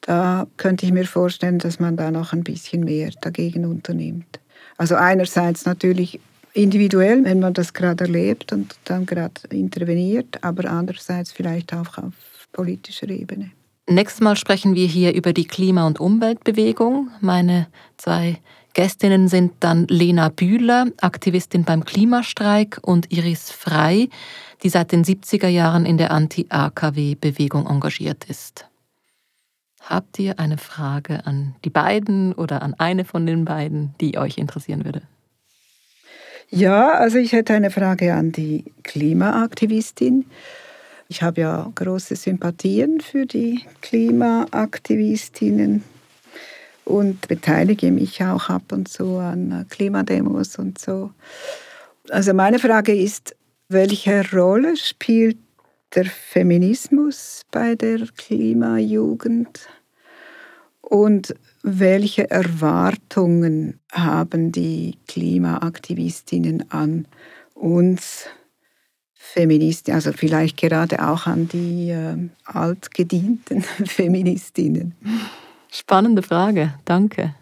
da 0.07 0.46
könnte 0.59 0.84
ich 0.84 0.92
mir 0.92 1.07
vorstellen, 1.07 1.59
dass 1.59 1.80
man 1.80 1.96
da 1.96 2.11
noch 2.11 2.32
ein 2.32 2.44
bisschen 2.44 2.84
mehr 2.84 3.11
dagegen 3.20 3.64
unternimmt. 3.64 4.38
Also 4.76 4.96
einerseits 4.96 5.64
natürlich 5.64 6.20
individuell, 6.52 7.24
wenn 7.24 7.40
man 7.40 7.55
das 7.55 7.72
gerade 7.72 8.05
erlebt 8.05 8.52
und 8.52 8.76
dann 8.84 9.07
gerade 9.07 9.40
interveniert, 9.50 10.42
aber 10.42 10.70
andererseits 10.70 11.32
vielleicht 11.32 11.72
auch 11.72 11.98
auf 11.98 12.12
politischer 12.52 13.09
Ebene. 13.09 13.50
Nächstes 13.88 14.20
Mal 14.20 14.36
sprechen 14.36 14.74
wir 14.74 14.86
hier 14.86 15.14
über 15.14 15.32
die 15.32 15.46
Klima- 15.46 15.86
und 15.86 16.00
Umweltbewegung. 16.00 17.11
Meine 17.20 17.66
zwei 17.96 18.38
Gästinnen 18.72 19.28
sind 19.28 19.52
dann 19.61 19.86
Lena 19.88 20.28
Bühler, 20.28 20.86
Aktivistin 21.00 21.64
beim 21.64 21.84
Klimastreik, 21.84 22.78
und 22.82 23.12
Iris 23.12 23.50
Frei, 23.50 24.09
die 24.62 24.68
seit 24.68 24.92
den 24.92 25.05
70er 25.05 25.48
Jahren 25.48 25.86
in 25.86 25.98
der 25.98 26.11
Anti-AKW-Bewegung 26.11 27.66
engagiert 27.66 28.24
ist. 28.28 28.66
Habt 29.87 30.18
ihr 30.18 30.39
eine 30.39 30.57
Frage 30.57 31.26
an 31.26 31.57
die 31.64 31.70
beiden 31.70 32.32
oder 32.32 32.62
an 32.62 32.74
eine 32.74 33.05
von 33.05 33.26
den 33.26 33.45
beiden, 33.45 33.95
die 34.01 34.16
euch 34.16 34.39
interessieren 34.39 34.85
würde? 34.85 35.03
Ja, 36.51 36.93
also 36.93 37.18
ich 37.18 37.32
hätte 37.32 37.55
eine 37.55 37.70
Frage 37.70 38.14
an 38.14 38.32
die 38.32 38.64
Klimaaktivistin. 38.82 40.26
Ich 41.09 41.22
habe 41.22 41.43
ja 41.43 41.70
große 41.74 42.16
Sympathien 42.16 43.01
für 43.01 43.26
die 43.26 43.62
Klimaaktivistinnen 43.82 45.85
und 46.85 47.28
beteilige 47.28 47.91
mich 47.91 48.22
auch 48.22 48.49
ab 48.49 48.72
und 48.72 48.89
zu 48.89 49.18
an 49.18 49.66
Klimademos 49.68 50.57
und 50.57 50.78
so. 50.78 51.11
Also 52.11 52.35
meine 52.35 52.59
Frage 52.59 52.95
ist, 52.95 53.37
welche 53.68 54.30
Rolle 54.32 54.76
spielt 54.76 55.39
der 55.95 56.07
Feminismus 56.07 57.42
bei 57.51 57.74
der 57.74 58.07
Klimajugend 58.16 59.68
und 60.80 61.34
welche 61.62 62.30
Erwartungen 62.30 63.80
haben 63.90 64.53
die 64.53 64.99
Klimaaktivistinnen 65.09 66.70
an 66.70 67.07
uns 67.55 68.26
Feministinnen, 69.14 69.97
also 69.97 70.12
vielleicht 70.12 70.59
gerade 70.59 71.03
auch 71.09 71.26
an 71.26 71.49
die 71.49 71.90
äh, 71.90 72.28
altgedienten 72.45 73.62
Feministinnen? 73.86 74.95
Spannende 75.70 76.22
Frage, 76.22 76.74
danke. 76.84 77.34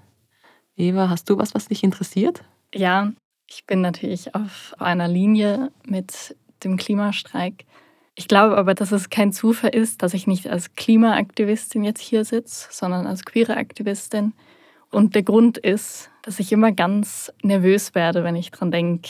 Eva, 0.76 1.10
hast 1.10 1.28
du 1.28 1.36
was, 1.36 1.54
was 1.54 1.66
dich 1.66 1.82
interessiert? 1.82 2.42
Ja, 2.72 3.12
ich 3.48 3.66
bin 3.66 3.80
natürlich 3.80 4.34
auf 4.34 4.74
einer 4.78 5.08
Linie 5.08 5.72
mit 5.84 6.36
dem 6.64 6.76
Klimastreik. 6.76 7.66
Ich 8.14 8.28
glaube 8.28 8.56
aber, 8.58 8.74
dass 8.74 8.92
es 8.92 9.08
kein 9.08 9.32
Zufall 9.32 9.70
ist, 9.70 10.02
dass 10.02 10.14
ich 10.14 10.26
nicht 10.26 10.48
als 10.48 10.74
Klimaaktivistin 10.74 11.82
jetzt 11.82 12.00
hier 12.00 12.24
sitze, 12.24 12.68
sondern 12.70 13.06
als 13.06 13.24
queere 13.24 13.56
Aktivistin. 13.56 14.34
Und 14.90 15.14
der 15.14 15.22
Grund 15.22 15.56
ist, 15.56 16.10
dass 16.22 16.38
ich 16.38 16.52
immer 16.52 16.72
ganz 16.72 17.32
nervös 17.42 17.94
werde, 17.94 18.22
wenn 18.22 18.36
ich 18.36 18.50
daran 18.50 18.70
denke, 18.70 19.08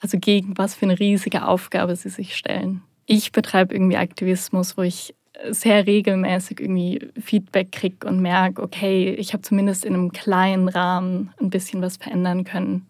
also 0.00 0.18
gegen 0.18 0.58
was 0.58 0.74
für 0.74 0.84
eine 0.84 0.98
riesige 0.98 1.46
Aufgabe 1.46 1.96
sie 1.96 2.10
sich 2.10 2.36
stellen. 2.36 2.82
Ich 3.06 3.32
betreibe 3.32 3.74
irgendwie 3.74 3.96
Aktivismus, 3.96 4.76
wo 4.76 4.82
ich 4.82 5.14
sehr 5.50 5.86
regelmäßig 5.86 6.60
irgendwie 6.60 7.08
Feedback 7.20 7.72
kriege 7.72 8.06
und 8.06 8.20
merke, 8.20 8.62
okay, 8.62 9.14
ich 9.14 9.32
habe 9.32 9.42
zumindest 9.42 9.84
in 9.84 9.94
einem 9.94 10.12
kleinen 10.12 10.68
Rahmen 10.68 11.32
ein 11.40 11.50
bisschen 11.50 11.82
was 11.82 11.96
verändern 11.96 12.44
können. 12.44 12.86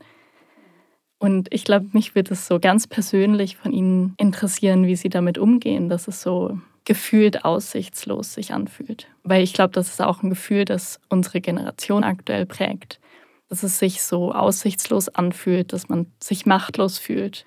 Und 1.25 1.49
ich 1.55 1.65
glaube, 1.65 1.87
mich 1.93 2.15
wird 2.15 2.31
es 2.31 2.47
so 2.47 2.61
ganz 2.61 2.87
persönlich 2.87 3.57
von 3.57 3.73
Ihnen 3.73 4.13
interessieren, 4.19 4.87
wie 4.87 4.95
Sie 4.95 5.09
damit 5.09 5.39
umgehen, 5.39 5.89
dass 5.89 6.07
es 6.07 6.21
so 6.21 6.59
gefühlt 6.85 7.47
aussichtslos 7.47 8.35
sich 8.35 8.53
anfühlt. 8.53 9.09
Weil 9.23 9.43
ich 9.43 9.55
glaube, 9.55 9.73
das 9.73 9.89
ist 9.89 10.03
auch 10.03 10.23
ein 10.23 10.29
Gefühl, 10.29 10.67
das 10.67 11.01
unsere 11.09 11.41
Generation 11.41 12.05
aktuell 12.05 12.45
prägt. 12.45 13.01
Dass 13.49 13.63
es 13.63 13.79
sich 13.79 14.03
so 14.03 14.33
aussichtslos 14.33 15.09
anfühlt, 15.09 15.73
dass 15.73 15.89
man 15.89 16.13
sich 16.23 16.45
machtlos 16.45 16.99
fühlt. 16.99 17.47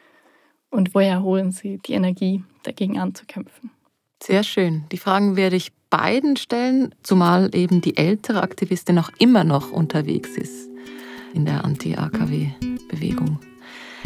Und 0.71 0.95
woher 0.95 1.21
holen 1.21 1.51
Sie 1.51 1.77
die 1.85 1.93
Energie, 1.93 2.43
dagegen 2.63 2.97
anzukämpfen? 2.97 3.69
Sehr 4.23 4.41
schön. 4.41 4.85
Die 4.91 4.97
Fragen 4.97 5.35
werde 5.35 5.55
ich 5.55 5.71
beiden 5.91 6.35
stellen, 6.35 6.95
zumal 7.03 7.53
eben 7.53 7.81
die 7.81 7.95
ältere 7.95 8.41
Aktivistin 8.41 8.97
auch 8.97 9.11
immer 9.19 9.43
noch 9.43 9.71
unterwegs 9.71 10.35
ist 10.35 10.67
in 11.35 11.45
der 11.45 11.63
Anti-AKW-Bewegung. 11.63 13.37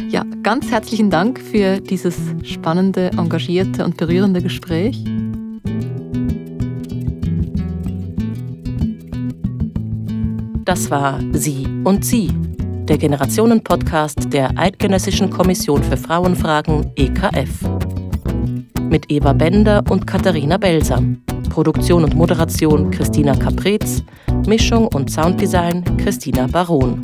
Ja, 0.10 0.26
ganz 0.44 0.72
herzlichen 0.72 1.10
Dank 1.10 1.40
für 1.40 1.80
dieses 1.80 2.16
spannende, 2.44 3.12
engagierte 3.18 3.86
und 3.86 3.98
berührende 3.98 4.42
Gespräch. 4.42 5.04
Das 10.66 10.90
war 10.90 11.20
Sie 11.34 11.68
und 11.84 12.06
Sie, 12.06 12.30
der 12.88 12.98
Generationen-Podcast 12.98 14.32
der 14.32 14.58
Eidgenössischen 14.58 15.30
Kommission 15.30 15.84
für 15.84 15.98
Frauenfragen 15.98 16.92
EKF. 16.96 17.50
Mit 18.90 19.12
Eva 19.12 19.34
Bender 19.34 19.84
und 19.90 20.06
Katharina 20.06 20.58
Belsam. 20.58 21.22
Produktion 21.50 22.06
und 22.06 22.16
Moderation 22.16 22.92
Christina 22.92 23.36
Caprez, 23.36 24.02
Mischung 24.48 24.88
und 24.88 25.12
Sounddesign 25.12 25.84
Christina 25.98 26.48
Baron. 26.48 27.02